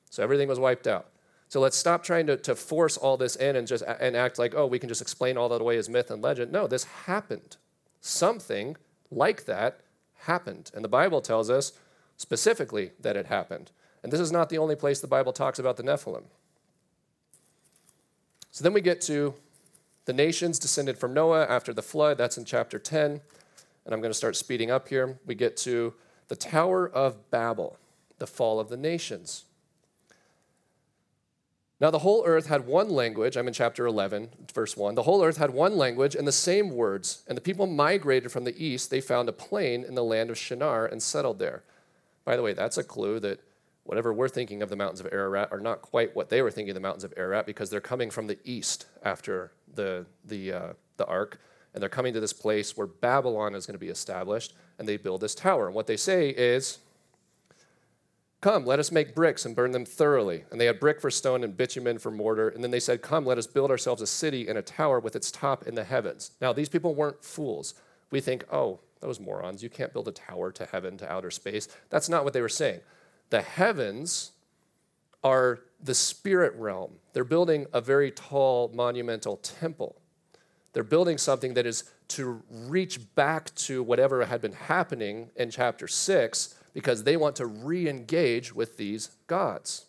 So 0.09 0.23
everything 0.23 0.47
was 0.47 0.59
wiped 0.59 0.87
out. 0.87 1.07
So 1.47 1.59
let's 1.59 1.77
stop 1.77 2.03
trying 2.03 2.27
to, 2.27 2.37
to 2.37 2.55
force 2.55 2.97
all 2.97 3.17
this 3.17 3.35
in 3.35 3.55
and 3.55 3.67
just 3.67 3.83
and 3.83 4.15
act 4.15 4.39
like, 4.39 4.55
oh, 4.55 4.65
we 4.65 4.79
can 4.79 4.89
just 4.89 5.01
explain 5.01 5.37
all 5.37 5.49
that 5.49 5.61
away 5.61 5.77
as 5.77 5.87
myth 5.87 6.09
and 6.09 6.21
legend. 6.21 6.51
No, 6.51 6.67
this 6.67 6.83
happened. 6.83 7.57
Something 8.01 8.77
like 9.11 9.45
that 9.45 9.79
happened. 10.21 10.71
And 10.73 10.83
the 10.83 10.89
Bible 10.89 11.21
tells 11.21 11.49
us 11.49 11.73
specifically 12.17 12.91
that 12.99 13.15
it 13.15 13.27
happened. 13.27 13.71
And 14.03 14.11
this 14.11 14.19
is 14.19 14.31
not 14.31 14.49
the 14.49 14.57
only 14.57 14.75
place 14.75 14.99
the 14.99 15.07
Bible 15.07 15.33
talks 15.33 15.59
about 15.59 15.77
the 15.77 15.83
Nephilim. 15.83 16.25
So 18.51 18.63
then 18.63 18.73
we 18.73 18.81
get 18.81 19.01
to 19.01 19.33
the 20.05 20.13
nations 20.13 20.59
descended 20.59 20.97
from 20.97 21.13
Noah 21.13 21.45
after 21.45 21.73
the 21.73 21.81
flood. 21.81 22.17
That's 22.17 22.37
in 22.37 22.45
chapter 22.45 22.79
10. 22.79 23.21
And 23.85 23.93
I'm 23.93 24.01
going 24.01 24.11
to 24.11 24.17
start 24.17 24.35
speeding 24.35 24.71
up 24.71 24.87
here. 24.87 25.19
We 25.25 25.35
get 25.35 25.57
to 25.57 25.93
the 26.27 26.35
Tower 26.35 26.87
of 26.87 27.29
Babel, 27.31 27.77
the 28.17 28.27
fall 28.27 28.59
of 28.59 28.69
the 28.69 28.77
nations. 28.77 29.44
Now, 31.85 31.91
the 31.91 31.99
whole 31.99 32.23
earth 32.25 32.47
had 32.47 32.65
one 32.65 32.89
language. 32.89 33.37
I'm 33.37 33.47
in 33.47 33.53
chapter 33.53 33.85
11, 33.85 34.29
verse 34.51 34.75
1. 34.75 34.95
The 34.95 35.03
whole 35.03 35.23
earth 35.23 35.37
had 35.37 35.51
one 35.51 35.77
language 35.77 36.15
and 36.15 36.27
the 36.27 36.31
same 36.31 36.71
words. 36.71 37.21
And 37.27 37.37
the 37.37 37.41
people 37.41 37.67
migrated 37.67 38.31
from 38.31 38.43
the 38.43 38.57
east. 38.57 38.89
They 38.89 39.01
found 39.01 39.29
a 39.29 39.31
plain 39.31 39.83
in 39.83 39.93
the 39.93 40.03
land 40.03 40.31
of 40.31 40.37
Shinar 40.39 40.87
and 40.87 40.99
settled 40.99 41.37
there. 41.37 41.61
By 42.23 42.37
the 42.37 42.41
way, 42.41 42.53
that's 42.53 42.79
a 42.79 42.83
clue 42.83 43.19
that 43.19 43.39
whatever 43.83 44.11
we're 44.11 44.29
thinking 44.29 44.63
of 44.63 44.69
the 44.69 44.75
mountains 44.75 44.99
of 44.99 45.13
Ararat 45.13 45.51
are 45.51 45.59
not 45.59 45.83
quite 45.83 46.15
what 46.15 46.31
they 46.31 46.41
were 46.41 46.49
thinking 46.49 46.71
of 46.71 46.73
the 46.73 46.81
mountains 46.81 47.03
of 47.03 47.13
Ararat 47.17 47.45
because 47.45 47.69
they're 47.69 47.81
coming 47.81 48.09
from 48.09 48.25
the 48.25 48.39
east 48.43 48.87
after 49.03 49.51
the, 49.71 50.07
the, 50.23 50.53
uh, 50.53 50.73
the 50.97 51.05
ark. 51.05 51.39
And 51.75 51.83
they're 51.83 51.87
coming 51.87 52.15
to 52.15 52.19
this 52.19 52.33
place 52.33 52.75
where 52.75 52.87
Babylon 52.87 53.53
is 53.53 53.67
going 53.67 53.75
to 53.75 53.85
be 53.85 53.89
established. 53.89 54.55
And 54.79 54.89
they 54.89 54.97
build 54.97 55.21
this 55.21 55.35
tower. 55.35 55.67
And 55.67 55.75
what 55.75 55.85
they 55.85 55.97
say 55.97 56.29
is, 56.29 56.79
Come, 58.41 58.65
let 58.65 58.79
us 58.79 58.91
make 58.91 59.15
bricks 59.15 59.45
and 59.45 59.55
burn 59.55 59.71
them 59.71 59.85
thoroughly. 59.85 60.43
And 60.51 60.61
they 60.61 60.65
had 60.65 60.79
brick 60.79 61.01
for 61.01 61.09
stone 61.09 61.43
and 61.43 61.57
bitumen 61.57 61.97
for 61.97 62.11
mortar. 62.11 62.49
And 62.49 62.63
then 62.63 62.71
they 62.71 62.79
said, 62.79 63.01
Come, 63.01 63.25
let 63.25 63.37
us 63.37 63.47
build 63.47 63.71
ourselves 63.71 64.01
a 64.01 64.07
city 64.07 64.47
and 64.47 64.57
a 64.57 64.61
tower 64.61 64.99
with 64.99 65.15
its 65.15 65.31
top 65.31 65.65
in 65.65 65.75
the 65.75 65.83
heavens. 65.83 66.31
Now, 66.39 66.53
these 66.53 66.69
people 66.69 66.93
weren't 66.93 67.23
fools. 67.23 67.73
We 68.11 68.21
think, 68.21 68.45
oh, 68.51 68.81
those 68.99 69.19
morons, 69.19 69.63
you 69.63 69.69
can't 69.69 69.93
build 69.93 70.07
a 70.07 70.11
tower 70.11 70.51
to 70.51 70.65
heaven, 70.65 70.97
to 70.97 71.11
outer 71.11 71.31
space. 71.31 71.67
That's 71.89 72.09
not 72.09 72.23
what 72.23 72.33
they 72.33 72.41
were 72.41 72.49
saying. 72.49 72.81
The 73.29 73.41
heavens 73.41 74.31
are 75.23 75.61
the 75.81 75.95
spirit 75.95 76.53
realm. 76.55 76.93
They're 77.13 77.23
building 77.23 77.65
a 77.73 77.81
very 77.81 78.11
tall, 78.11 78.71
monumental 78.73 79.37
temple. 79.37 79.95
They're 80.73 80.83
building 80.83 81.17
something 81.17 81.55
that 81.55 81.65
is 81.65 81.85
to 82.09 82.43
reach 82.49 82.99
back 83.15 83.53
to 83.55 83.81
whatever 83.81 84.23
had 84.25 84.41
been 84.41 84.53
happening 84.53 85.29
in 85.35 85.49
chapter 85.49 85.87
six 85.87 86.55
because 86.75 87.05
they 87.05 87.15
want 87.15 87.37
to 87.37 87.47
re 87.47 87.89
engage 87.89 88.53
with 88.53 88.77
these 88.77 89.09
gods. 89.25 89.85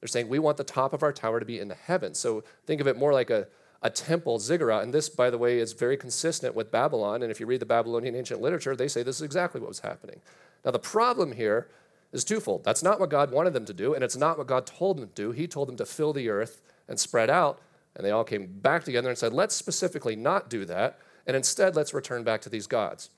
They're 0.00 0.08
saying, 0.08 0.28
We 0.28 0.38
want 0.38 0.56
the 0.56 0.64
top 0.64 0.94
of 0.94 1.02
our 1.02 1.12
tower 1.12 1.40
to 1.40 1.44
be 1.44 1.58
in 1.58 1.68
the 1.68 1.74
heavens. 1.74 2.18
So 2.18 2.44
think 2.64 2.80
of 2.80 2.86
it 2.86 2.96
more 2.96 3.12
like 3.12 3.28
a, 3.28 3.48
a 3.82 3.90
temple 3.90 4.38
ziggurat. 4.38 4.84
And 4.84 4.94
this, 4.94 5.08
by 5.10 5.28
the 5.28 5.36
way, 5.36 5.58
is 5.58 5.72
very 5.72 5.96
consistent 5.96 6.54
with 6.54 6.70
Babylon. 6.70 7.22
And 7.22 7.30
if 7.30 7.40
you 7.40 7.46
read 7.46 7.60
the 7.60 7.66
Babylonian 7.66 8.14
ancient 8.14 8.40
literature, 8.40 8.76
they 8.76 8.88
say 8.88 9.02
this 9.02 9.16
is 9.16 9.22
exactly 9.22 9.60
what 9.60 9.68
was 9.68 9.80
happening. 9.80 10.20
Now, 10.64 10.70
the 10.70 10.78
problem 10.78 11.32
here 11.32 11.68
is 12.12 12.24
twofold. 12.24 12.62
That's 12.62 12.84
not 12.84 13.00
what 13.00 13.10
God 13.10 13.32
wanted 13.32 13.52
them 13.52 13.66
to 13.66 13.74
do, 13.74 13.92
and 13.92 14.02
it's 14.02 14.16
not 14.16 14.38
what 14.38 14.46
God 14.46 14.64
told 14.64 14.96
them 14.96 15.08
to 15.08 15.14
do. 15.14 15.32
He 15.32 15.46
told 15.46 15.68
them 15.68 15.76
to 15.76 15.84
fill 15.84 16.12
the 16.12 16.28
earth 16.30 16.62
and 16.88 16.98
spread 16.98 17.28
out, 17.28 17.60
and 17.94 18.06
they 18.06 18.10
all 18.10 18.24
came 18.24 18.46
back 18.46 18.84
together 18.84 19.08
and 19.08 19.18
said, 19.18 19.32
let's 19.32 19.54
specifically 19.54 20.16
not 20.16 20.48
do 20.48 20.64
that, 20.64 20.98
and 21.26 21.36
instead 21.36 21.76
let's 21.76 21.92
return 21.92 22.24
back 22.24 22.40
to 22.42 22.48
these 22.48 22.66
gods. 22.66 23.10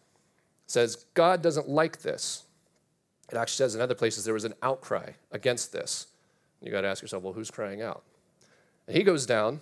It 0.66 0.72
says 0.72 1.06
God 1.14 1.42
doesn't 1.42 1.68
like 1.68 2.00
this. 2.02 2.44
It 3.30 3.36
actually 3.36 3.56
says 3.56 3.74
in 3.74 3.80
other 3.80 3.94
places 3.94 4.24
there 4.24 4.34
was 4.34 4.44
an 4.44 4.54
outcry 4.62 5.12
against 5.30 5.72
this. 5.72 6.08
You 6.60 6.70
got 6.70 6.82
to 6.82 6.88
ask 6.88 7.00
yourself, 7.00 7.22
well, 7.22 7.32
who's 7.32 7.50
crying 7.50 7.80
out? 7.80 8.02
And 8.86 8.96
he 8.96 9.02
goes 9.02 9.24
down, 9.24 9.60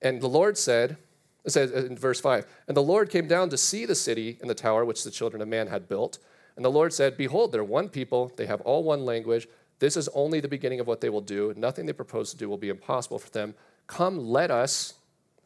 and 0.00 0.20
the 0.20 0.28
Lord 0.28 0.56
said, 0.56 0.96
it 1.44 1.50
says 1.50 1.70
in 1.72 1.96
verse 1.96 2.20
5, 2.20 2.46
and 2.68 2.76
the 2.76 2.82
Lord 2.82 3.10
came 3.10 3.26
down 3.26 3.50
to 3.50 3.58
see 3.58 3.84
the 3.84 3.94
city 3.94 4.38
and 4.40 4.48
the 4.48 4.54
tower 4.54 4.84
which 4.84 5.04
the 5.04 5.10
children 5.10 5.42
of 5.42 5.48
man 5.48 5.66
had 5.66 5.88
built. 5.88 6.18
And 6.56 6.64
the 6.64 6.70
Lord 6.70 6.92
said, 6.92 7.16
Behold, 7.16 7.52
they're 7.52 7.64
one 7.64 7.88
people, 7.88 8.32
they 8.36 8.46
have 8.46 8.60
all 8.62 8.84
one 8.84 9.04
language. 9.04 9.48
This 9.80 9.96
is 9.96 10.08
only 10.14 10.40
the 10.40 10.48
beginning 10.48 10.80
of 10.80 10.86
what 10.86 11.00
they 11.00 11.10
will 11.10 11.20
do. 11.20 11.52
Nothing 11.56 11.86
they 11.86 11.92
propose 11.92 12.30
to 12.30 12.36
do 12.36 12.48
will 12.48 12.56
be 12.56 12.68
impossible 12.68 13.18
for 13.18 13.30
them. 13.30 13.54
Come, 13.86 14.18
let 14.18 14.50
us, 14.50 14.94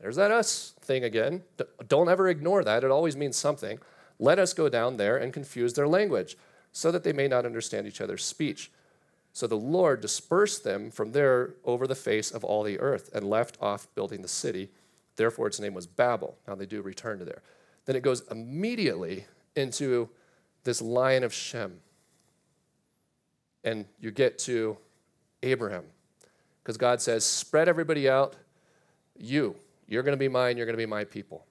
there's 0.01 0.17
that 0.17 0.31
us 0.31 0.75
thing 0.81 1.03
again. 1.03 1.43
Don't 1.89 2.09
ever 2.09 2.29
ignore 2.29 2.63
that. 2.63 2.85
It 2.85 2.91
always 2.91 3.17
means 3.17 3.37
something. 3.37 3.79
Let 4.19 4.39
us 4.39 4.53
go 4.53 4.69
down 4.69 4.97
there 4.97 5.17
and 5.17 5.33
confuse 5.33 5.75
their 5.75 5.89
language, 5.89 6.37
so 6.79 6.93
that 6.93 7.03
they 7.03 7.13
may 7.13 7.27
not 7.27 7.45
understand 7.45 7.89
each 7.89 8.01
other's 8.01 8.25
speech. 8.25 8.71
So 9.33 9.49
the 9.49 9.57
Lord 9.57 10.01
dispersed 10.01 10.63
them 10.63 10.93
from 10.93 11.11
there 11.11 11.55
over 11.65 11.89
the 11.89 11.97
face 11.97 12.31
of 12.31 12.45
all 12.45 12.63
the 12.63 12.79
earth 12.79 13.11
and 13.13 13.29
left 13.29 13.59
off 13.61 13.93
building 13.97 14.23
the 14.23 14.29
city. 14.29 14.69
Therefore, 15.17 15.49
its 15.49 15.59
name 15.59 15.75
was 15.75 15.89
Babel. 15.89 16.39
Now 16.47 16.55
they 16.55 16.67
do 16.67 16.81
return 16.81 17.19
to 17.19 17.25
there. 17.25 17.43
Then 17.87 17.97
it 17.97 18.05
goes 18.05 18.23
immediately 18.31 19.27
into 19.57 20.09
this 20.63 20.81
lion 20.81 21.25
of 21.25 21.35
Shem. 21.35 21.81
And 23.65 23.85
you 23.99 24.13
get 24.13 24.39
to 24.41 24.79
Abraham. 25.43 25.83
Because 26.63 26.77
God 26.77 27.03
says, 27.03 27.25
spread 27.25 27.69
everybody 27.69 28.09
out. 28.09 28.37
You, 29.19 29.57
you're 29.89 30.05
going 30.05 30.17
to 30.17 30.17
be 30.17 30.29
mine, 30.29 30.57
you're 30.57 30.67
going 30.67 30.79
to 30.79 30.81
be 30.81 30.87
my 30.87 31.03
people. 31.03 31.45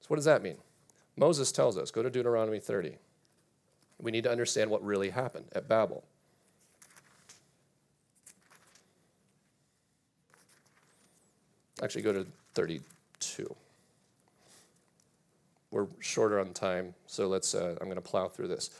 So, 0.00 0.06
what 0.08 0.16
does 0.16 0.24
that 0.24 0.42
mean? 0.42 0.56
Moses 1.14 1.52
tells 1.52 1.76
us, 1.76 1.90
go 1.90 2.02
to 2.02 2.08
Deuteronomy 2.08 2.58
30. 2.58 2.96
We 4.04 4.12
need 4.12 4.24
to 4.24 4.30
understand 4.30 4.70
what 4.70 4.84
really 4.84 5.10
happened 5.10 5.46
at 5.52 5.68
Babel. 5.68 6.04
Actually, 11.82 12.02
go 12.02 12.12
to 12.12 12.26
32 12.54 13.56
we're 15.74 15.88
shorter 15.98 16.38
on 16.38 16.52
time, 16.52 16.94
so 17.06 17.26
let's. 17.26 17.52
Uh, 17.52 17.76
I'm 17.80 17.88
going 17.88 17.96
to 17.96 18.00
plow 18.00 18.28
through 18.28 18.46
this. 18.48 18.70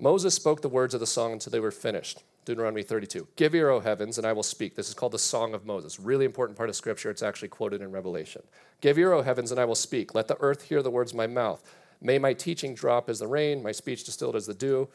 Moses 0.00 0.34
spoke 0.34 0.62
the 0.62 0.68
words 0.68 0.92
of 0.92 1.00
the 1.00 1.06
song 1.06 1.32
until 1.32 1.52
they 1.52 1.60
were 1.60 1.70
finished. 1.70 2.24
Deuteronomy 2.44 2.82
32. 2.82 3.28
Give 3.36 3.54
ear, 3.54 3.70
O 3.70 3.78
heavens, 3.78 4.18
and 4.18 4.26
I 4.26 4.32
will 4.32 4.42
speak. 4.42 4.74
This 4.74 4.88
is 4.88 4.94
called 4.94 5.12
the 5.12 5.18
Song 5.18 5.54
of 5.54 5.64
Moses. 5.64 6.00
Really 6.00 6.24
important 6.24 6.56
part 6.56 6.68
of 6.68 6.76
Scripture. 6.76 7.10
It's 7.10 7.22
actually 7.22 7.48
quoted 7.48 7.82
in 7.82 7.92
Revelation. 7.92 8.42
Give 8.80 8.98
ear, 8.98 9.12
O 9.12 9.22
heavens, 9.22 9.52
and 9.52 9.60
I 9.60 9.64
will 9.64 9.76
speak. 9.76 10.14
Let 10.14 10.28
the 10.28 10.36
earth 10.40 10.62
hear 10.62 10.82
the 10.82 10.90
words 10.90 11.12
of 11.12 11.16
my 11.16 11.26
mouth. 11.28 11.62
May 12.00 12.18
my 12.18 12.32
teaching 12.32 12.74
drop 12.74 13.08
as 13.08 13.18
the 13.18 13.26
rain, 13.26 13.62
my 13.62 13.72
speech 13.72 14.04
distilled 14.04 14.36
as 14.36 14.46
the 14.46 14.54
dew. 14.54 14.88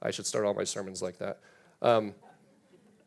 I 0.00 0.10
should 0.10 0.26
start 0.26 0.44
all 0.44 0.54
my 0.54 0.64
sermons 0.64 1.02
like 1.02 1.18
that. 1.18 1.40
Um, 1.82 2.14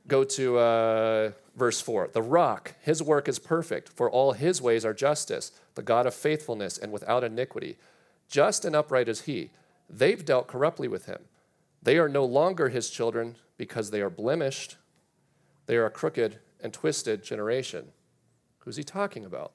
go 0.08 0.24
to 0.24 0.58
uh, 0.58 1.32
verse 1.56 1.80
4. 1.82 2.10
The 2.14 2.22
rock, 2.22 2.76
his 2.82 3.02
work 3.02 3.28
is 3.28 3.40
perfect, 3.40 3.90
for 3.90 4.10
all 4.10 4.34
his 4.34 4.62
ways 4.62 4.86
are 4.86 4.94
justice 4.94 5.52
the 5.76 5.84
God 5.84 6.08
of 6.08 6.14
faithfulness 6.16 6.78
and 6.78 6.92
without 6.92 7.24
iniquity. 7.24 7.78
Just 8.30 8.66
and 8.66 8.76
upright 8.76 9.08
is 9.08 9.22
he. 9.22 9.52
They've 9.90 10.26
dealt 10.26 10.48
corruptly 10.48 10.88
with 10.88 11.06
him. 11.06 11.20
They 11.82 11.98
are 11.98 12.10
no 12.10 12.26
longer 12.26 12.70
his 12.70 12.90
children 12.90 13.36
because 13.58 13.92
they 13.92 14.02
are 14.02 14.10
blemished. 14.10 14.78
They 15.68 15.78
are 15.78 15.86
a 15.86 15.92
crooked 15.92 16.40
and 16.60 16.74
twisted 16.74 17.24
generation. 17.24 17.90
Who's 18.60 18.76
he 18.76 18.84
talking 18.84 19.24
about? 19.24 19.54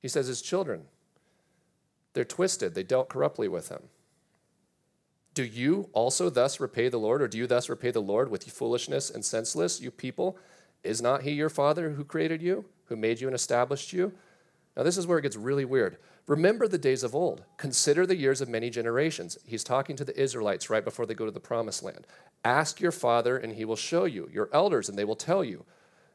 He 0.00 0.08
says, 0.08 0.26
His 0.26 0.42
children, 0.42 0.82
they're 2.12 2.24
twisted, 2.24 2.74
they 2.74 2.82
dealt 2.82 3.08
corruptly 3.08 3.48
with 3.48 3.68
him. 3.68 3.82
Do 5.34 5.44
you 5.44 5.90
also 5.92 6.30
thus 6.30 6.60
repay 6.60 6.88
the 6.88 6.96
Lord, 6.96 7.20
or 7.20 7.28
do 7.28 7.36
you 7.36 7.46
thus 7.46 7.68
repay 7.68 7.90
the 7.90 8.00
Lord 8.00 8.30
with 8.30 8.50
foolishness 8.50 9.10
and 9.10 9.22
senseless, 9.22 9.82
you 9.82 9.90
people? 9.90 10.38
Is 10.82 11.02
not 11.02 11.22
he 11.22 11.32
your 11.32 11.50
father 11.50 11.90
who 11.90 12.04
created 12.04 12.40
you, 12.40 12.64
who 12.86 12.96
made 12.96 13.20
you 13.20 13.26
and 13.28 13.34
established 13.34 13.92
you? 13.92 14.12
Now, 14.76 14.82
this 14.82 14.96
is 14.96 15.06
where 15.06 15.18
it 15.18 15.22
gets 15.22 15.36
really 15.36 15.66
weird. 15.66 15.98
Remember 16.26 16.66
the 16.66 16.78
days 16.78 17.02
of 17.02 17.14
old. 17.14 17.44
Consider 17.56 18.06
the 18.06 18.16
years 18.16 18.40
of 18.40 18.48
many 18.48 18.70
generations. 18.70 19.36
He's 19.44 19.62
talking 19.62 19.94
to 19.96 20.04
the 20.04 20.18
Israelites 20.18 20.70
right 20.70 20.84
before 20.84 21.04
they 21.04 21.14
go 21.14 21.26
to 21.26 21.30
the 21.30 21.38
promised 21.38 21.82
land. 21.82 22.06
Ask 22.44 22.80
your 22.80 22.92
father, 22.92 23.36
and 23.36 23.52
he 23.52 23.64
will 23.64 23.76
show 23.76 24.06
you, 24.06 24.28
your 24.32 24.48
elders, 24.52 24.88
and 24.88 24.98
they 24.98 25.04
will 25.04 25.16
tell 25.16 25.44
you. 25.44 25.64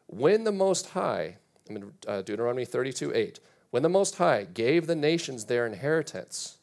When 0.08 0.44
the 0.44 0.52
Most 0.52 0.90
High, 0.90 1.38
I 1.70 1.74
mean, 1.74 1.92
uh, 2.08 2.24
Deuteronomy 2.24 2.66
32 2.66 3.14
8, 3.14 3.40
when 3.72 3.84
the 3.84 3.90
Most 3.90 4.18
High 4.18 4.44
gave 4.44 4.86
the 4.86 4.96
nations 4.96 5.46
their 5.46 5.66
inheritance, 5.66 6.58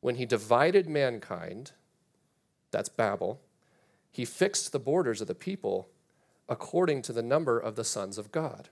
when 0.00 0.16
he 0.16 0.26
divided 0.26 0.88
mankind, 0.88 1.72
that's 2.70 2.88
Babel, 2.88 3.40
he 4.10 4.24
fixed 4.24 4.72
the 4.72 4.78
borders 4.78 5.20
of 5.20 5.26
the 5.26 5.34
people 5.34 5.88
according 6.48 7.02
to 7.02 7.12
the 7.12 7.22
number 7.22 7.58
of 7.58 7.74
the 7.76 7.84
sons 7.84 8.18
of 8.18 8.30
God. 8.30 8.68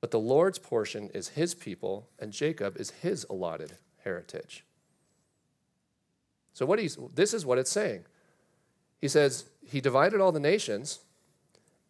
But 0.00 0.12
the 0.12 0.20
Lord's 0.20 0.58
portion 0.58 1.10
is 1.12 1.30
his 1.30 1.54
people, 1.54 2.08
and 2.18 2.32
Jacob 2.32 2.76
is 2.76 2.90
his 2.90 3.26
allotted 3.28 3.72
heritage. 4.04 4.64
So 6.52 6.64
what 6.64 6.78
he's 6.78 6.96
this 7.14 7.34
is 7.34 7.44
what 7.44 7.58
it's 7.58 7.70
saying. 7.70 8.04
He 9.00 9.08
says 9.08 9.46
he 9.64 9.80
divided 9.80 10.20
all 10.20 10.32
the 10.32 10.40
nations 10.40 11.00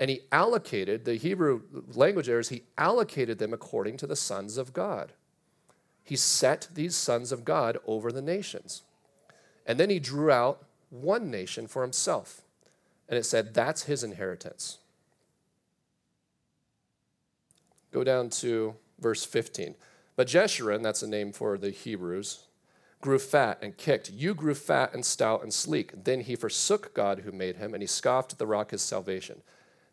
and 0.01 0.11
he 0.11 0.23
allocated 0.31 1.05
the 1.05 1.17
Hebrew 1.17 1.63
language 1.95 2.29
errors, 2.29 2.51
he 2.51 2.65
allocated 2.77 3.39
them 3.39 3.53
according 3.53 3.97
to 3.99 4.07
the 4.07 4.17
sons 4.17 4.57
of 4.57 4.73
God. 4.73 5.13
He 6.05 6.17
set 6.17 6.69
these 6.73 6.97
sons 6.97 7.33
of 7.33 7.45
God 7.45 7.79
over 7.87 8.13
the 8.13 8.23
nations. 8.23 8.83
And 9.67 9.79
then 9.79 9.91
he 9.91 9.99
drew 9.99 10.31
out 10.31 10.65
one 10.91 11.31
nation 11.31 11.67
for 11.67 11.83
himself. 11.83 12.43
And 13.09 13.19
it 13.19 13.25
said 13.25 13.53
that's 13.53 13.85
his 13.85 14.05
inheritance. 14.05 14.79
Go 17.93 18.05
down 18.05 18.31
to 18.31 18.77
verse 19.01 19.25
15. 19.25 19.75
But 20.17 20.29
Jeshurun, 20.29 20.83
that's 20.83 21.03
a 21.03 21.09
name 21.09 21.33
for 21.33 21.59
the 21.59 21.71
Hebrews, 21.71 22.45
grew 23.01 23.19
fat 23.19 23.59
and 23.63 23.77
kicked. 23.77 24.11
You 24.11 24.35
grew 24.35 24.55
fat 24.55 24.93
and 24.93 25.05
stout 25.05 25.43
and 25.43 25.53
sleek. 25.53 26.05
Then 26.05 26.21
he 26.21 26.37
forsook 26.37 26.95
God 26.95 27.21
who 27.21 27.33
made 27.33 27.57
him, 27.57 27.75
and 27.75 27.83
he 27.83 27.87
scoffed 27.87 28.33
at 28.33 28.39
the 28.39 28.47
rock 28.47 28.73
his 28.73 28.83
salvation. 28.83 29.43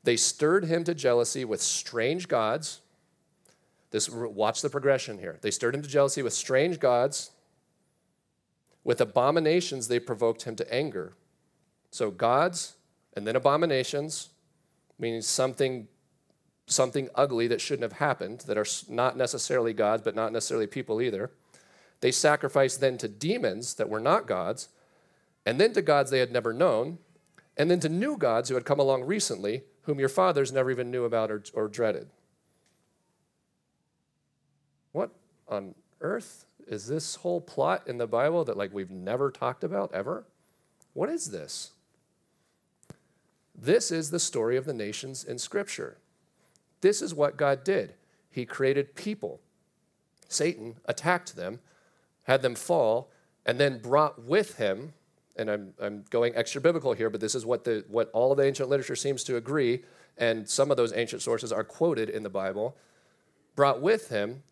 They 0.05 0.17
stirred 0.17 0.65
him 0.65 0.83
to 0.83 0.93
jealousy 0.93 1.45
with 1.45 1.61
strange 1.61 2.27
gods. 2.27 2.81
This, 3.89 4.07
watch 4.07 4.61
the 4.61 4.69
progression 4.69 5.17
here. 5.17 5.39
They 5.41 5.49
stirred 5.49 5.73
him 5.73 5.81
to 5.81 5.89
jealousy 5.89 6.21
with 6.21 6.33
strange 6.33 6.79
gods. 6.79 7.31
With 8.83 9.01
abominations, 9.01 9.87
they 9.87 9.99
provoked 9.99 10.43
him 10.43 10.55
to 10.57 10.73
anger. 10.73 11.13
So, 11.89 12.11
gods 12.11 12.75
and 13.15 13.25
then 13.25 13.35
abominations, 13.35 14.29
meaning 14.99 15.21
something 15.21 15.87
something 16.67 17.09
ugly 17.13 17.47
that 17.47 17.61
shouldn't 17.61 17.83
have 17.83 17.99
happened, 17.99 18.39
that 18.41 18.57
are 18.57 18.65
not 18.89 19.15
necessarily 19.15 19.71
gods, 19.71 20.01
but 20.01 20.15
not 20.15 20.33
necessarily 20.33 20.65
people 20.65 20.99
either. 20.99 21.29
They 22.01 22.11
sacrificed 22.11 22.79
then 22.79 22.97
to 22.97 23.07
demons 23.07 23.75
that 23.75 23.87
were 23.87 23.99
not 23.99 24.25
gods, 24.25 24.69
and 25.45 25.61
then 25.61 25.73
to 25.73 25.83
gods 25.83 26.09
they 26.09 26.19
had 26.19 26.31
never 26.31 26.53
known, 26.53 26.97
and 27.55 27.69
then 27.69 27.79
to 27.81 27.89
new 27.89 28.17
gods 28.17 28.49
who 28.49 28.55
had 28.55 28.65
come 28.65 28.79
along 28.79 29.03
recently, 29.03 29.61
whom 29.85 29.99
your 29.99 30.09
fathers 30.09 30.51
never 30.51 30.71
even 30.71 30.91
knew 30.91 31.05
about 31.05 31.31
or, 31.31 31.43
or 31.53 31.67
dreaded. 31.67 32.09
What 34.91 35.11
on 35.47 35.75
earth 36.01 36.45
is 36.67 36.87
this 36.87 37.15
whole 37.15 37.41
plot 37.41 37.87
in 37.87 37.97
the 37.97 38.07
Bible 38.07 38.43
that 38.45 38.57
like 38.57 38.73
we've 38.73 38.91
never 38.91 39.31
talked 39.31 39.63
about 39.63 39.93
ever? 39.93 40.25
What 40.93 41.09
is 41.09 41.31
this? 41.31 41.71
This 43.53 43.91
is 43.91 44.09
the 44.09 44.19
story 44.19 44.57
of 44.57 44.65
the 44.65 44.73
nations 44.73 45.23
in 45.23 45.37
Scripture. 45.37 45.97
This 46.81 47.01
is 47.01 47.13
what 47.13 47.37
God 47.37 47.63
did. 47.63 47.93
He 48.29 48.45
created 48.45 48.95
people. 48.95 49.39
Satan 50.27 50.75
attacked 50.85 51.35
them, 51.35 51.59
had 52.23 52.41
them 52.41 52.55
fall, 52.55 53.11
and 53.45 53.59
then 53.59 53.79
brought 53.79 54.23
with 54.23 54.57
him, 54.57 54.93
and 55.37 55.49
I'm, 55.49 55.73
I'm 55.79 56.05
going 56.09 56.33
extra 56.35 56.61
biblical 56.61 56.93
here, 56.93 57.09
but 57.09 57.21
this 57.21 57.35
is 57.35 57.45
what, 57.45 57.63
the, 57.63 57.83
what 57.87 58.09
all 58.13 58.35
the 58.35 58.43
ancient 58.43 58.69
literature 58.69 58.95
seems 58.95 59.23
to 59.25 59.35
agree, 59.35 59.83
and 60.17 60.47
some 60.47 60.71
of 60.71 60.77
those 60.77 60.93
ancient 60.93 61.21
sources 61.21 61.51
are 61.51 61.63
quoted 61.63 62.09
in 62.09 62.23
the 62.23 62.29
Bible, 62.29 62.75
brought 63.55 63.81
with 63.81 64.09
him 64.09 64.43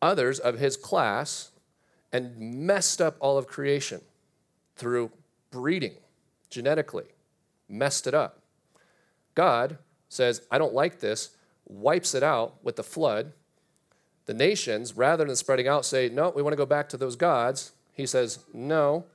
others 0.00 0.38
of 0.38 0.58
his 0.58 0.76
class 0.76 1.50
and 2.12 2.36
messed 2.38 3.00
up 3.00 3.16
all 3.20 3.38
of 3.38 3.46
creation 3.46 4.00
through 4.76 5.10
breeding 5.50 5.94
genetically, 6.50 7.06
messed 7.68 8.06
it 8.06 8.14
up. 8.14 8.40
God 9.34 9.78
says, 10.08 10.42
I 10.50 10.58
don't 10.58 10.74
like 10.74 11.00
this 11.00 11.36
wipes 11.64 12.14
it 12.14 12.22
out 12.22 12.62
with 12.62 12.76
the 12.76 12.82
flood. 12.82 13.32
The 14.26 14.34
nations, 14.34 14.96
rather 14.96 15.24
than 15.24 15.34
spreading 15.36 15.66
out, 15.66 15.84
say, 15.84 16.08
No, 16.08 16.30
we 16.30 16.42
want 16.42 16.52
to 16.52 16.56
go 16.58 16.66
back 16.66 16.88
to 16.90 16.96
those 16.96 17.16
gods. 17.16 17.72
He 17.92 18.06
says, 18.06 18.40
No. 18.52 19.06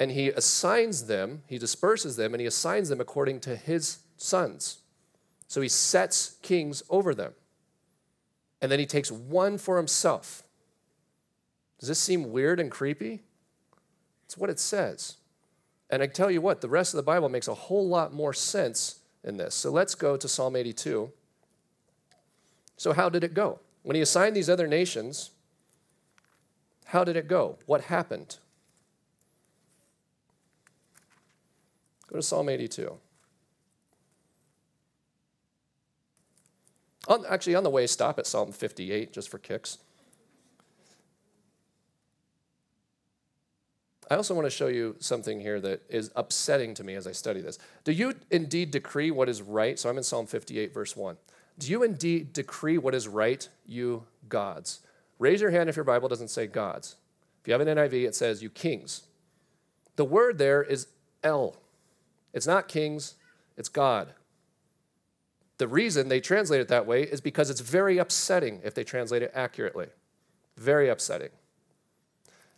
And 0.00 0.10
he 0.12 0.30
assigns 0.30 1.06
them, 1.06 1.42
he 1.46 1.58
disperses 1.58 2.16
them, 2.16 2.32
and 2.32 2.40
he 2.40 2.46
assigns 2.46 2.88
them 2.88 3.02
according 3.02 3.40
to 3.40 3.54
his 3.54 3.98
sons. 4.16 4.78
So 5.46 5.60
he 5.60 5.68
sets 5.68 6.36
kings 6.40 6.82
over 6.88 7.14
them. 7.14 7.34
And 8.62 8.72
then 8.72 8.78
he 8.78 8.86
takes 8.86 9.12
one 9.12 9.58
for 9.58 9.76
himself. 9.76 10.42
Does 11.78 11.88
this 11.90 11.98
seem 11.98 12.32
weird 12.32 12.58
and 12.58 12.70
creepy? 12.70 13.20
It's 14.24 14.38
what 14.38 14.48
it 14.48 14.58
says. 14.58 15.16
And 15.90 16.02
I 16.02 16.06
tell 16.06 16.30
you 16.30 16.40
what, 16.40 16.62
the 16.62 16.68
rest 16.68 16.94
of 16.94 16.96
the 16.96 17.02
Bible 17.02 17.28
makes 17.28 17.48
a 17.48 17.54
whole 17.54 17.86
lot 17.86 18.14
more 18.14 18.32
sense 18.32 19.00
in 19.22 19.36
this. 19.36 19.54
So 19.54 19.70
let's 19.70 19.94
go 19.94 20.16
to 20.16 20.28
Psalm 20.28 20.56
82. 20.56 21.10
So, 22.78 22.92
how 22.94 23.10
did 23.10 23.22
it 23.24 23.34
go? 23.34 23.60
When 23.82 23.96
he 23.96 24.00
assigned 24.00 24.34
these 24.34 24.48
other 24.48 24.66
nations, 24.66 25.30
how 26.86 27.04
did 27.04 27.16
it 27.16 27.28
go? 27.28 27.58
What 27.66 27.82
happened? 27.82 28.38
Go 32.10 32.16
to 32.16 32.22
Psalm 32.22 32.48
82. 32.48 32.98
On, 37.08 37.24
actually, 37.28 37.54
on 37.54 37.64
the 37.64 37.70
way, 37.70 37.86
stop 37.86 38.18
at 38.18 38.26
Psalm 38.26 38.52
58 38.52 39.12
just 39.12 39.28
for 39.28 39.38
kicks. 39.38 39.78
I 44.10 44.16
also 44.16 44.34
want 44.34 44.46
to 44.46 44.50
show 44.50 44.66
you 44.66 44.96
something 44.98 45.40
here 45.40 45.60
that 45.60 45.82
is 45.88 46.10
upsetting 46.16 46.74
to 46.74 46.84
me 46.84 46.94
as 46.94 47.06
I 47.06 47.12
study 47.12 47.40
this. 47.40 47.60
Do 47.84 47.92
you 47.92 48.14
indeed 48.30 48.72
decree 48.72 49.12
what 49.12 49.28
is 49.28 49.40
right? 49.40 49.78
So 49.78 49.88
I'm 49.88 49.98
in 49.98 50.02
Psalm 50.02 50.26
58, 50.26 50.74
verse 50.74 50.96
1. 50.96 51.16
Do 51.60 51.70
you 51.70 51.84
indeed 51.84 52.32
decree 52.32 52.76
what 52.76 52.94
is 52.94 53.06
right, 53.06 53.48
you 53.66 54.04
gods? 54.28 54.80
Raise 55.20 55.40
your 55.40 55.50
hand 55.50 55.68
if 55.68 55.76
your 55.76 55.84
Bible 55.84 56.08
doesn't 56.08 56.28
say 56.28 56.48
gods. 56.48 56.96
If 57.40 57.46
you 57.46 57.52
have 57.52 57.60
an 57.60 57.68
NIV, 57.68 58.08
it 58.08 58.14
says 58.16 58.42
you 58.42 58.50
kings. 58.50 59.02
The 59.94 60.04
word 60.04 60.38
there 60.38 60.62
is 60.62 60.88
El. 61.22 61.56
It's 62.32 62.46
not 62.46 62.68
kings, 62.68 63.14
it's 63.56 63.68
God. 63.68 64.14
The 65.58 65.68
reason 65.68 66.08
they 66.08 66.20
translate 66.20 66.60
it 66.60 66.68
that 66.68 66.86
way 66.86 67.02
is 67.02 67.20
because 67.20 67.50
it's 67.50 67.60
very 67.60 67.98
upsetting 67.98 68.60
if 68.64 68.74
they 68.74 68.84
translate 68.84 69.22
it 69.22 69.32
accurately. 69.34 69.88
Very 70.56 70.88
upsetting. 70.88 71.30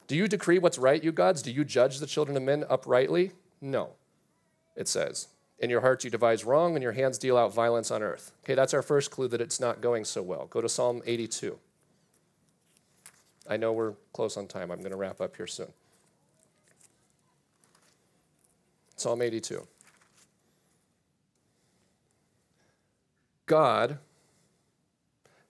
Do 0.06 0.16
you 0.16 0.28
decree 0.28 0.58
what's 0.58 0.78
right, 0.78 1.02
you 1.02 1.10
gods? 1.10 1.42
Do 1.42 1.50
you 1.50 1.64
judge 1.64 1.98
the 1.98 2.06
children 2.06 2.36
of 2.36 2.42
men 2.42 2.64
uprightly? 2.68 3.32
No, 3.60 3.90
it 4.76 4.88
says. 4.88 5.28
In 5.58 5.70
your 5.70 5.80
hearts 5.80 6.04
you 6.04 6.10
devise 6.10 6.44
wrong, 6.44 6.74
and 6.74 6.82
your 6.82 6.92
hands 6.92 7.18
deal 7.18 7.36
out 7.36 7.54
violence 7.54 7.90
on 7.90 8.02
earth. 8.02 8.32
Okay, 8.44 8.54
that's 8.54 8.74
our 8.74 8.82
first 8.82 9.10
clue 9.10 9.28
that 9.28 9.40
it's 9.40 9.60
not 9.60 9.80
going 9.80 10.04
so 10.04 10.20
well. 10.20 10.46
Go 10.46 10.60
to 10.60 10.68
Psalm 10.68 11.02
82. 11.06 11.58
I 13.48 13.56
know 13.56 13.72
we're 13.72 13.94
close 14.12 14.36
on 14.36 14.46
time. 14.46 14.70
I'm 14.70 14.80
going 14.80 14.90
to 14.90 14.96
wrap 14.96 15.20
up 15.20 15.36
here 15.36 15.46
soon. 15.46 15.72
Psalm 19.02 19.20
82. 19.20 19.66
God 23.46 23.98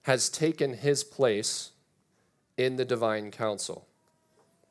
has 0.02 0.30
taken 0.30 0.72
his 0.72 1.04
place 1.04 1.72
in 2.56 2.76
the 2.76 2.86
divine 2.86 3.30
council. 3.30 3.86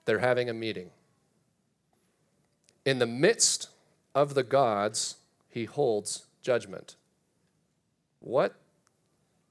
They're 0.06 0.18
having 0.18 0.50
a 0.50 0.54
meeting. 0.54 0.90
In 2.84 2.98
the 2.98 3.06
midst 3.06 3.70
of 4.16 4.34
the 4.34 4.44
gods, 4.44 5.18
he 5.48 5.66
holds 5.66 6.26
judgment. 6.42 6.96
What 8.20 8.56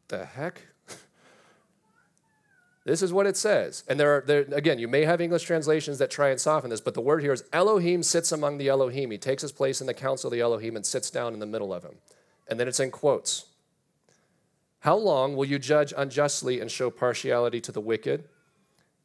the 0.09 0.25
heck? 0.25 0.63
This 2.91 3.03
is 3.03 3.13
what 3.13 3.27
it 3.27 3.37
says. 3.37 3.85
And 3.89 4.01
there 4.01 4.17
are, 4.17 4.21
there, 4.23 4.41
again, 4.51 4.81
you 4.81 4.89
may 4.89 5.05
have 5.05 5.21
English 5.21 5.45
translations 5.45 5.99
that 5.99 6.11
try 6.11 6.31
and 6.31 6.41
soften 6.41 6.71
this, 6.71 6.81
but 6.81 6.95
the 6.95 7.01
word 7.01 7.23
here 7.23 7.33
is 7.33 7.45
Elohim 7.53 8.03
sits 8.03 8.33
among 8.33 8.59
the 8.59 8.69
Elohim. 8.69 9.13
He 9.13 9.19
takes 9.19 9.43
his 9.43 9.53
place 9.53 9.81
in 9.81 9.87
the 9.87 9.95
council 9.95 10.29
of 10.29 10.33
the 10.33 10.41
Elohim 10.41 10.75
and 10.75 10.85
sits 10.85 11.09
down 11.09 11.33
in 11.33 11.39
the 11.39 11.47
middle 11.47 11.73
of 11.73 11.85
him. 11.85 11.95
And 12.49 12.59
then 12.59 12.67
it's 12.67 12.81
in 12.81 12.91
quotes. 12.91 13.47
How 14.81 14.97
long 14.97 15.37
will 15.37 15.45
you 15.45 15.59
judge 15.59 15.95
unjustly 15.97 16.61
and 16.61 16.69
show 16.69 16.91
partiality 16.91 17.61
to 17.61 17.71
the 17.71 17.81
wicked? 17.81 18.25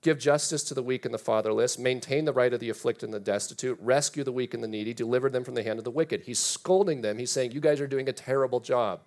Give 0.01 0.17
justice 0.17 0.63
to 0.63 0.73
the 0.73 0.83
weak 0.83 1.05
and 1.05 1.13
the 1.13 1.19
fatherless, 1.19 1.77
maintain 1.77 2.25
the 2.25 2.33
right 2.33 2.53
of 2.53 2.59
the 2.59 2.69
afflicted 2.69 3.05
and 3.05 3.13
the 3.13 3.19
destitute, 3.19 3.77
rescue 3.81 4.23
the 4.23 4.31
weak 4.31 4.53
and 4.53 4.63
the 4.63 4.67
needy, 4.67 4.93
deliver 4.93 5.29
them 5.29 5.43
from 5.43 5.55
the 5.55 5.63
hand 5.63 5.77
of 5.77 5.85
the 5.85 5.91
wicked. 5.91 6.21
He's 6.21 6.39
scolding 6.39 7.01
them. 7.01 7.17
He's 7.17 7.31
saying, 7.31 7.51
You 7.51 7.59
guys 7.59 7.81
are 7.81 7.87
doing 7.87 8.07
a 8.09 8.13
terrible 8.13 8.59
job. 8.59 9.01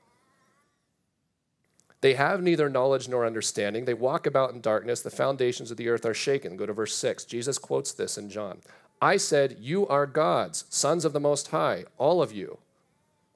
They 2.00 2.14
have 2.14 2.42
neither 2.42 2.68
knowledge 2.68 3.08
nor 3.08 3.26
understanding. 3.26 3.84
They 3.84 3.94
walk 3.94 4.26
about 4.26 4.52
in 4.52 4.60
darkness. 4.60 5.02
The 5.02 5.10
foundations 5.10 5.70
of 5.70 5.76
the 5.76 5.88
earth 5.88 6.06
are 6.06 6.14
shaken. 6.14 6.56
Go 6.56 6.66
to 6.66 6.72
verse 6.72 6.94
6. 6.94 7.24
Jesus 7.24 7.58
quotes 7.58 7.92
this 7.92 8.16
in 8.16 8.30
John. 8.30 8.58
I 9.00 9.16
said, 9.16 9.56
You 9.60 9.86
are 9.88 10.06
gods, 10.06 10.64
sons 10.68 11.04
of 11.04 11.12
the 11.12 11.20
Most 11.20 11.48
High, 11.48 11.84
all 11.98 12.22
of 12.22 12.32
you. 12.32 12.58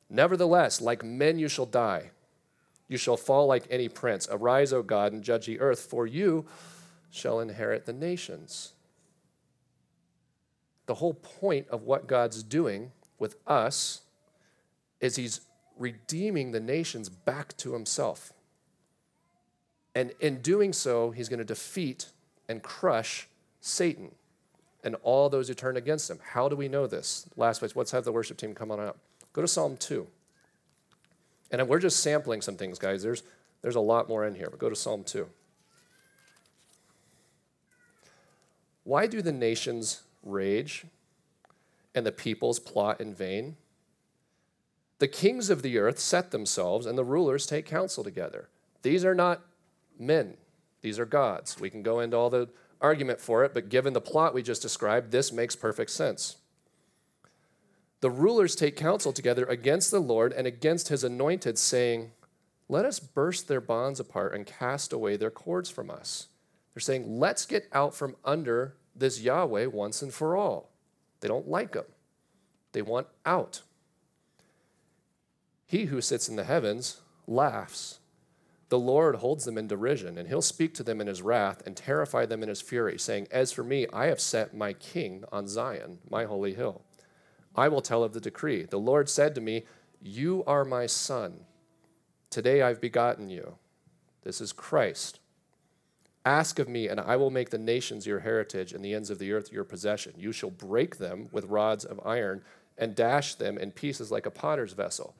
Nevertheless, 0.08 0.80
like 0.80 1.04
men 1.04 1.38
you 1.38 1.48
shall 1.48 1.66
die. 1.66 2.10
You 2.88 2.98
shall 2.98 3.16
fall 3.16 3.46
like 3.46 3.64
any 3.70 3.88
prince. 3.88 4.28
Arise, 4.30 4.72
O 4.72 4.82
God, 4.82 5.12
and 5.12 5.24
judge 5.24 5.46
the 5.46 5.60
earth, 5.60 5.80
for 5.80 6.06
you 6.06 6.44
shall 7.10 7.40
inherit 7.40 7.86
the 7.86 7.92
nations. 7.92 8.72
The 10.86 10.94
whole 10.94 11.14
point 11.14 11.68
of 11.68 11.82
what 11.82 12.06
God's 12.06 12.42
doing 12.42 12.92
with 13.18 13.36
us 13.46 14.02
is 15.00 15.16
He's 15.16 15.40
redeeming 15.78 16.52
the 16.52 16.60
nations 16.60 17.08
back 17.08 17.56
to 17.58 17.72
Himself. 17.72 18.32
And 19.94 20.12
in 20.20 20.40
doing 20.40 20.72
so, 20.72 21.10
he's 21.10 21.28
going 21.28 21.38
to 21.38 21.44
defeat 21.44 22.06
and 22.48 22.62
crush 22.62 23.28
Satan 23.60 24.12
and 24.84 24.96
all 25.02 25.28
those 25.28 25.48
who 25.48 25.54
turn 25.54 25.76
against 25.76 26.10
him. 26.10 26.18
How 26.22 26.48
do 26.48 26.56
we 26.56 26.68
know 26.68 26.86
this? 26.86 27.26
Last 27.36 27.60
place, 27.60 27.76
let's 27.76 27.92
have 27.92 28.04
the 28.04 28.12
worship 28.12 28.36
team 28.36 28.54
come 28.54 28.70
on 28.70 28.80
up. 28.80 28.98
Go 29.32 29.42
to 29.42 29.48
Psalm 29.48 29.76
2. 29.76 30.06
And 31.50 31.68
we're 31.68 31.78
just 31.78 32.00
sampling 32.00 32.40
some 32.40 32.56
things, 32.56 32.78
guys. 32.78 33.02
There's, 33.02 33.22
there's 33.60 33.76
a 33.76 33.80
lot 33.80 34.08
more 34.08 34.26
in 34.26 34.34
here, 34.34 34.48
but 34.50 34.58
go 34.58 34.68
to 34.68 34.76
Psalm 34.76 35.04
2. 35.04 35.28
Why 38.84 39.06
do 39.06 39.22
the 39.22 39.32
nations 39.32 40.02
rage 40.22 40.86
and 41.94 42.04
the 42.04 42.12
peoples 42.12 42.58
plot 42.58 43.00
in 43.00 43.14
vain? 43.14 43.56
The 44.98 45.08
kings 45.08 45.50
of 45.50 45.62
the 45.62 45.78
earth 45.78 45.98
set 45.98 46.30
themselves, 46.30 46.86
and 46.86 46.96
the 46.96 47.04
rulers 47.04 47.46
take 47.46 47.66
counsel 47.66 48.02
together. 48.02 48.48
These 48.82 49.04
are 49.04 49.14
not 49.14 49.42
men. 50.02 50.36
These 50.82 50.98
are 50.98 51.06
gods. 51.06 51.58
We 51.58 51.70
can 51.70 51.82
go 51.82 52.00
into 52.00 52.16
all 52.16 52.30
the 52.30 52.48
argument 52.80 53.20
for 53.20 53.44
it, 53.44 53.54
but 53.54 53.68
given 53.68 53.92
the 53.92 54.00
plot 54.00 54.34
we 54.34 54.42
just 54.42 54.60
described, 54.60 55.10
this 55.10 55.32
makes 55.32 55.56
perfect 55.56 55.90
sense. 55.90 56.36
The 58.00 58.10
rulers 58.10 58.56
take 58.56 58.76
counsel 58.76 59.12
together 59.12 59.44
against 59.44 59.92
the 59.92 60.00
Lord 60.00 60.32
and 60.32 60.46
against 60.46 60.88
his 60.88 61.04
anointed, 61.04 61.56
saying, 61.56 62.10
Let 62.68 62.84
us 62.84 62.98
burst 62.98 63.46
their 63.46 63.60
bonds 63.60 64.00
apart 64.00 64.34
and 64.34 64.44
cast 64.44 64.92
away 64.92 65.16
their 65.16 65.30
cords 65.30 65.70
from 65.70 65.88
us. 65.88 66.26
They're 66.74 66.80
saying, 66.80 67.20
Let's 67.20 67.46
get 67.46 67.68
out 67.72 67.94
from 67.94 68.16
under 68.24 68.74
this 68.94 69.20
Yahweh 69.20 69.66
once 69.66 70.02
and 70.02 70.12
for 70.12 70.36
all. 70.36 70.70
They 71.20 71.28
don't 71.28 71.48
like 71.48 71.74
him, 71.74 71.84
they 72.72 72.82
want 72.82 73.06
out. 73.24 73.62
He 75.64 75.86
who 75.86 76.00
sits 76.00 76.28
in 76.28 76.36
the 76.36 76.44
heavens 76.44 77.00
laughs 77.26 78.00
the 78.72 78.78
Lord 78.78 79.16
holds 79.16 79.44
them 79.44 79.58
in 79.58 79.66
derision, 79.66 80.16
and 80.16 80.26
he'll 80.26 80.40
speak 80.40 80.72
to 80.72 80.82
them 80.82 80.98
in 80.98 81.06
his 81.06 81.20
wrath 81.20 81.60
and 81.66 81.76
terrify 81.76 82.24
them 82.24 82.42
in 82.42 82.48
his 82.48 82.62
fury, 82.62 82.98
saying, 82.98 83.28
As 83.30 83.52
for 83.52 83.62
me, 83.62 83.86
I 83.92 84.06
have 84.06 84.18
set 84.18 84.56
my 84.56 84.72
king 84.72 85.24
on 85.30 85.46
Zion, 85.46 85.98
my 86.08 86.24
holy 86.24 86.54
hill. 86.54 86.80
I 87.54 87.68
will 87.68 87.82
tell 87.82 88.02
of 88.02 88.14
the 88.14 88.20
decree. 88.20 88.62
The 88.62 88.78
Lord 88.78 89.10
said 89.10 89.34
to 89.34 89.42
me, 89.42 89.64
You 90.00 90.42
are 90.46 90.64
my 90.64 90.86
son. 90.86 91.40
Today 92.30 92.62
I've 92.62 92.80
begotten 92.80 93.28
you. 93.28 93.56
This 94.22 94.40
is 94.40 94.54
Christ. 94.54 95.20
Ask 96.24 96.58
of 96.58 96.66
me, 96.66 96.88
and 96.88 96.98
I 96.98 97.16
will 97.16 97.30
make 97.30 97.50
the 97.50 97.58
nations 97.58 98.06
your 98.06 98.20
heritage 98.20 98.72
and 98.72 98.82
the 98.82 98.94
ends 98.94 99.10
of 99.10 99.18
the 99.18 99.32
earth 99.32 99.52
your 99.52 99.64
possession. 99.64 100.14
You 100.16 100.32
shall 100.32 100.48
break 100.48 100.96
them 100.96 101.28
with 101.30 101.44
rods 101.44 101.84
of 101.84 102.00
iron 102.06 102.42
and 102.78 102.94
dash 102.94 103.34
them 103.34 103.58
in 103.58 103.72
pieces 103.72 104.10
like 104.10 104.24
a 104.24 104.30
potter's 104.30 104.72
vessel. 104.72 105.14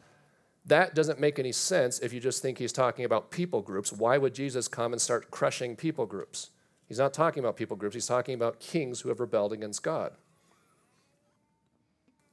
That 0.67 0.95
doesn't 0.95 1.19
make 1.19 1.39
any 1.39 1.53
sense 1.53 1.99
if 1.99 2.13
you 2.13 2.21
just 2.21 2.41
think 2.41 2.59
he's 2.59 2.73
talking 2.73 3.05
about 3.05 3.31
people 3.31 3.63
groups. 3.63 3.93
Why 3.93 4.17
would 4.17 4.35
Jesus 4.35 4.69
come 4.69 4.93
and 4.93 5.03
start 5.03 5.31
crushing 5.31 5.75
people 5.75 6.07
groups? 6.07 6.51
He's 6.89 6.99
not 6.99 7.15
talking 7.15 7.43
about 7.43 7.57
people 7.57 7.77
groups, 7.77 7.95
he's 7.95 8.07
talking 8.07 8.35
about 8.35 8.61
kings 8.61 9.01
who 9.01 9.09
have 9.09 9.19
rebelled 9.19 9.53
against 9.53 9.83
God. 9.83 10.13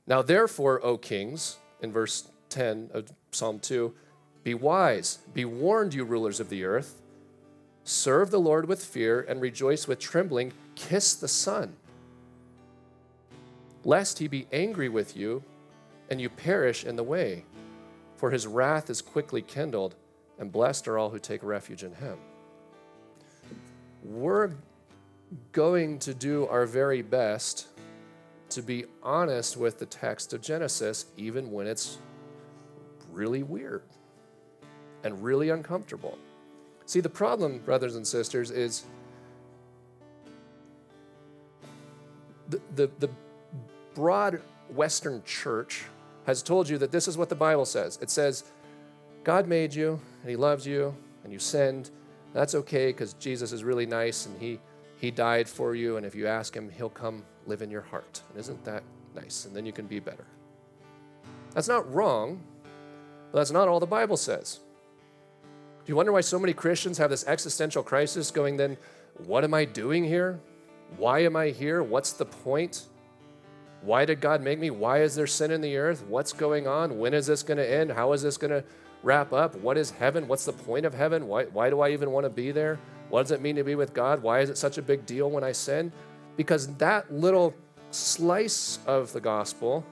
Now, 0.06 0.22
therefore, 0.22 0.84
O 0.84 0.98
kings, 0.98 1.58
in 1.82 1.92
verse 1.92 2.30
10 2.50 2.90
of 2.94 3.12
Psalm 3.32 3.60
2, 3.60 3.94
be 4.44 4.54
wise, 4.54 5.20
be 5.34 5.46
warned, 5.46 5.94
you 5.94 6.04
rulers 6.04 6.40
of 6.40 6.50
the 6.50 6.64
earth. 6.64 7.02
Serve 7.84 8.32
the 8.32 8.40
Lord 8.40 8.68
with 8.68 8.84
fear 8.84 9.22
and 9.22 9.42
rejoice 9.42 9.88
with 9.88 10.00
trembling. 10.00 10.54
Kiss 10.76 11.14
the 11.16 11.28
Son, 11.28 11.76
lest 13.84 14.20
he 14.20 14.28
be 14.28 14.48
angry 14.52 14.90
with 14.90 15.16
you 15.16 15.44
and 16.10 16.20
you 16.20 16.30
perish 16.30 16.84
in 16.84 16.96
the 16.96 17.04
way 17.04 17.44
for 18.20 18.32
his 18.32 18.46
wrath 18.46 18.90
is 18.90 19.02
quickly 19.02 19.42
kindled, 19.42 19.96
and 20.38 20.52
blessed 20.52 20.90
are 20.90 20.98
all 20.98 21.10
who 21.10 21.20
take 21.20 21.42
refuge 21.42 21.84
in 21.84 21.94
him. 21.94 22.18
We're 24.04 24.52
going 25.54 26.00
to 26.00 26.14
do 26.14 26.46
our 26.48 26.66
very 26.66 27.02
best 27.02 27.68
to 28.50 28.62
be 28.62 28.86
honest 29.02 29.56
with 29.56 29.80
the 29.80 29.86
text 29.86 30.34
of 30.34 30.42
Genesis, 30.42 31.06
even 31.16 31.50
when 31.50 31.66
it's 31.66 32.00
really 33.12 33.44
weird 33.44 33.84
and 35.04 35.24
really 35.24 35.50
uncomfortable. 35.50 36.18
See, 36.88 37.00
the 37.00 37.10
problem, 37.10 37.60
brothers 37.60 37.96
and 37.96 38.06
sisters, 38.06 38.52
is 38.52 38.84
the, 42.50 42.60
the, 42.76 42.92
the 43.00 43.10
broad 43.94 44.42
Western 44.70 45.24
church 45.24 45.86
has 46.30 46.42
told 46.42 46.70
you 46.70 46.78
that 46.78 46.92
this 46.92 47.08
is 47.08 47.18
what 47.18 47.30
the 47.30 47.36
Bible 47.36 47.66
says. 47.66 47.98
It 48.02 48.10
says, 48.10 48.46
God 49.24 49.48
made 49.48 49.74
you 49.74 50.00
and 50.22 50.30
He 50.30 50.36
loves 50.36 50.66
you 50.66 50.96
and 51.24 51.34
you 51.34 51.40
sinned. 51.40 51.90
That's 52.34 52.56
okay 52.56 52.88
because 52.88 53.14
Jesus 53.14 53.52
is 53.52 53.64
really 53.64 53.86
nice 53.86 54.26
and 54.26 54.40
he, 54.40 54.60
he 54.98 55.12
died 55.12 55.50
for 55.50 55.76
you. 55.76 55.98
And 55.98 56.06
if 56.06 56.16
you 56.16 56.28
ask 56.28 56.56
Him, 56.56 56.70
He'll 56.70 56.90
come 56.90 57.24
live 57.46 57.62
in 57.62 57.72
your 57.72 57.82
heart. 57.82 58.22
And 58.30 58.40
isn't 58.40 58.64
that 58.66 58.84
nice? 59.16 59.46
And 59.46 59.56
then 59.56 59.66
you 59.66 59.72
can 59.72 59.88
be 59.88 60.00
better. 60.00 60.26
That's 61.54 61.68
not 61.68 61.92
wrong, 61.92 62.42
but 63.32 63.40
that's 63.40 63.52
not 63.52 63.68
all 63.68 63.80
the 63.80 63.88
Bible 63.88 64.18
says. 64.18 64.60
Do 65.84 65.92
you 65.92 65.96
wonder 65.96 66.12
why 66.12 66.22
so 66.22 66.38
many 66.38 66.54
Christians 66.54 67.00
have 67.00 67.10
this 67.10 67.26
existential 67.26 67.82
crisis 67.82 68.30
going, 68.30 68.58
then, 68.58 68.78
what 69.26 69.44
am 69.44 69.56
I 69.56 69.66
doing 69.66 70.04
here? 70.04 70.40
Why 70.98 71.20
am 71.24 71.36
I 71.36 71.50
here? 71.50 71.82
What's 71.82 72.14
the 72.14 72.26
point? 72.26 72.86
Why 73.82 74.06
did 74.06 74.20
God 74.20 74.42
make 74.42 74.60
me? 74.60 74.70
Why 74.70 75.02
is 75.02 75.16
there 75.16 75.28
sin 75.28 75.52
in 75.52 75.62
the 75.62 75.78
earth? 75.78 76.04
What's 76.08 76.34
going 76.34 76.68
on? 76.68 76.98
When 77.00 77.14
is 77.14 77.28
this 77.28 77.44
going 77.44 77.58
to 77.58 77.70
end? 77.70 77.92
How 77.92 78.14
is 78.14 78.22
this 78.22 78.38
going 78.38 78.52
to 78.52 78.64
wrap 79.04 79.32
up? 79.32 79.56
What 79.56 79.78
is 79.78 79.92
heaven? 79.92 80.28
What's 80.28 80.46
the 80.46 80.54
point 80.54 80.86
of 80.86 80.94
heaven? 80.94 81.28
Why, 81.28 81.46
why 81.46 81.70
do 81.70 81.80
I 81.82 81.90
even 81.92 82.12
want 82.12 82.26
to 82.26 82.30
be 82.30 82.52
there? 82.52 82.80
What 83.10 83.24
does 83.24 83.32
it 83.32 83.42
mean 83.42 83.56
to 83.56 83.64
be 83.64 83.76
with 83.76 83.94
God? 83.94 84.22
Why 84.22 84.42
is 84.42 84.50
it 84.50 84.58
such 84.58 84.78
a 84.78 84.82
big 84.82 85.06
deal 85.06 85.32
when 85.32 85.44
I 85.44 85.54
sin? 85.54 85.92
Because 86.36 86.76
that 86.76 87.12
little 87.12 87.56
slice 87.92 88.80
of 88.86 89.14
the 89.14 89.22
gospel 89.22 89.86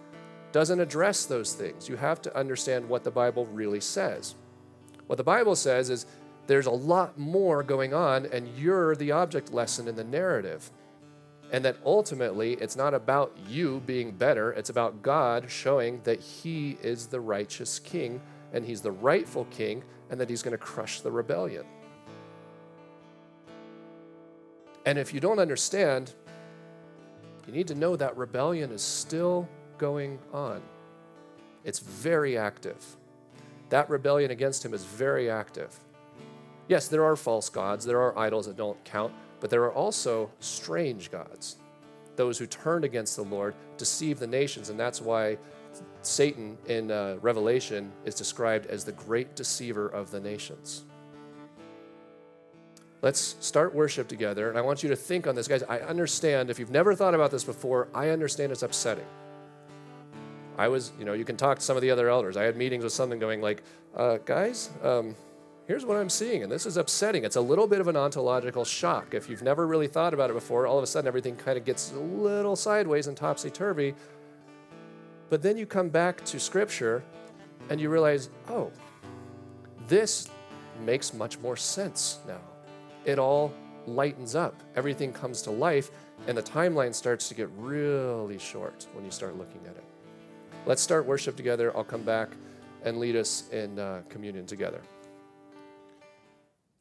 doesn't 0.51 0.79
address 0.79 1.25
those 1.25 1.53
things. 1.53 1.89
You 1.89 1.95
have 1.95 2.21
to 2.23 2.37
understand 2.37 2.87
what 2.87 3.03
the 3.03 3.11
Bible 3.11 3.45
really 3.47 3.81
says. 3.81 4.35
What 5.07 5.17
the 5.17 5.23
Bible 5.23 5.55
says 5.55 5.89
is 5.89 6.05
there's 6.47 6.65
a 6.65 6.71
lot 6.71 7.17
more 7.17 7.63
going 7.63 7.93
on, 7.93 8.25
and 8.27 8.47
you're 8.57 8.95
the 8.95 9.11
object 9.11 9.53
lesson 9.53 9.87
in 9.87 9.95
the 9.95 10.03
narrative. 10.03 10.71
And 11.51 11.63
that 11.63 11.77
ultimately, 11.85 12.53
it's 12.53 12.75
not 12.75 12.93
about 12.93 13.35
you 13.47 13.81
being 13.85 14.11
better, 14.11 14.51
it's 14.51 14.69
about 14.69 15.01
God 15.01 15.49
showing 15.49 16.01
that 16.03 16.19
He 16.19 16.77
is 16.81 17.07
the 17.07 17.21
righteous 17.21 17.79
king 17.79 18.21
and 18.53 18.65
He's 18.65 18.81
the 18.81 18.91
rightful 18.91 19.45
king 19.45 19.83
and 20.09 20.19
that 20.19 20.29
He's 20.29 20.41
going 20.41 20.51
to 20.51 20.57
crush 20.57 20.99
the 20.99 21.11
rebellion. 21.11 21.65
And 24.85 24.97
if 24.97 25.13
you 25.13 25.19
don't 25.19 25.39
understand, 25.39 26.13
you 27.45 27.53
need 27.53 27.67
to 27.67 27.75
know 27.75 27.95
that 27.95 28.15
rebellion 28.17 28.71
is 28.71 28.81
still 28.81 29.47
going 29.77 30.19
on. 30.33 30.61
It's 31.63 31.79
very 31.79 32.37
active. 32.37 32.97
That 33.69 33.89
rebellion 33.89 34.31
against 34.31 34.65
Him 34.65 34.73
is 34.73 34.83
very 34.83 35.29
active. 35.29 35.77
Yes, 36.67 36.89
there 36.89 37.05
are 37.05 37.15
false 37.15 37.49
gods, 37.49 37.85
there 37.85 38.01
are 38.01 38.17
idols 38.17 38.47
that 38.47 38.57
don't 38.57 38.83
count. 38.83 39.13
But 39.39 39.49
there 39.49 39.63
are 39.63 39.73
also 39.73 40.31
strange 40.39 41.11
gods, 41.11 41.57
those 42.15 42.37
who 42.37 42.47
turned 42.47 42.85
against 42.85 43.15
the 43.15 43.23
Lord, 43.23 43.55
deceive 43.77 44.19
the 44.19 44.27
nations, 44.27 44.69
and 44.69 44.79
that's 44.79 45.01
why 45.01 45.37
Satan 46.01 46.57
in 46.65 46.89
uh, 46.89 47.17
Revelation 47.21 47.91
is 48.05 48.15
described 48.15 48.65
as 48.67 48.83
the 48.83 48.93
great 48.93 49.35
deceiver 49.35 49.87
of 49.87 50.09
the 50.09 50.19
nations. 50.19 50.85
Let's 53.03 53.35
start 53.41 53.75
worship 53.75 54.07
together, 54.07 54.49
and 54.49 54.57
I 54.57 54.61
want 54.61 54.81
you 54.81 54.89
to 54.89 54.95
think 54.95 55.27
on 55.27 55.35
this. 55.35 55.47
Guys, 55.47 55.61
I 55.63 55.79
understand, 55.79 56.49
if 56.49 56.57
you've 56.57 56.71
never 56.71 56.95
thought 56.95 57.13
about 57.13 57.29
this 57.29 57.43
before, 57.43 57.89
I 57.93 58.09
understand 58.09 58.51
it's 58.51 58.63
upsetting. 58.63 59.05
I 60.57 60.67
was, 60.67 60.91
you 60.97 61.05
know, 61.05 61.13
you 61.13 61.23
can 61.23 61.37
talk 61.37 61.59
to 61.59 61.63
some 61.63 61.75
of 61.75 61.83
the 61.83 61.91
other 61.91 62.09
elders. 62.09 62.35
I 62.35 62.43
had 62.43 62.57
meetings 62.57 62.83
with 62.83 62.93
something 62.93 63.19
going 63.19 63.41
like, 63.41 63.61
uh, 63.95 64.17
guys, 64.25 64.71
um, 64.81 65.15
here's 65.67 65.85
what 65.85 65.97
I'm 65.97 66.09
seeing, 66.09 66.43
and 66.43 66.51
this 66.51 66.65
is 66.65 66.77
upsetting. 66.77 67.25
It's 67.25 67.35
a 67.35 67.41
little 67.41 67.67
bit 67.67 67.81
of 67.81 67.89
an 67.89 67.97
ontological 67.97 68.63
shock. 68.63 69.13
If 69.13 69.29
you've 69.29 69.43
never 69.43 69.67
really 69.67 69.87
thought 69.87 70.13
about 70.13 70.29
it 70.29 70.33
before, 70.33 70.65
all 70.65 70.77
of 70.77 70.83
a 70.83 70.87
sudden 70.87 71.07
everything 71.07 71.35
kind 71.35 71.57
of 71.57 71.65
gets 71.65 71.91
a 71.91 71.99
little 71.99 72.55
sideways 72.55 73.07
and 73.07 73.17
topsy 73.17 73.49
turvy. 73.49 73.93
But 75.29 75.41
then 75.41 75.57
you 75.57 75.65
come 75.65 75.89
back 75.89 76.23
to 76.25 76.39
Scripture 76.39 77.03
and 77.69 77.81
you 77.81 77.89
realize, 77.89 78.29
oh, 78.47 78.71
this 79.87 80.29
makes 80.85 81.13
much 81.13 81.37
more 81.39 81.57
sense 81.57 82.19
now. 82.25 82.39
It 83.03 83.19
all 83.19 83.53
lightens 83.85 84.35
up, 84.35 84.55
everything 84.75 85.11
comes 85.11 85.41
to 85.43 85.51
life, 85.51 85.91
and 86.27 86.37
the 86.37 86.43
timeline 86.43 86.93
starts 86.95 87.27
to 87.27 87.35
get 87.35 87.49
really 87.57 88.39
short 88.39 88.87
when 88.93 89.03
you 89.03 89.11
start 89.11 89.37
looking 89.37 89.61
at 89.65 89.75
it. 89.75 89.83
Let's 90.65 90.81
start 90.81 91.05
worship 91.05 91.35
together. 91.35 91.75
I'll 91.75 91.83
come 91.83 92.03
back 92.03 92.29
and 92.83 92.99
lead 92.99 93.17
us 93.17 93.49
in 93.51 93.79
uh, 93.79 94.03
communion 94.09 94.45
together. 94.45 94.81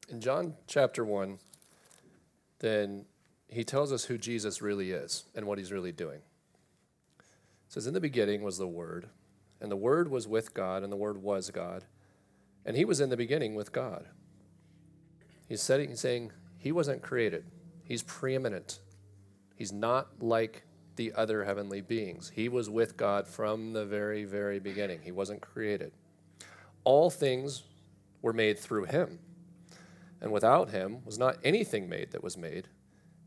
In 0.09 0.21
John 0.21 0.55
chapter 0.67 1.05
1, 1.05 1.39
then 2.61 3.07
he 3.49 3.65
tells 3.65 3.93
us 3.93 4.05
who 4.05 4.19
Jesus 4.19 4.63
really 4.63 4.93
is 4.93 5.25
and 5.35 5.47
what 5.47 5.59
he's 5.59 5.73
really 5.73 5.93
doing. 5.93 6.21
It 7.19 7.25
says, 7.69 7.87
In 7.87 7.95
the 7.95 8.01
beginning 8.01 8.43
was 8.43 8.59
the 8.59 8.69
Word, 8.69 9.09
and 9.61 9.71
the 9.71 9.77
Word 9.77 10.11
was 10.11 10.29
with 10.29 10.55
God, 10.55 10.83
and 10.83 10.93
the 10.93 10.97
Word 10.97 11.23
was 11.23 11.51
God, 11.51 11.85
and 12.65 12.77
he 12.77 12.85
was 12.85 13.01
in 13.01 13.11
the 13.11 13.17
beginning 13.17 13.55
with 13.55 13.73
God. 13.73 14.07
He's, 15.49 15.63
saying 15.63 16.33
he 16.59 16.73
wasn't 16.73 17.03
created, 17.03 17.45
he's 17.85 18.03
preeminent. 18.03 18.81
He's 19.55 19.73
not 19.73 20.23
like 20.23 20.65
the 20.97 21.15
other 21.15 21.45
heavenly 21.45 21.81
beings. 21.81 22.31
He 22.35 22.49
was 22.49 22.69
with 22.69 22.97
God 22.97 23.27
from 23.27 23.73
the 23.73 23.87
very, 23.87 24.25
very 24.25 24.59
beginning. 24.59 25.01
He 25.03 25.13
wasn't 25.13 25.41
created. 25.41 25.93
All 26.85 27.09
things 27.09 27.63
were 28.21 28.35
made 28.35 28.59
through 28.59 28.85
him. 28.85 29.19
And 30.21 30.33
without 30.33 30.71
him 30.71 31.05
was 31.05 31.19
not 31.19 31.39
anything 31.45 31.89
made 31.89 32.13
that 32.13 32.23
was 32.23 32.37
made. 32.37 32.69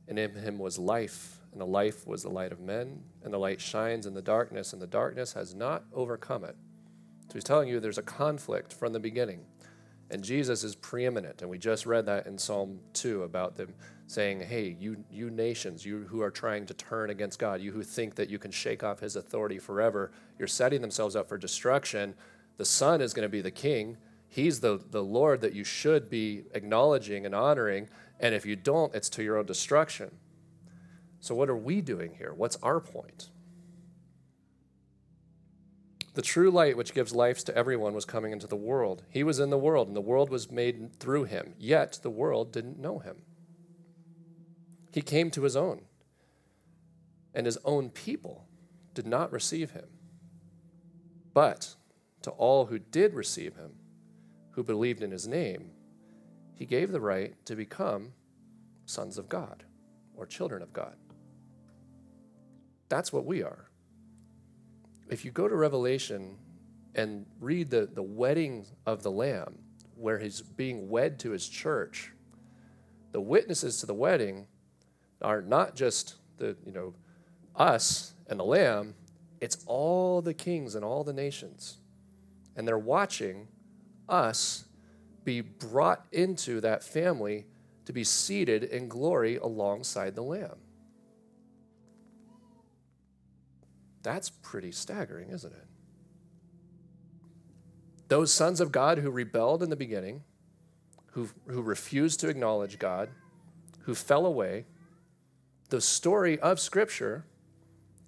And 0.08 0.18
in 0.18 0.34
him 0.34 0.58
was 0.58 0.80
life, 0.80 1.40
and 1.52 1.62
the 1.62 1.66
life 1.66 2.08
was 2.08 2.24
the 2.24 2.30
light 2.30 2.52
of 2.52 2.60
men, 2.60 3.04
and 3.24 3.34
the 3.34 3.38
light 3.38 3.62
shines 3.62 4.06
in 4.06 4.16
the 4.16 4.22
darkness, 4.22 4.74
and 4.74 4.82
the 4.82 4.88
darkness 4.88 5.34
has 5.34 5.54
not 5.54 5.84
overcome 5.94 6.44
it. 6.44 6.56
So 7.28 7.34
he's 7.34 7.44
telling 7.44 7.70
you 7.70 7.80
there's 7.80 8.00
a 8.00 8.04
conflict 8.04 8.74
from 8.74 8.92
the 8.92 9.00
beginning. 9.00 9.42
And 10.12 10.24
Jesus 10.24 10.64
is 10.64 10.76
preeminent. 10.76 11.42
And 11.42 11.52
we 11.52 11.60
just 11.60 11.86
read 11.86 12.08
that 12.08 12.26
in 12.26 12.38
Psalm 12.38 12.80
2 12.94 13.24
about 13.24 13.56
them 13.56 13.76
saying, 14.08 14.42
Hey, 14.42 14.76
you, 14.80 15.04
you 15.12 15.30
nations, 15.30 15.86
you 15.86 16.08
who 16.10 16.22
are 16.22 16.32
trying 16.32 16.66
to 16.66 16.74
turn 16.74 17.12
against 17.12 17.38
God, 17.38 17.62
you 17.62 17.72
who 17.72 17.84
think 17.84 18.16
that 18.16 18.30
you 18.30 18.40
can 18.40 18.50
shake 18.50 18.84
off 18.84 19.00
his 19.00 19.16
authority 19.16 19.60
forever, 19.60 20.12
you're 20.40 20.48
setting 20.48 20.82
themselves 20.82 21.16
up 21.16 21.30
for 21.30 21.38
destruction. 21.38 22.16
The 22.58 22.66
Son 22.66 23.02
is 23.02 23.14
going 23.14 23.26
to 23.26 23.30
be 23.30 23.42
the 23.42 23.52
king. 23.52 23.98
He's 24.30 24.60
the, 24.60 24.80
the 24.92 25.04
Lord 25.04 25.42
that 25.42 25.54
you 25.54 25.64
should 25.64 26.10
be 26.10 26.44
acknowledging 26.54 27.26
and 27.26 27.34
honoring. 27.34 27.90
And 28.20 28.36
if 28.36 28.46
you 28.46 28.56
don't, 28.56 28.94
it's 28.94 29.10
to 29.10 29.24
your 29.24 29.38
own 29.38 29.46
destruction. 29.46 30.12
So, 31.20 31.34
what 31.36 31.50
are 31.50 31.58
we 31.58 31.82
doing 31.82 32.14
here? 32.14 32.34
What's 32.34 32.56
our 32.58 32.80
point? 32.80 33.30
The 36.14 36.22
true 36.22 36.52
light 36.52 36.78
which 36.78 36.94
gives 36.94 37.14
life 37.14 37.44
to 37.46 37.56
everyone 37.56 37.94
was 37.94 38.06
coming 38.06 38.32
into 38.32 38.48
the 38.48 38.56
world. 38.56 39.04
He 39.10 39.24
was 39.24 39.40
in 39.40 39.50
the 39.50 39.58
world, 39.58 39.88
and 39.88 39.96
the 39.96 40.02
world 40.02 40.30
was 40.30 40.52
made 40.52 41.00
through 41.00 41.26
him. 41.26 41.54
Yet 41.58 42.00
the 42.02 42.10
world 42.10 42.52
didn't 42.52 42.80
know 42.80 43.00
him. 43.00 43.24
He 44.92 45.02
came 45.02 45.32
to 45.32 45.44
his 45.44 45.56
own, 45.56 45.82
and 47.34 47.46
his 47.46 47.58
own 47.64 47.90
people 47.90 48.48
did 48.94 49.08
not 49.08 49.32
receive 49.32 49.72
him. 49.72 49.86
But 51.34 51.76
to 52.24 52.32
all 52.32 52.66
who 52.66 52.80
did 52.80 53.14
receive 53.14 53.56
him, 53.56 53.74
who 54.52 54.64
believed 54.64 55.02
in 55.02 55.12
his 55.12 55.28
name, 55.28 55.72
he 56.56 56.66
gave 56.66 56.92
the 56.92 57.02
right 57.02 57.34
to 57.46 57.56
become 57.56 58.14
sons 58.86 59.18
of 59.18 59.30
God 59.30 59.64
or 60.16 60.26
children 60.26 60.62
of 60.62 60.74
God. 60.74 60.96
That's 62.90 63.14
what 63.14 63.26
we 63.26 63.44
are. 63.44 63.70
If 65.10 65.24
you 65.24 65.32
go 65.32 65.48
to 65.48 65.56
Revelation 65.56 66.38
and 66.96 67.26
read 67.40 67.70
the, 67.70 67.88
the 67.92 68.04
wedding 68.04 68.66
of 68.86 69.04
the 69.04 69.12
Lamb, 69.12 69.60
where 69.96 70.20
he's 70.20 70.42
being 70.42 70.90
wed 70.90 71.20
to 71.20 71.32
his 71.32 71.48
church, 71.48 72.12
the 73.12 73.22
witnesses 73.22 73.78
to 73.78 73.86
the 73.86 73.94
wedding 73.94 74.48
are 75.22 75.42
not 75.42 75.76
just 75.76 76.16
the, 76.38 76.56
you 76.66 76.72
know, 76.72 76.94
us 77.56 78.14
and 78.28 78.40
the 78.40 78.46
Lamb, 78.46 78.96
it's 79.42 79.64
all 79.66 80.22
the 80.22 80.34
kings 80.34 80.76
and 80.76 80.84
all 80.84 81.04
the 81.04 81.14
nations. 81.14 81.78
And 82.56 82.68
they're 82.68 82.78
watching 82.78 83.48
us 84.10 84.66
be 85.24 85.42
brought 85.42 86.06
into 86.12 86.60
that 86.62 86.84
family 86.84 87.46
to 87.86 87.94
be 87.94 88.04
seated 88.04 88.64
in 88.64 88.88
glory 88.88 89.38
alongside 89.38 90.16
the 90.16 90.24
Lamb. 90.24 90.58
That's 94.04 94.30
pretty 94.30 94.72
staggering, 94.72 95.30
isn't 95.30 95.52
it? 95.52 95.68
Those 98.08 98.34
sons 98.34 98.60
of 98.60 98.72
God 98.72 99.00
who 99.00 99.12
rebelled 99.12 99.62
in 99.62 99.70
the 99.70 99.76
beginning, 99.76 100.24
who, 101.12 101.30
who 101.48 101.62
refused 101.62 102.20
to 102.22 102.30
acknowledge 102.30 102.80
God, 102.80 103.10
who 103.82 103.94
fell 103.94 104.26
away, 104.26 104.66
the 105.70 105.82
story 105.82 106.40
of 106.40 106.60
Scripture 106.60 107.26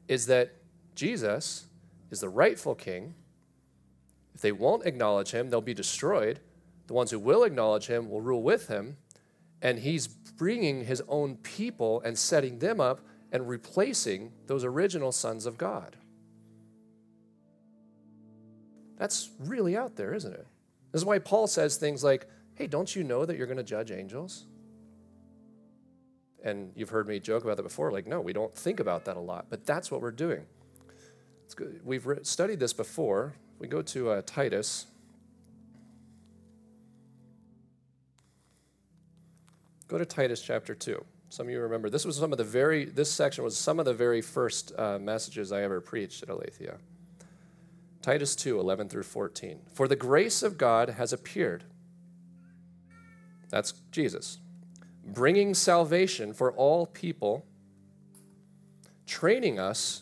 is 0.08 0.26
that 0.26 0.56
Jesus 0.96 1.68
is 2.10 2.20
the 2.20 2.30
rightful 2.30 2.76
king. 2.76 3.14
If 4.34 4.42
they 4.42 4.52
won't 4.52 4.86
acknowledge 4.86 5.32
him, 5.32 5.50
they'll 5.50 5.62
be 5.62 5.74
destroyed. 5.74 6.40
The 6.88 6.94
ones 6.94 7.12
who 7.12 7.20
will 7.20 7.44
acknowledge 7.44 7.88
him 7.88 8.10
will 8.10 8.22
rule 8.22 8.42
with 8.44 8.68
him. 8.68 8.98
And 9.62 9.80
he's 9.80 10.08
bringing 10.08 10.86
his 10.86 11.04
own 11.08 11.36
people 11.38 12.02
and 12.02 12.18
setting 12.18 12.60
them 12.60 12.80
up 12.80 13.02
and 13.32 13.48
replacing 13.48 14.32
those 14.48 14.64
original 14.64 15.12
sons 15.12 15.46
of 15.46 15.58
God. 15.58 15.96
That's 18.98 19.30
really 19.40 19.76
out 19.76 19.96
there, 19.96 20.14
isn't 20.14 20.34
it? 20.34 20.46
This 20.92 21.02
is 21.02 21.06
why 21.06 21.20
Paul 21.20 21.48
says 21.48 21.78
things 21.78 22.04
like, 22.04 22.28
hey, 22.56 22.68
don't 22.68 22.96
you 22.96 23.04
know 23.04 23.26
that 23.26 23.38
you're 23.38 23.48
going 23.48 23.58
to 23.58 23.64
judge 23.64 23.92
angels? 23.92 24.46
And 26.44 26.72
you've 26.76 26.90
heard 26.90 27.08
me 27.08 27.20
joke 27.20 27.44
about 27.44 27.58
that 27.58 27.64
before. 27.64 27.92
Like, 27.92 28.08
no, 28.08 28.20
we 28.20 28.34
don't 28.34 28.54
think 28.54 28.80
about 28.80 29.06
that 29.06 29.16
a 29.16 29.20
lot, 29.20 29.46
but 29.50 29.66
that's 29.66 29.92
what 29.92 30.02
we're 30.02 30.12
doing. 30.12 30.46
We've 31.84 32.06
re- 32.06 32.20
studied 32.24 32.60
this 32.60 32.74
before. 32.74 33.34
We 33.62 33.68
go 33.68 33.84
to 33.84 34.10
uh, 34.10 34.22
Titus. 34.26 34.88
Go 39.88 40.00
to 40.00 40.06
Titus 40.06 40.42
chapter 40.42 40.74
2. 40.74 41.06
Some 41.30 41.46
of 41.46 41.52
you 41.52 41.62
remember 41.62 41.88
this 41.88 42.04
was 42.04 42.18
some 42.18 42.32
of 42.32 42.40
the 42.40 42.44
very, 42.44 42.86
this 42.86 43.12
section 43.12 43.44
was 43.44 43.56
some 43.56 43.78
of 43.78 43.86
the 43.86 43.94
very 43.94 44.20
first 44.20 44.74
uh, 44.80 44.98
messages 44.98 45.52
I 45.52 45.62
ever 45.62 45.80
preached 45.80 46.24
at 46.24 46.30
Aletheia. 46.30 46.78
Titus 48.02 48.36
2 48.36 48.60
11 48.60 48.90
through 48.90 49.04
14. 49.04 49.60
For 49.72 49.88
the 49.88 49.96
grace 49.96 50.42
of 50.42 50.58
God 50.58 50.90
has 50.90 51.14
appeared. 51.14 51.64
That's 53.52 53.74
Jesus 53.92 54.40
bringing 55.06 55.54
salvation 55.54 56.34
for 56.34 56.52
all 56.52 56.88
people, 56.88 57.46
training 59.06 59.60
us 59.60 60.02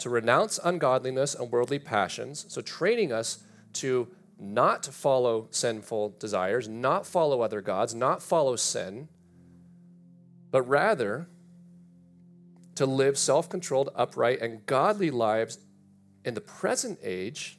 to 0.00 0.10
renounce 0.10 0.58
ungodliness 0.62 1.34
and 1.34 1.50
worldly 1.50 1.78
passions. 1.78 2.46
So, 2.48 2.60
training 2.60 3.12
us 3.12 3.42
to 3.74 4.08
not 4.38 4.86
follow 4.86 5.48
sinful 5.50 6.16
desires, 6.18 6.68
not 6.68 7.06
follow 7.06 7.42
other 7.42 7.60
gods, 7.60 7.94
not 7.94 8.22
follow 8.22 8.56
sin, 8.56 9.08
but 10.50 10.62
rather 10.62 11.28
to 12.74 12.86
live 12.86 13.18
self 13.18 13.48
controlled, 13.48 13.90
upright, 13.94 14.40
and 14.40 14.64
godly 14.66 15.10
lives 15.10 15.58
in 16.24 16.34
the 16.34 16.40
present 16.40 16.98
age 17.02 17.58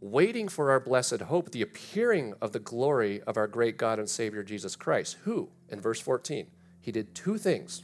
waiting 0.00 0.48
for 0.48 0.70
our 0.70 0.80
blessed 0.80 1.20
hope, 1.22 1.50
the 1.50 1.62
appearing 1.62 2.32
of 2.40 2.52
the 2.52 2.58
glory 2.58 3.20
of 3.22 3.36
our 3.36 3.48
great 3.48 3.76
God 3.76 3.98
and 3.98 4.08
Savior 4.08 4.42
Jesus 4.42 4.76
Christ, 4.76 5.16
who, 5.24 5.48
in 5.68 5.80
verse 5.80 6.00
14, 6.00 6.46
he 6.80 6.92
did 6.92 7.14
two 7.14 7.36
things 7.36 7.82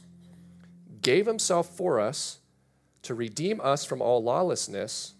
gave 1.01 1.27
himself 1.27 1.69
for 1.77 1.99
us 1.99 2.39
to 3.05 3.13
redeem 3.13 3.61
us 3.61 3.85
from 3.85 4.01
all 4.01 4.23
lawlessness 4.23 5.13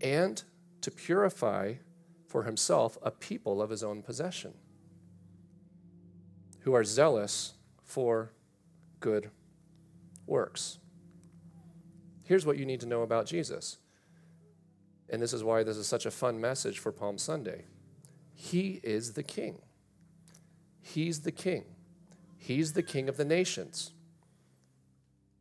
and 0.00 0.42
to 0.80 0.90
purify 0.90 1.74
for 2.26 2.42
himself 2.42 2.98
a 3.00 3.10
people 3.10 3.62
of 3.62 3.70
his 3.70 3.84
own 3.84 4.02
possession 4.02 4.52
who 6.60 6.74
are 6.74 6.82
zealous 6.84 7.54
for 7.84 8.32
good 8.98 9.30
works. 10.26 10.78
Here's 12.24 12.44
what 12.44 12.58
you 12.58 12.66
need 12.66 12.80
to 12.80 12.86
know 12.86 13.02
about 13.02 13.26
Jesus 13.26 13.78
and 15.08 15.22
this 15.22 15.32
is 15.32 15.44
why 15.44 15.62
this 15.62 15.76
is 15.76 15.86
such 15.86 16.06
a 16.06 16.10
fun 16.10 16.40
message 16.40 16.80
for 16.80 16.90
Palm 16.90 17.18
Sunday. 17.18 17.66
He 18.34 18.80
is 18.82 19.12
the 19.12 19.22
king. 19.22 19.62
He's 20.80 21.20
the 21.20 21.30
king. 21.30 21.66
He's 22.36 22.72
the 22.72 22.82
king 22.82 23.08
of 23.08 23.16
the 23.16 23.24
nations. 23.24 23.92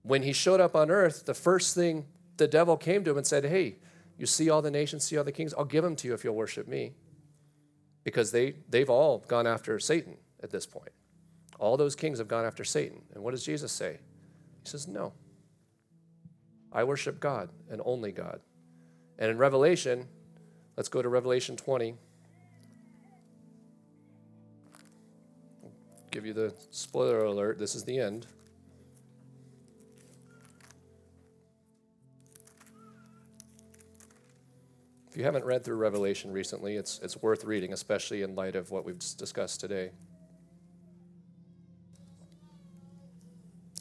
When 0.04 0.24
he 0.24 0.34
showed 0.34 0.62
up 0.62 0.76
on 0.76 0.91
earth, 0.91 1.26
the 1.26 1.34
first 1.34 1.76
thing 1.76 2.06
the 2.38 2.47
devil 2.47 2.78
came 2.78 3.04
to 3.06 3.12
him 3.12 3.18
and 3.18 3.28
said, 3.28 3.45
Hey, 3.45 3.78
you 4.18 4.26
see 4.26 4.49
all 4.49 4.62
the 4.62 4.72
nations, 4.72 5.06
see 5.06 5.18
all 5.18 5.24
the 5.24 5.32
kings? 5.32 5.54
I'll 5.58 5.66
give 5.66 5.84
them 5.84 5.95
to 5.97 6.08
you 6.08 6.14
if 6.14 6.24
you'll 6.24 6.36
worship 6.36 6.68
me. 6.68 6.93
because 8.04 8.32
they, 8.32 8.56
they've 8.70 8.89
all 8.89 9.20
gone 9.28 9.47
after 9.47 9.80
Satan 9.80 10.18
at 10.41 10.51
this 10.51 10.66
point. 10.66 10.91
All 11.60 11.78
those 11.78 11.95
kings 11.95 12.20
have 12.20 12.28
gone 12.28 12.45
after 12.45 12.64
Satan. 12.64 13.01
And 13.14 13.24
what 13.24 13.32
does 13.32 13.45
Jesus 13.45 13.72
say? 13.72 13.99
He 14.64 14.70
says, 14.70 14.88
No. 14.88 15.14
I 16.72 16.84
worship 16.84 17.20
God 17.20 17.49
and 17.70 17.82
only 17.86 18.12
God. 18.12 18.41
And 19.20 19.32
in 19.32 19.38
Revelation, 19.38 20.08
let's 20.76 20.89
go 20.89 21.01
to 21.01 21.10
Revelation 21.10 21.56
20. 21.56 21.95
give 26.12 26.26
you 26.28 26.34
the 26.34 26.54
spoiler 26.70 27.26
alert. 27.26 27.58
This 27.58 27.74
is 27.74 27.86
the 27.86 27.97
end. 27.97 28.28
If 35.14 35.18
you 35.18 35.26
haven't 35.26 35.45
read 35.45 35.64
through 35.64 35.76
Revelation 35.76 36.32
recently, 36.32 36.76
it's, 36.76 36.99
it's 37.03 37.22
worth 37.22 37.43
reading, 37.43 37.72
especially 37.72 38.24
in 38.24 38.34
light 38.34 38.55
of 38.55 38.72
what 38.72 38.84
we've 38.84 38.97
discussed 38.97 39.59
today. 39.59 39.91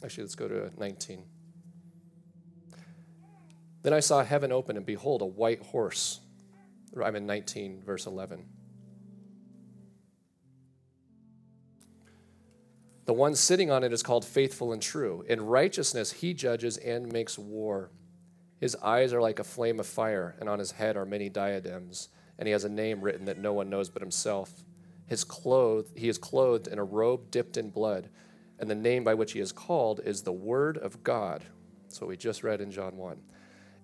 Actually, 0.03 0.25
let's 0.25 0.35
go 0.35 0.47
to 0.47 0.69
19. 0.77 1.23
Then 3.81 3.93
I 3.93 3.99
saw 3.99 4.23
heaven 4.23 4.51
open, 4.51 4.77
and 4.77 4.85
behold, 4.85 5.23
a 5.23 5.25
white 5.25 5.63
horse. 5.63 6.19
I'm 7.03 7.15
in 7.15 7.25
19, 7.25 7.81
verse 7.81 8.05
11. 8.05 8.45
The 13.05 13.13
one 13.13 13.33
sitting 13.33 13.71
on 13.71 13.83
it 13.83 13.91
is 13.91 14.03
called 14.03 14.23
faithful 14.23 14.71
and 14.71 14.79
true. 14.79 15.25
In 15.27 15.41
righteousness, 15.41 16.11
he 16.11 16.35
judges 16.35 16.77
and 16.77 17.11
makes 17.11 17.39
war. 17.39 17.89
His 18.63 18.77
eyes 18.77 19.11
are 19.11 19.21
like 19.21 19.39
a 19.39 19.43
flame 19.43 19.81
of 19.81 19.85
fire, 19.85 20.37
and 20.39 20.47
on 20.47 20.57
his 20.57 20.71
head 20.71 20.95
are 20.95 21.05
many 21.05 21.27
diadems, 21.27 22.07
and 22.39 22.47
he 22.47 22.53
has 22.53 22.63
a 22.63 22.69
name 22.69 23.01
written 23.01 23.25
that 23.25 23.37
no 23.37 23.51
one 23.51 23.69
knows 23.69 23.89
but 23.89 24.01
himself. 24.01 24.63
His 25.05 25.25
clothed, 25.25 25.97
he 25.97 26.07
is 26.07 26.17
clothed 26.17 26.69
in 26.69 26.79
a 26.79 26.83
robe 26.85 27.29
dipped 27.29 27.57
in 27.57 27.71
blood, 27.71 28.07
and 28.57 28.69
the 28.69 28.73
name 28.73 29.03
by 29.03 29.15
which 29.15 29.33
he 29.33 29.41
is 29.41 29.51
called 29.51 29.99
is 30.05 30.21
the 30.21 30.31
Word 30.31 30.77
of 30.77 31.03
God. 31.03 31.43
That's 31.81 31.99
what 31.99 32.07
we 32.07 32.15
just 32.15 32.41
read 32.41 32.61
in 32.61 32.71
John 32.71 32.95
1. 32.95 33.21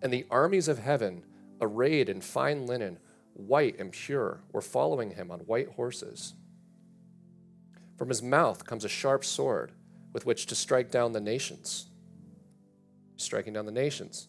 And 0.01 0.13
the 0.13 0.25
armies 0.31 0.69
of 0.69 0.79
heaven, 0.79 1.25
arrayed 1.59 2.07
in 2.07 2.21
fine 2.21 2.65
linen, 2.65 2.99
white 3.33 3.77
and 3.81 3.91
pure, 3.91 4.43
were 4.53 4.61
following 4.61 5.11
him 5.11 5.29
on 5.29 5.39
white 5.41 5.71
horses. 5.71 6.35
From 7.97 8.07
his 8.07 8.23
mouth 8.23 8.65
comes 8.65 8.85
a 8.85 8.87
sharp 8.87 9.25
sword 9.25 9.73
with 10.13 10.25
which 10.25 10.45
to 10.45 10.55
strike 10.55 10.89
down 10.89 11.11
the 11.11 11.19
nations. 11.19 11.87
Striking 13.17 13.51
down 13.51 13.65
the 13.65 13.73
nations. 13.73 14.28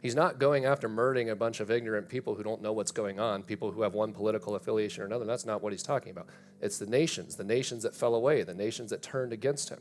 He's 0.00 0.14
not 0.14 0.38
going 0.38 0.64
after 0.64 0.88
murdering 0.88 1.28
a 1.28 1.36
bunch 1.36 1.58
of 1.58 1.70
ignorant 1.70 2.08
people 2.08 2.36
who 2.36 2.44
don't 2.44 2.62
know 2.62 2.72
what's 2.72 2.92
going 2.92 3.18
on, 3.18 3.42
people 3.42 3.72
who 3.72 3.82
have 3.82 3.94
one 3.94 4.12
political 4.12 4.54
affiliation 4.54 5.02
or 5.02 5.06
another. 5.06 5.24
That's 5.24 5.44
not 5.44 5.60
what 5.60 5.72
he's 5.72 5.82
talking 5.82 6.12
about. 6.12 6.28
It's 6.60 6.78
the 6.78 6.86
nations, 6.86 7.34
the 7.34 7.44
nations 7.44 7.82
that 7.82 7.96
fell 7.96 8.14
away, 8.14 8.44
the 8.44 8.54
nations 8.54 8.90
that 8.90 9.02
turned 9.02 9.32
against 9.32 9.70
him. 9.70 9.80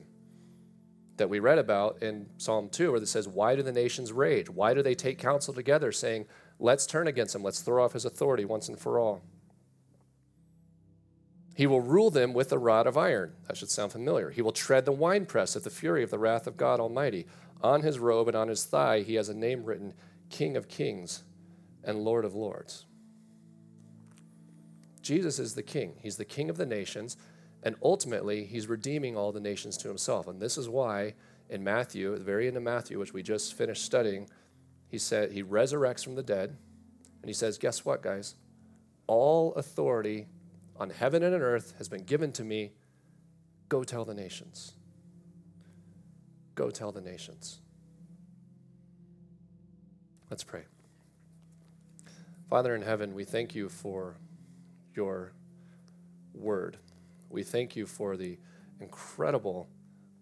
That 1.17 1.29
we 1.29 1.39
read 1.39 1.59
about 1.59 2.01
in 2.01 2.27
Psalm 2.37 2.69
2, 2.69 2.91
where 2.91 3.01
it 3.01 3.07
says, 3.07 3.27
Why 3.27 3.55
do 3.55 3.61
the 3.61 3.71
nations 3.71 4.11
rage? 4.11 4.49
Why 4.49 4.73
do 4.73 4.81
they 4.81 4.95
take 4.95 5.19
counsel 5.19 5.53
together, 5.53 5.91
saying, 5.91 6.25
Let's 6.59 6.87
turn 6.87 7.07
against 7.07 7.35
him, 7.35 7.43
let's 7.43 7.61
throw 7.61 7.83
off 7.83 7.93
his 7.93 8.05
authority 8.05 8.45
once 8.45 8.67
and 8.69 8.79
for 8.79 8.99
all? 8.99 9.21
He 11.57 11.65
will 11.65 11.81
rule 11.81 12.11
them 12.11 12.33
with 12.33 12.51
a 12.51 12.57
rod 12.59 12.85
of 12.85 12.97
iron. 12.97 13.33
That 13.47 13.57
should 13.57 13.71
sound 13.71 13.91
familiar. 13.91 14.29
He 14.29 14.43
will 14.43 14.51
tread 14.51 14.85
the 14.85 14.91
winepress 14.91 15.55
of 15.55 15.63
the 15.63 15.71
fury 15.71 16.03
of 16.03 16.11
the 16.11 16.19
wrath 16.19 16.45
of 16.45 16.55
God 16.55 16.79
Almighty. 16.79 17.25
On 17.61 17.81
his 17.81 17.99
robe 17.99 18.27
and 18.27 18.37
on 18.37 18.47
his 18.47 18.65
thigh, 18.65 19.01
he 19.01 19.15
has 19.15 19.29
a 19.29 19.33
name 19.33 19.63
written 19.63 19.93
King 20.29 20.55
of 20.55 20.67
Kings 20.67 21.23
and 21.83 21.99
Lord 21.99 22.25
of 22.25 22.35
Lords. 22.35 22.85
Jesus 25.01 25.39
is 25.39 25.55
the 25.55 25.63
king. 25.63 25.93
He's 26.01 26.17
the 26.17 26.25
king 26.25 26.49
of 26.49 26.57
the 26.57 26.65
nations, 26.65 27.15
and 27.63 27.75
ultimately, 27.81 28.45
he's 28.45 28.67
redeeming 28.67 29.15
all 29.15 29.31
the 29.31 29.39
nations 29.39 29.77
to 29.77 29.87
himself. 29.87 30.27
And 30.27 30.39
this 30.39 30.57
is 30.57 30.69
why 30.69 31.13
in 31.49 31.63
Matthew, 31.63 32.13
at 32.13 32.19
the 32.19 32.25
very 32.25 32.47
end 32.47 32.57
of 32.57 32.63
Matthew, 32.63 32.99
which 32.99 33.13
we 33.13 33.23
just 33.23 33.53
finished 33.53 33.83
studying, 33.83 34.29
he 34.89 34.97
said 34.97 35.31
he 35.31 35.43
resurrects 35.43 36.03
from 36.03 36.15
the 36.15 36.23
dead, 36.23 36.57
and 37.21 37.29
he 37.29 37.33
says, 37.33 37.57
Guess 37.57 37.85
what, 37.85 38.01
guys? 38.01 38.35
All 39.07 39.53
authority 39.53 40.27
on 40.75 40.89
heaven 40.89 41.23
and 41.23 41.33
on 41.33 41.41
earth 41.41 41.73
has 41.77 41.89
been 41.89 42.03
given 42.03 42.31
to 42.33 42.43
me. 42.43 42.73
Go 43.69 43.83
tell 43.83 44.05
the 44.05 44.13
nations. 44.13 44.73
Go 46.57 46.71
tell 46.71 46.91
the 46.91 47.01
nations. 47.01 47.59
Let's 50.31 50.43
pray. 50.43 50.63
Father 52.49 52.75
in 52.75 52.81
heaven, 52.81 53.13
we 53.13 53.25
thank 53.25 53.53
you 53.53 53.69
for 53.69 54.17
your 54.95 55.33
word. 56.33 56.77
We 57.29 57.43
thank 57.43 57.75
you 57.75 57.85
for 57.85 58.17
the 58.17 58.39
incredible, 58.79 59.69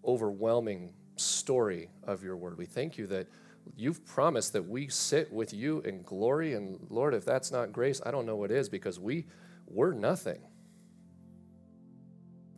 overwhelming 0.04 0.92
story 1.16 1.88
of 2.02 2.22
your 2.22 2.36
word. 2.36 2.58
We 2.58 2.66
thank 2.66 2.98
you 2.98 3.06
that 3.06 3.28
you've 3.74 4.04
promised 4.04 4.52
that 4.52 4.68
we 4.68 4.88
sit 4.88 5.32
with 5.32 5.54
you 5.54 5.80
in 5.86 6.02
glory. 6.02 6.52
And 6.52 6.78
Lord, 6.90 7.14
if 7.14 7.24
that's 7.24 7.50
not 7.50 7.72
grace, 7.72 8.02
I 8.04 8.10
don't 8.10 8.26
know 8.26 8.36
what 8.36 8.50
is 8.50 8.68
because 8.68 9.00
we 9.00 9.24
we're 9.66 9.94
nothing. 9.94 10.42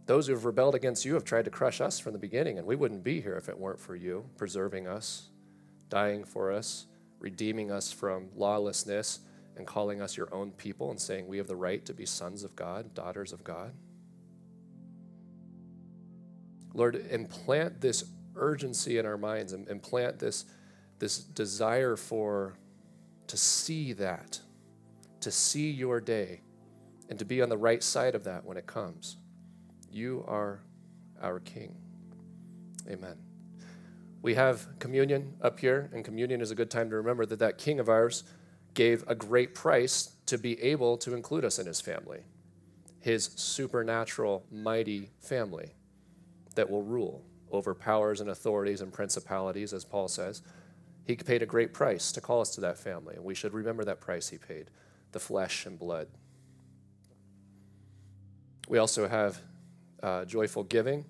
Those 0.08 0.26
who 0.26 0.32
have 0.32 0.46
rebelled 0.46 0.74
against 0.74 1.04
you 1.04 1.12
have 1.12 1.24
tried 1.24 1.44
to 1.44 1.50
crush 1.50 1.82
us 1.82 1.98
from 1.98 2.14
the 2.14 2.18
beginning, 2.18 2.56
and 2.56 2.66
we 2.66 2.76
wouldn't 2.76 3.04
be 3.04 3.20
here 3.20 3.36
if 3.36 3.50
it 3.50 3.58
weren't 3.58 3.78
for 3.78 3.94
you 3.94 4.24
preserving 4.38 4.88
us, 4.88 5.28
dying 5.90 6.24
for 6.24 6.50
us, 6.50 6.86
redeeming 7.18 7.70
us 7.70 7.92
from 7.92 8.30
lawlessness, 8.34 9.20
and 9.58 9.66
calling 9.66 10.00
us 10.00 10.16
your 10.16 10.32
own 10.34 10.50
people 10.52 10.90
and 10.90 10.98
saying 10.98 11.28
we 11.28 11.36
have 11.36 11.46
the 11.46 11.54
right 11.54 11.84
to 11.84 11.92
be 11.92 12.06
sons 12.06 12.42
of 12.42 12.56
God, 12.56 12.94
daughters 12.94 13.34
of 13.34 13.44
God. 13.44 13.74
Lord, 16.72 17.04
implant 17.10 17.82
this 17.82 18.04
urgency 18.34 18.96
in 18.96 19.04
our 19.04 19.18
minds 19.18 19.52
and 19.52 19.68
implant 19.68 20.18
this, 20.18 20.46
this 21.00 21.18
desire 21.18 21.96
for 21.96 22.54
to 23.26 23.36
see 23.36 23.92
that, 23.92 24.40
to 25.20 25.30
see 25.30 25.70
your 25.70 26.00
day, 26.00 26.40
and 27.10 27.18
to 27.18 27.26
be 27.26 27.42
on 27.42 27.50
the 27.50 27.58
right 27.58 27.82
side 27.82 28.14
of 28.14 28.24
that 28.24 28.46
when 28.46 28.56
it 28.56 28.66
comes. 28.66 29.18
You 29.90 30.24
are 30.26 30.60
our 31.20 31.40
King. 31.40 31.74
Amen. 32.88 33.16
We 34.22 34.34
have 34.34 34.66
communion 34.78 35.34
up 35.40 35.60
here, 35.60 35.90
and 35.92 36.04
communion 36.04 36.40
is 36.40 36.50
a 36.50 36.54
good 36.54 36.70
time 36.70 36.90
to 36.90 36.96
remember 36.96 37.26
that 37.26 37.38
that 37.38 37.58
King 37.58 37.80
of 37.80 37.88
ours 37.88 38.24
gave 38.74 39.04
a 39.06 39.14
great 39.14 39.54
price 39.54 40.12
to 40.26 40.38
be 40.38 40.60
able 40.62 40.96
to 40.98 41.14
include 41.14 41.44
us 41.44 41.58
in 41.58 41.66
his 41.66 41.80
family, 41.80 42.20
his 43.00 43.24
supernatural, 43.36 44.44
mighty 44.50 45.10
family 45.20 45.74
that 46.54 46.68
will 46.68 46.82
rule 46.82 47.24
over 47.50 47.74
powers 47.74 48.20
and 48.20 48.30
authorities 48.30 48.80
and 48.80 48.92
principalities, 48.92 49.72
as 49.72 49.84
Paul 49.84 50.08
says. 50.08 50.42
He 51.04 51.16
paid 51.16 51.42
a 51.42 51.46
great 51.46 51.72
price 51.72 52.12
to 52.12 52.20
call 52.20 52.40
us 52.40 52.54
to 52.56 52.60
that 52.62 52.78
family, 52.78 53.14
and 53.14 53.24
we 53.24 53.34
should 53.34 53.54
remember 53.54 53.84
that 53.84 54.00
price 54.00 54.28
he 54.28 54.36
paid 54.36 54.70
the 55.12 55.20
flesh 55.20 55.64
and 55.64 55.78
blood 55.78 56.08
we 58.68 58.78
also 58.78 59.08
have 59.08 59.40
uh, 60.02 60.24
joyful 60.24 60.64
giving. 60.64 61.04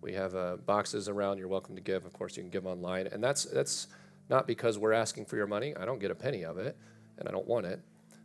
We 0.00 0.12
have 0.12 0.34
uh, 0.34 0.56
boxes 0.56 1.08
around. 1.08 1.38
You're 1.38 1.48
welcome 1.48 1.74
to 1.76 1.80
give. 1.80 2.04
Of 2.04 2.12
course, 2.12 2.36
you 2.36 2.42
can 2.42 2.50
give 2.50 2.66
online, 2.66 3.06
and 3.06 3.22
that's 3.22 3.44
that's 3.44 3.86
not 4.28 4.46
because 4.46 4.78
we're 4.78 4.92
asking 4.92 5.26
for 5.26 5.36
your 5.36 5.46
money. 5.46 5.74
I 5.76 5.84
don't 5.84 5.98
get 5.98 6.10
a 6.10 6.14
penny 6.14 6.44
of 6.44 6.58
it, 6.58 6.76
and 7.18 7.28
I 7.28 7.32
don't 7.32 7.46
want 7.46 7.66
it. 7.66 7.80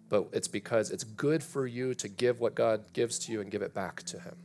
But 0.09 0.27
it's 0.33 0.47
because 0.47 0.91
it's 0.91 1.03
good 1.03 1.43
for 1.43 1.67
you 1.67 1.93
to 1.95 2.09
give 2.09 2.39
what 2.39 2.55
God 2.55 2.91
gives 2.93 3.19
to 3.19 3.31
you 3.31 3.41
and 3.41 3.51
give 3.51 3.61
it 3.61 3.73
back 3.73 4.03
to 4.03 4.19
Him. 4.19 4.35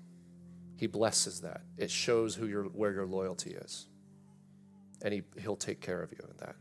He 0.76 0.86
blesses 0.86 1.40
that. 1.40 1.62
It 1.76 1.90
shows 1.90 2.34
who 2.34 2.46
your 2.46 2.64
where 2.64 2.92
your 2.92 3.06
loyalty 3.06 3.50
is, 3.50 3.86
and 5.02 5.12
He 5.12 5.22
He'll 5.40 5.56
take 5.56 5.80
care 5.80 6.02
of 6.02 6.12
you 6.12 6.18
in 6.22 6.36
that. 6.38 6.56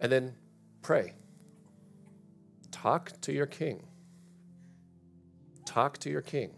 And 0.00 0.10
then 0.10 0.34
pray. 0.82 1.14
Talk 2.70 3.12
to 3.22 3.32
your 3.32 3.46
King. 3.46 3.82
Talk 5.64 5.98
to 5.98 6.10
your 6.10 6.22
King 6.22 6.52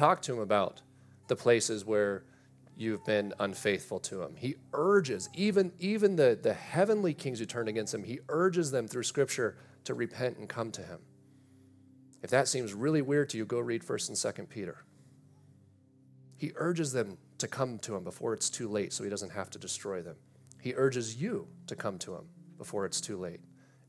talk 0.00 0.22
to 0.22 0.32
him 0.32 0.38
about 0.38 0.80
the 1.28 1.36
places 1.36 1.84
where 1.84 2.24
you've 2.74 3.04
been 3.04 3.34
unfaithful 3.38 4.00
to 4.00 4.22
him. 4.22 4.34
He 4.34 4.56
urges, 4.72 5.28
even, 5.34 5.72
even 5.78 6.16
the, 6.16 6.38
the 6.40 6.54
heavenly 6.54 7.12
kings 7.12 7.38
who 7.38 7.44
turned 7.44 7.68
against 7.68 7.92
him, 7.92 8.04
he 8.04 8.20
urges 8.30 8.70
them 8.70 8.88
through 8.88 9.02
scripture 9.02 9.58
to 9.84 9.92
repent 9.92 10.38
and 10.38 10.48
come 10.48 10.72
to 10.72 10.82
him. 10.82 11.00
If 12.22 12.30
that 12.30 12.48
seems 12.48 12.72
really 12.72 13.02
weird 13.02 13.28
to 13.30 13.36
you, 13.36 13.44
go 13.44 13.58
read 13.58 13.82
1st 13.82 14.08
and 14.08 14.16
2nd 14.16 14.48
Peter. 14.48 14.84
He 16.38 16.52
urges 16.56 16.92
them 16.92 17.18
to 17.36 17.46
come 17.46 17.78
to 17.80 17.94
him 17.94 18.02
before 18.02 18.32
it's 18.32 18.48
too 18.48 18.68
late 18.68 18.94
so 18.94 19.04
he 19.04 19.10
doesn't 19.10 19.32
have 19.32 19.50
to 19.50 19.58
destroy 19.58 20.00
them. 20.00 20.16
He 20.62 20.72
urges 20.74 21.16
you 21.16 21.48
to 21.66 21.76
come 21.76 21.98
to 21.98 22.14
him 22.14 22.24
before 22.56 22.86
it's 22.86 23.02
too 23.02 23.18
late. 23.18 23.40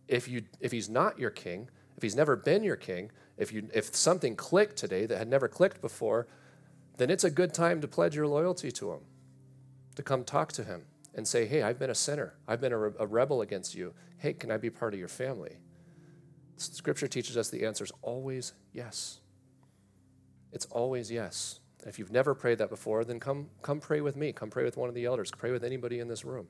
If, 0.09 0.27
you, 0.27 0.43
if 0.59 0.73
he's 0.73 0.89
not 0.89 1.17
your 1.17 1.29
king, 1.29 1.69
if 2.01 2.03
he's 2.03 2.15
never 2.15 2.35
been 2.35 2.63
your 2.63 2.75
king, 2.75 3.11
if, 3.37 3.53
you, 3.53 3.69
if 3.75 3.95
something 3.95 4.35
clicked 4.35 4.75
today 4.75 5.05
that 5.05 5.19
had 5.19 5.27
never 5.27 5.47
clicked 5.47 5.81
before, 5.81 6.25
then 6.97 7.11
it's 7.11 7.23
a 7.23 7.29
good 7.29 7.53
time 7.53 7.79
to 7.79 7.87
pledge 7.87 8.15
your 8.15 8.25
loyalty 8.25 8.71
to 8.71 8.93
him, 8.93 9.01
to 9.95 10.01
come 10.01 10.23
talk 10.23 10.51
to 10.53 10.63
him 10.63 10.85
and 11.13 11.27
say, 11.27 11.45
Hey, 11.45 11.61
I've 11.61 11.77
been 11.77 11.91
a 11.91 11.95
sinner. 11.95 12.33
I've 12.47 12.59
been 12.59 12.71
a, 12.71 12.77
re- 12.79 12.93
a 12.99 13.05
rebel 13.05 13.43
against 13.43 13.75
you. 13.75 13.93
Hey, 14.17 14.33
can 14.33 14.49
I 14.49 14.57
be 14.57 14.71
part 14.71 14.95
of 14.95 14.99
your 14.99 15.09
family? 15.09 15.57
Scripture 16.57 17.07
teaches 17.07 17.37
us 17.37 17.49
the 17.49 17.67
answer 17.67 17.83
is 17.83 17.91
always 18.01 18.53
yes. 18.73 19.19
It's 20.51 20.65
always 20.65 21.11
yes. 21.11 21.59
If 21.85 21.99
you've 21.99 22.11
never 22.11 22.33
prayed 22.33 22.57
that 22.57 22.69
before, 22.71 23.05
then 23.05 23.19
come, 23.19 23.51
come 23.61 23.79
pray 23.79 24.01
with 24.01 24.15
me. 24.15 24.33
Come 24.33 24.49
pray 24.49 24.63
with 24.63 24.75
one 24.75 24.89
of 24.89 24.95
the 24.95 25.05
elders. 25.05 25.29
Pray 25.29 25.51
with 25.51 25.63
anybody 25.63 25.99
in 25.99 26.07
this 26.07 26.25
room. 26.25 26.47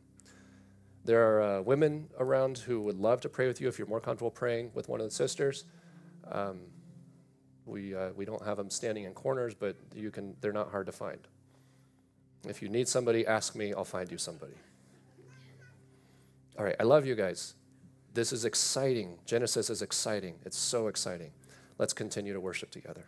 There 1.04 1.22
are 1.28 1.41
uh, 1.41 1.62
women 1.62 2.10
around 2.20 2.60
who 2.60 2.82
would 2.82 2.97
love 2.97 3.22
to 3.22 3.30
pray 3.30 3.47
with 3.47 3.60
you 3.60 3.68
if 3.68 3.80
you're 3.80 3.88
more 3.88 3.99
comfortable 3.99 4.32
praying 4.32 4.72
with 4.74 4.88
one 4.88 4.99
of 4.99 5.08
the 5.08 5.12
sisters. 5.12 5.66
Um, 6.32 6.60
we, 7.66 7.95
uh, 7.95 8.10
we 8.16 8.26
don't 8.26 8.43
have 8.45 8.58
them 8.58 8.70
standing 8.70 9.06
in 9.06 9.14
corners, 9.14 9.54
but 9.54 9.76
you 9.95 10.12
can, 10.12 10.36
they're 10.41 10.54
not 10.54 10.70
hard 10.70 10.86
to 10.86 10.91
find. 10.91 11.20
If 12.47 12.62
you 12.62 12.70
need 12.70 12.88
somebody, 12.88 13.26
ask 13.26 13.56
me. 13.56 13.74
I'll 13.74 13.86
find 13.86 14.12
you 14.12 14.18
somebody. 14.18 14.54
All 16.58 16.66
right, 16.66 16.76
I 16.80 16.84
love 16.84 17.06
you 17.06 17.16
guys. 17.16 17.56
This 18.14 18.34
is 18.34 18.45
exciting. 18.45 19.20
Genesis 19.26 19.70
is 19.70 19.82
exciting. 19.82 20.36
It's 20.45 20.58
so 20.58 20.88
exciting. 20.88 21.32
Let's 21.78 21.93
continue 21.93 22.34
to 22.34 22.39
worship 22.39 22.72
together. 22.72 23.06